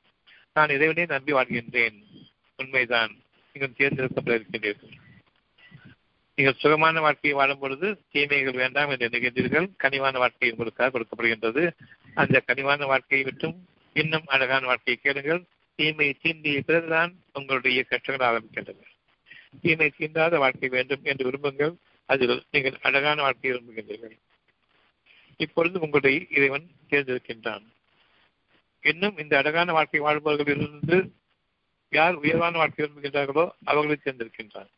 நான் 0.54 0.68
இறைவனை 0.68 1.06
நம்பி 1.06 1.32
வாழ்கின்றேன். 1.32 2.21
உண்மைதான். 2.58 3.12
நீங்கள் 3.54 3.76
தேர்ந்தெடுக்கப்பட்டிருக்கின்றீர்கள் 3.78 4.94
நீங்கள் 6.38 6.60
சுகமான 6.60 7.00
வாழ்க்கையை 7.00 7.38
வாழும் 7.38 7.58
பொழுது 7.58 8.00
தீமைகள் 8.12 8.52
வேண்டாம் 8.52 8.90
என்று 8.90 9.08
நினைக்கின்றீர்கள். 9.08 9.66
கனிவான 9.78 10.18
வாழ்க்கை 10.18 10.50
உங்களுக்காக 10.50 10.92
கொடுக்கப்படுகின்றது. 10.94 11.62
அந்த 12.14 12.42
கனிவான 12.46 12.86
வாழ்க்கையை 12.86 13.24
விட்டும் 13.24 13.56
இன்னும் 13.96 14.26
அழகான 14.26 14.66
வாழ்க்கையை 14.66 14.98
கேளுங்கள். 15.02 15.42
தீமை 15.78 16.08
தீண்டிய 16.22 16.60
பிறகுதான் 16.60 17.12
உங்களுடைய 17.32 17.82
கஷ்டங்கள் 17.82 18.28
ஆரம்பிக்கின்றன. 18.28 18.88
தீமை 19.60 19.92
தீண்டாத 19.98 20.38
வாழ்க்கை 20.38 20.68
வேண்டும் 20.68 21.02
என்று 21.02 21.30
விரும்புங்கள். 21.30 21.74
அதில் 22.08 22.42
நீங்கள் 22.50 22.78
அழகான 22.82 23.22
வாழ்க்கையை 23.22 23.52
விரும்புகின்றீர்கள். 23.56 24.16
இப்பொழுது 25.36 25.80
உங்களுடைய 25.80 26.26
இறைவன் 26.30 26.66
தேர்ந்தெடுக்கின்றான். 26.90 27.64
இன்னும் 28.82 29.18
இந்த 29.18 29.36
அழகான 29.36 29.72
வாழ்க்கை 29.72 30.00
வாழ்பவர்களிலிருந்து 30.00 30.98
யார் 31.92 32.14
உயர்வான 32.14 32.56
வாழ்க்கை 32.56 32.84
விரும்புகின்றார்களோ 32.84 33.44
அவர்களை 33.64 33.96
அவர்களில் 34.04 34.70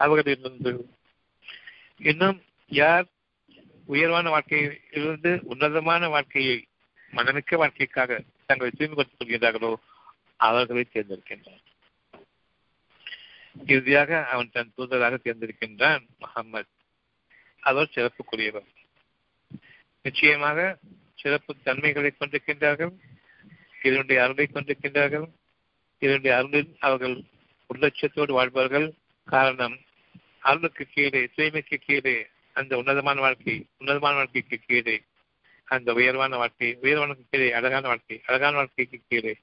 அவர்களிலிருந்து 0.00 0.86
இன்னும் 1.98 2.42
யார் 2.70 3.06
உயர்வான 3.86 4.28
வாழ்க்கையிலிருந்து 4.30 5.40
உன்னதமான 5.42 6.08
வாழ்க்கையை 6.08 6.66
மனமிக்க 7.12 7.56
வாழ்க்கைக்காக 7.56 8.20
தங்களை 8.46 8.72
தூய்மைப்படுத்திக் 8.72 9.20
கொள்கின்றார்களோ 9.20 9.74
அவர்களை 10.36 10.84
தேர்ந்தெடுக்கின்றான் 10.92 11.62
இறுதியாக 13.66 14.26
அவன் 14.26 14.50
தன் 14.52 14.72
தூதராக 14.76 15.14
தேர்ந்தெடுக்கின்றான் 15.24 16.06
முகம்மது. 16.18 16.68
அவர் 17.60 17.92
சிறப்புக்குரியவர். 17.94 18.68
நிச்சயமாக 20.02 20.78
சிறப்பு 21.14 21.56
தன்மைகளை 21.64 22.10
கொண்டிருக்கின்றார்கள் 22.10 22.92
இதனுடைய 23.82 24.22
அருளை 24.22 24.46
கொண்டிருக்கின்றார்கள் 24.46 25.26
இதனுடைய 26.02 26.36
அருளில் 26.36 26.76
அவர்கள் 26.78 27.16
உள்ளட்சத்தோடு 27.74 28.32
வாழ்வார்கள் 28.32 28.92
காரணம் 29.24 29.76
அருளுக்கு 30.38 30.84
கீழே 30.94 31.28
தூய்மைக்கு 31.36 31.74
கீழே 31.74 32.26
அந்த 32.52 32.76
உன்னதமான 32.76 33.20
வாழ்க்கை 33.20 33.66
உன்னதமான 33.78 34.14
வாழ்க்கைக்கு 34.14 34.58
கீழே. 34.66 35.02
அந்த 35.64 35.92
உயர்வான 35.92 36.36
வாழ்க்கை 36.36 36.78
உயர்வான 36.82 37.16
கீழே 37.30 37.52
அழகான 37.52 37.86
வாழ்க்கை 37.86 38.20
அழகான 38.26 38.56
வாழ்க்கைக்கு 38.56 39.00
கீழே. 39.08 39.36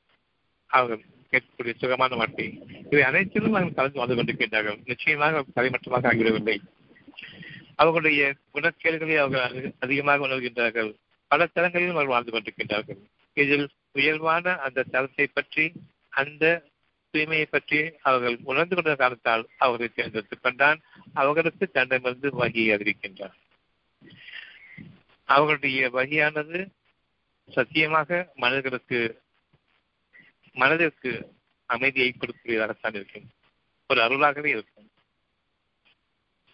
அவர்கள் 0.67 1.05
கேட்கக்கூடிய 1.31 1.73
சுகமான 1.77 2.15
வாழ்க்கை. 2.15 2.47
இவை 2.89 3.03
அனைத்திலும் 3.03 3.53
அவர்கள் 3.53 3.73
கலந்து 3.73 3.99
வந்து 3.99 4.15
கொண்டிருக்கின்றார்கள். 4.15 4.79
நிச்சயமாக 4.85 5.43
தலைமட்டமாக 5.55 6.09
ஆகிவிடவில்லை. 6.11 6.57
அவர்களுடைய 7.75 8.35
குணக்கேடுகளை 8.53 9.17
அவர்கள் 9.17 9.73
அதிகமாக 9.79 10.27
உணர்கின்றார்கள். 10.27 10.91
பல 11.27 11.47
தரங்களிலும் 11.55 11.95
அவர்கள் 11.95 12.13
வாழ்ந்து 12.15 12.31
கொண்டிருக்கின்றார்கள். 12.31 12.99
இதில் 13.33 13.69
உயர்வான 13.91 14.57
அந்த 14.57 14.83
தரத்தை 14.83 15.27
பற்றி 15.27 15.71
அந்த 16.09 16.67
தூய்மையை 17.13 17.45
பற்றி 17.45 17.91
அவர்கள் 18.01 18.37
உணர்ந்து 18.43 18.75
கொண்ட 18.75 18.95
காரணத்தால் 18.95 19.49
அவர்களை 19.57 19.93
தேர்ந்தெடுத்துக் 19.95 20.41
கொண்டான். 20.41 20.81
அவர்களுக்கு 21.13 21.69
தண்டமிருந்து 21.73 22.27
வகையை 22.27 22.77
அறிவிக்கின்றான் 22.77 23.37
அவர்களுடைய 25.25 25.89
வகையானது 25.89 26.69
சத்தியமாக 27.51 28.31
மனிதர்களுக்கு 28.35 29.21
மனதிற்கு 30.53 31.33
அமைதியை 31.65 32.15
கொடுக்கக்கூடியதாகத்தான் 32.17 32.95
இருக்கும். 32.95 33.29
ஒரு 33.87 34.01
அருளாகவே 34.01 34.45
இருக்கும். 34.45 34.91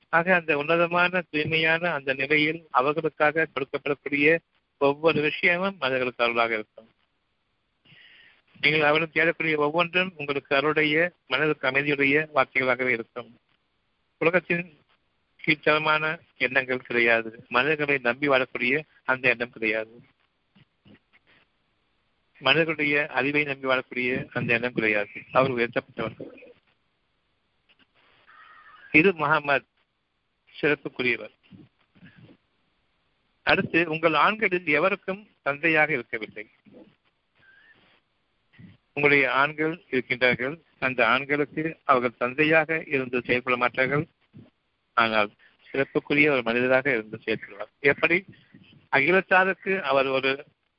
ஆக 0.10 0.36
அந்த 0.36 0.58
உன்னதமான 0.58 1.22
தூய்மையான 1.30 1.92
அந்த 1.92 2.14
நிலையில் 2.14 2.68
அவர்களுக்காக 2.72 3.48
கொடுக்கப்படக்கூடிய 3.54 4.38
ஒவ்வொரு 4.78 5.22
விஷயமும் 5.22 5.76
மனிதர்களுக்கு 5.80 6.24
அருளாக 6.24 6.54
இருக்கும். 6.54 6.95
நீங்கள் 8.66 8.88
அவரும் 8.88 9.12
தேடக்கூடிய 9.14 9.56
ஒவ்வொன்றும் 9.56 10.14
உங்களுக்கு 10.16 10.56
அருடைய 10.56 11.12
மனதுக்கு 11.28 11.68
அமைதியுடைய 11.68 12.28
வார்த்தைகளாகவே 12.36 12.88
இருக்கும். 12.88 13.40
உலகத்தின் 14.18 14.80
கீழ்த்தரமான 15.46 16.20
எண்ணங்கள் 16.38 16.80
கிடையாது. 16.80 17.46
மனிதர்களை 17.48 17.98
நம்பி 17.98 18.28
வாழக்கூடிய 18.28 18.82
அந்த 19.04 19.30
எண்ணம் 19.30 19.50
கிடையாது. 19.50 20.02
மனிதர்களுடைய 22.40 23.08
அறிவை 23.08 23.44
நம்பி 23.44 23.68
வாழக்கூடிய 23.68 24.28
அந்த 24.34 24.54
எண்ணம் 24.54 24.74
கிடையாது. 24.74 25.10
அவர் 25.32 25.52
உயர்த்தப்பட்டவர்கள். 25.52 26.32
இது 28.92 29.14
முகமது 29.14 29.66
சிறப்புக்குரியவர். 30.62 31.34
அடுத்து 33.44 33.90
உங்கள் 33.90 34.14
ஆண்களில் 34.14 34.66
எவருக்கும் 34.66 35.30
தந்தையாக 35.42 35.94
இருக்கவில்லை? 35.94 36.50
உங்களுடைய 38.98 39.32
ஆண்கள் 39.32 39.84
இருக்கின்றார்கள். 39.92 40.56
அந்த 40.80 41.08
ஆண்களுக்கு 41.08 41.64
அவர்கள் 41.84 42.18
தந்தையாக 42.18 42.84
இருந்து 42.86 43.22
செயல்பட 43.22 43.56
மாட்டார்கள். 43.58 44.06
ஆனால் 44.98 45.30
சிறப்புக்குரிய 45.66 46.28
ஒரு 46.30 46.44
மனிதராக 46.44 46.92
இருந்து 46.92 47.18
செயல்படுவார். 47.26 47.72
எப்படி? 47.80 48.18
அகிலத்தாருக்கு 48.92 49.82
அவர் 49.82 50.08
ஒரு 50.08 50.32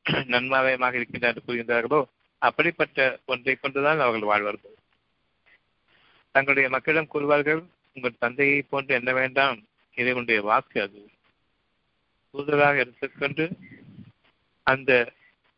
நன்மாவயமாக 0.35 0.97
இருக்கின்றார் 0.97 1.33
என்று 1.33 1.47
கூறுகின்றார்களோ 1.47 2.01
அப்படிப்பட்ட 2.43 3.19
ஒன்றை 3.27 3.55
கொண்டுதான் 3.55 4.01
அவர்கள் 4.01 4.29
வாழ்வார்கள். 4.29 4.75
தங்களுடைய 6.35 6.69
மக்களிடம் 6.71 7.12
கூறுவார்கள் 7.14 7.62
உங்கள் 7.95 8.19
தந்தையை 8.19 8.62
போன்று 8.62 8.95
என்ன 8.95 9.12
வேண்டாம்? 9.12 9.59
இறைவனுடைய 9.97 10.43
வாக்கு 10.43 10.81
அது. 10.81 11.01
தூதராக 12.35 12.77
எடுத்துக்கொண்டு 12.77 13.45
அந்த 14.67 15.12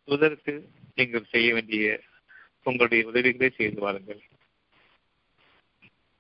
தூதருக்கு 0.08 0.54
நீங்கள் 0.94 1.30
செய்ய 1.30 1.48
வேண்டிய 1.54 1.86
உங்களுடைய 2.68 3.02
உதவிகளை 3.10 3.50
செய்து 3.50 3.80
வாருங்கள். 3.80 4.22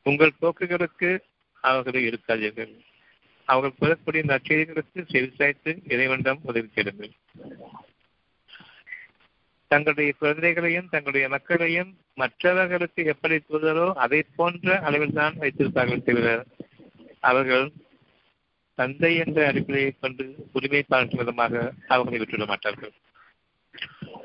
உங்கள் 0.06 0.38
போக்குகளுக்கு 0.42 1.10
அவர்களை 1.64 2.00
இருக்காதீர்கள். 2.10 2.72
அவர்கள் 3.48 3.80
பெறக்கூடிய 3.80 4.22
நற்செய்திகளுக்கு 4.30 5.00
செவிசாய்த்து 5.12 5.72
இறைவனிடம் 5.92 6.40
உதவி 6.42 6.68
செய்யுங்கள் 6.74 7.14
தங்களுடைய 9.70 10.10
குழந்தைகளையும் 10.20 10.90
தங்களுடைய 10.92 11.26
மக்களையும் 11.28 11.90
மற்றவர்களுக்கு 12.14 13.00
எப்படி 13.12 13.36
தூதரோ 13.40 13.86
அதை 14.04 14.20
போன்ற 14.38 14.76
அளவில் 14.86 15.18
தான் 15.20 15.34
வைத்திருப்பார்கள் 15.42 16.06
தவிர 16.06 16.28
அவர்கள் 17.30 17.66
தந்தை 18.78 19.12
என்ற 19.24 19.38
அடிப்படையை 19.50 19.90
கொண்டு 19.94 20.24
உரிமை 20.52 20.82
பாராட்டும் 20.88 21.20
விதமாக 21.22 21.54
அவர்களை 21.94 22.18
விட்டுவிட 22.18 22.46
மாட்டார்கள். 22.46 22.92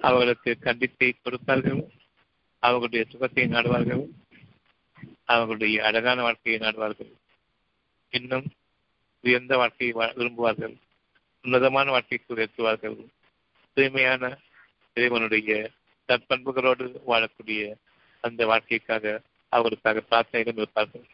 அவர்களுக்கு 0.02 0.52
கண்டிப்பை 0.68 1.10
கொடுப்பார்கள். 1.24 1.82
அவர்களுடைய 2.66 3.04
சுகத்தை 3.12 3.46
நாடுவார்கள். 3.48 4.04
அவர்களுடைய 5.34 5.76
அழகான 5.88 6.22
வாழ்க்கையை 6.22 6.58
நாடுவார்கள். 6.66 7.12
இன்னும் 8.14 8.48
உயர்ந்த 9.24 9.54
வாழ்க்கையை 9.62 9.94
விரும்புவார்கள். 10.20 10.76
உன்னதமான 11.46 11.88
வாழ்க்கைக்கு 11.96 12.36
உயர்த்துவார்கள். 12.36 12.98
தூய்மையான 13.78 14.24
இறைவனுடைய 14.98 15.52
தற்பண்புகளோடு 16.10 16.86
வாழக்கூடிய 17.12 17.62
அந்த 18.24 18.42
வாழ்க்கைக்காக 18.46 19.14
அவர்களுக்காக 19.54 20.04
பிரார்த்தனையிலும் 20.10 20.60
இருப்பார்கள். 20.62 21.06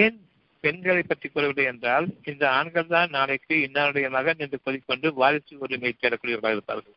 ஏன் 0.00 0.16
பெண்களை 0.64 1.02
பற்றி 1.02 1.26
கூறவில்லை 1.28 1.64
என்றால் 1.72 2.06
இந்த 2.30 2.44
ஆண்கள் 2.58 2.92
தான் 2.94 3.14
நாளைக்கு 3.16 3.54
இன்னாருடைய 3.66 4.06
மகன் 4.16 4.42
என்று 4.44 4.58
கூறிக்கொண்டு 4.64 5.08
வாரிசு 5.20 5.54
உரிமை 5.64 5.92
தேடக்கூடியவர்களாக 5.94 6.56
இருப்பார்கள். 6.56 6.96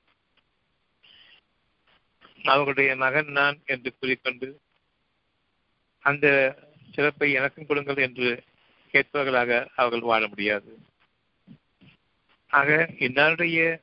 அவர்களுடைய 2.43 2.95
மகன் 2.95 3.25
நான் 3.25 3.57
என்று 3.65 3.93
கூறிக்கொண்டு 3.99 4.61
அந்த 5.99 6.57
சிறப்பை 6.91 7.31
எனக்கும் 7.31 7.65
கொடுங்கள் 7.65 7.95
என்று 7.95 8.43
கேட்பவர்களாக 8.93 9.67
அவர்கள் 9.75 9.99
வாழ 9.99 10.27
முடியாது. 10.27 10.71
ஆக 12.47 12.89
இன்னாருடைய 12.97 13.81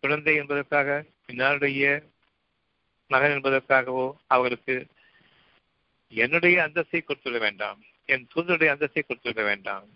குழந்தை 0.00 0.34
என்பதற்காக 0.34 1.04
இன்னாருடைய 1.26 2.02
மகன் 3.06 3.30
என்பதற்காகவோ 3.30 4.12
அவர்களுக்கு 4.26 4.86
என்னுடைய 6.08 6.62
அந்தஸ்தை 6.62 7.00
கொடுத்துவிட 7.00 7.38
வேண்டாம். 7.38 7.84
என் 8.04 8.26
தூதருடைய 8.34 8.70
அந்தஸ்தை 8.74 9.02
கொடுத்துவிட 9.02 9.42
வேண்டாம். 9.42 9.86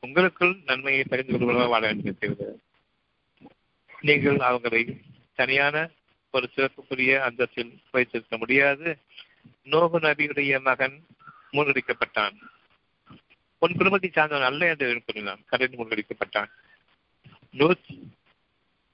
உங்களுக்குள் 0.00 0.62
நன்மையை 0.64 1.04
பகிர்ந்து 1.04 1.38
கொள்வதாக 1.38 1.68
வாழ 1.68 1.86
வேண்டும் 1.86 2.58
நீங்கள் 4.00 4.36
அவங்களை 4.36 4.82
தனியான 5.40 5.76
ஒரு 6.34 6.46
சிறப்புக்குரிய 6.54 7.12
அந்தஸ்தில் 7.28 7.72
வைத்திருக்க 7.90 8.36
முடியாது. 8.36 8.88
நோகு 9.72 9.98
நபியுடைய 10.06 10.60
மகன் 10.68 10.96
மூழ்கடிக்கப்பட்டான் 11.52 12.36
உன் 13.62 13.76
குடும்பத்தை 13.78 14.08
சார்ந்தவன் 14.10 14.48
அல்ல 14.48 14.68
என்று 14.68 15.02
கூறினான் 15.06 15.42
கடைந்து 15.50 15.78
மூழ்கடிக்கப்பட்டான் 15.80 16.50
நூத் 17.54 17.90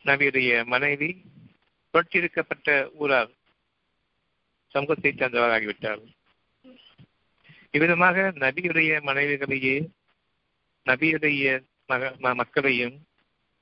நபியுடைய 0.05 0.51
மனைவி 0.65 1.11
தொட்டிருக்கப்பட்ட 1.95 2.69
ஊரார் 3.03 3.33
சமூகத்தை 4.75 5.11
சார்ந்தவராகிவிட்டார். 5.13 6.03
இவ்விதமாக 7.77 8.17
நபியுடைய 8.45 8.93
மனைவிகளையே 9.09 9.77
நபியுடைய 10.87 11.45
மக 11.87 12.35
மக்களையும் 12.41 12.97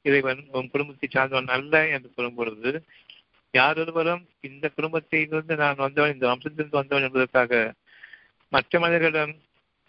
இறைவன் 0.05 0.41
உன் 0.59 0.71
குடும்பத்தை 0.73 1.09
சார்ந்தவன் 1.09 1.53
அல்ல 1.57 1.75
என்று 1.95 2.09
கூறும் 2.17 2.35
பொழுது 2.35 2.73
யாரொருவரும் 3.55 4.23
இந்த 4.49 4.67
குடும்பத்திலிருந்து 4.69 5.55
நான் 5.57 5.83
வந்தவன் 5.85 6.15
இந்த 6.15 6.27
வம்சத்திலிருந்து 6.31 6.81
வந்தவன் 6.81 7.07
என்பதற்காக 7.09 7.55
மற்ற 8.53 8.81
மனிதர்களிடம் 8.81 9.35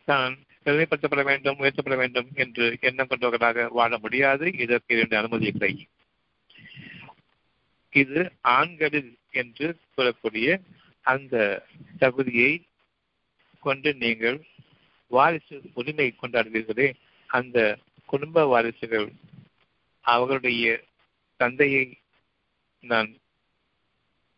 தான் 0.07 0.33
பெருமைப்படுத்தப்பட 0.65 1.23
வேண்டும் 1.23 1.59
உயர்த்தப்பட 1.61 1.95
வேண்டும் 1.95 2.27
என்று 2.33 2.65
எண்ணம் 2.81 3.07
கொண்டவர்களாக 3.07 3.67
வாழ 3.79 3.91
முடியாது. 3.97 4.45
இதற்கு 4.63 4.95
இரண்டு 4.95 5.15
அனுமதி 5.17 5.47
இல்லை. 5.53 5.71
இது 7.93 8.19
ஆண்களில் 8.57 9.11
என்று 9.41 9.67
கூறக்கூடிய 9.95 10.49
அந்த 11.05 11.35
தகுதியை 11.99 12.51
கொண்டு 13.63 13.89
நீங்கள் 14.03 14.37
வாரிசு 15.11 15.55
உரிமை 15.73 16.07
கொண்டாடுவீர்களே. 16.13 16.87
அந்த 17.29 17.57
குடும்ப 18.05 18.45
வாரிசுகள் 18.45 19.07
அவர்களுடைய 20.01 20.83
தந்தையை 21.37 21.97
நான் 22.79 23.17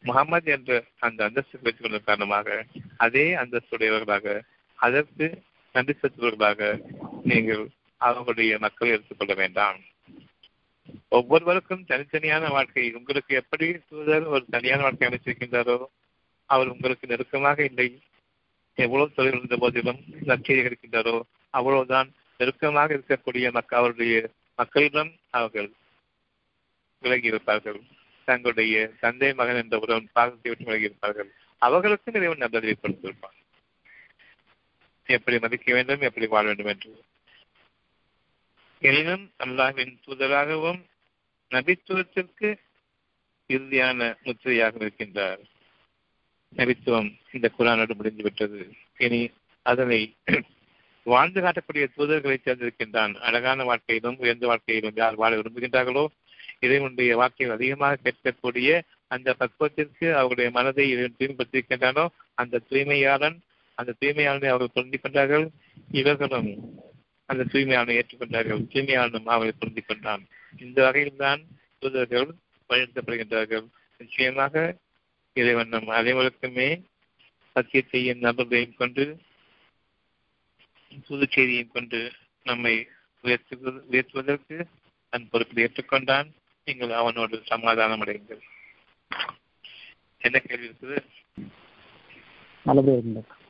முகமது 0.02 0.52
என்ற 0.52 0.84
அந்த 1.00 1.24
அந்தஸ்து 1.24 1.60
பெற்றுக் 1.60 1.82
கொண்ட 1.82 2.00
காரணமாக 2.00 2.66
அதே 2.98 3.36
அந்தஸ்துடையவர்களாக 3.36 4.42
அதற்கு 4.76 5.42
நன்றி 5.74 5.94
செலுத்துபவர்களாக 5.94 6.80
நீங்கள் 7.24 7.70
அவர்களுடைய 7.98 8.60
மக்களை 8.60 8.94
எடுத்துக்கொள்ள 8.94 9.34
வேண்டாம். 9.34 9.80
ஒவ்வொருவருக்கும் 11.08 11.86
தனித்தனியான 11.88 12.50
வாழ்க்கை. 12.50 12.94
உங்களுக்கு 12.94 13.36
எப்படி 13.36 13.78
சூழல் 13.88 14.24
ஒரு 14.24 14.46
தனியான 14.50 14.82
வாழ்க்கை 14.82 15.08
அமைச்சிருக்கின்றாரோ 15.08 15.86
அவர் 16.46 16.68
உங்களுக்கு 16.68 17.08
நெருக்கமாக 17.08 17.64
இல்லை. 17.64 18.02
எவ்வளவு 18.76 19.12
தொழில் 19.12 19.34
இருந்த 19.34 19.58
போதிலும் 19.58 20.00
நற்செய்தி 20.26 20.66
இருக்கின்றாரோ 20.68 21.22
அவ்வளவுதான் 21.50 22.14
நெருக்கமாக 22.38 22.94
இருக்கக்கூடிய 22.94 23.52
மக்கள் 23.52 23.80
அவருடைய 23.80 24.30
மக்களிடம் 24.60 25.12
அவர்கள் 25.30 25.70
விலகி 27.04 27.28
இருப்பார்கள் 27.28 27.80
தங்களுடைய 28.28 28.92
தந்தை 29.00 29.34
மகன் 29.34 29.56
என்ற 29.56 29.78
உறவன் 29.78 30.14
பாகத்தை 30.14 30.50
விட்டு 30.50 30.66
விலகி 30.66 30.84
இருப்பார்கள் 30.84 31.32
அவர்களுக்கும் 31.62 32.14
இறைவன் 32.14 32.44
நல்லதை 32.44 32.76
கொடுத்திருப்பான் 32.76 33.38
எப்படி 35.08 35.40
மதிக்க 35.40 35.74
வேண்டும் 35.74 36.02
எப்படி 36.02 36.28
வாழ 36.28 36.44
வேண்டும் 36.46 36.66
என்று. 36.66 36.92
எனினும் 38.82 39.26
அல்லாஹின் 39.44 39.94
தூதராகவும் 40.06 40.82
நபித்துவத்திற்கு 41.52 42.50
இறுதியான 43.50 44.00
முத்திரையாக 44.24 44.78
இருக்கின்றார். 44.80 45.42
நபித்துவம் 46.56 47.10
இந்த 47.32 47.48
குரானோடு 47.58 47.94
முடிந்துவிட்டது. 47.96 48.60
இனி 48.98 49.22
அதனை 49.66 50.00
வாழ்ந்து 51.06 51.40
காட்டக்கூடிய 51.42 51.86
தூதர்களை 51.96 52.38
சேர்ந்திருக்கின்றான் 52.46 53.14
அழகான 53.28 53.64
வாழ்க்கையிலும் 53.64 54.20
உயர்ந்த 54.20 54.46
வாழ்க்கையிலும் 54.48 55.00
யார் 55.02 55.16
வாழ 55.16 55.32
விரும்புகின்றார்களோ 55.36 56.04
இறைவனுடைய 56.60 57.14
வார்த்தைகள் 57.16 57.56
அதிகமாக 57.56 58.00
கேட்கக்கூடிய 58.04 58.70
அந்த 59.08 59.30
பக்குவத்திற்கு 59.40 60.08
அவருடைய 60.12 60.50
மனதை 60.52 60.86
இவன் 60.90 61.18
தூய்மைப்படுத்தியிருக்கின்றானோ 61.20 62.06
அந்த 62.34 62.62
தூய்மையாளன் 62.70 63.38
அந்த 63.78 63.96
தூய்மையாளனை 64.00 64.50
அவர்கள் 64.50 64.76
பொருந்திக் 64.76 65.04
கொண்டார்கள். 65.04 65.46
இவர்களும் 65.92 66.50
அந்த 67.30 67.44
தூய்மையாளனை 67.52 67.96
ஏற்றுக்கொண்டார்கள். 68.00 68.62
தூய்மையாளனும் 68.74 69.30
அவரை 69.36 69.54
பொருந்திக் 69.60 69.88
கொண்டான். 69.88 70.24
இந்த 70.58 70.78
வகையில் 70.86 71.22
தான் 71.24 71.42
தூதர்கள் 71.80 72.30
வழிநடத்தப்படுகின்றார்கள். 72.70 73.66
நிச்சயமாக 74.00 74.56
இறைவன் 75.36 75.68
நம் 75.68 75.90
அனைவருக்குமே 76.00 76.70
சத்தியத்தையும் 77.56 78.24
நபர்களையும் 78.26 78.78
கொண்டு 78.78 79.04
புது 81.02 81.28
செய்தியையும் 81.30 81.72
கொண்டு 81.72 82.12
நம்மை 82.44 82.88
உயர்த்து 83.22 83.58
உயர்த்துவதற்கு 83.92 84.66
தன் 85.10 85.30
பொறுப்பில் 85.30 85.70
ஏற்றுக்கொண்டான் 85.70 86.32
நீங்கள் 86.66 86.92
அவனோடு 86.92 87.42
சமாதானம் 87.46 88.02
அடையுங்கள். 88.02 88.42
என்ன 90.18 90.40
கேள்வி 90.40 90.68
இருக்குது? 90.68 91.04
நல்லபடியாக 92.62 93.42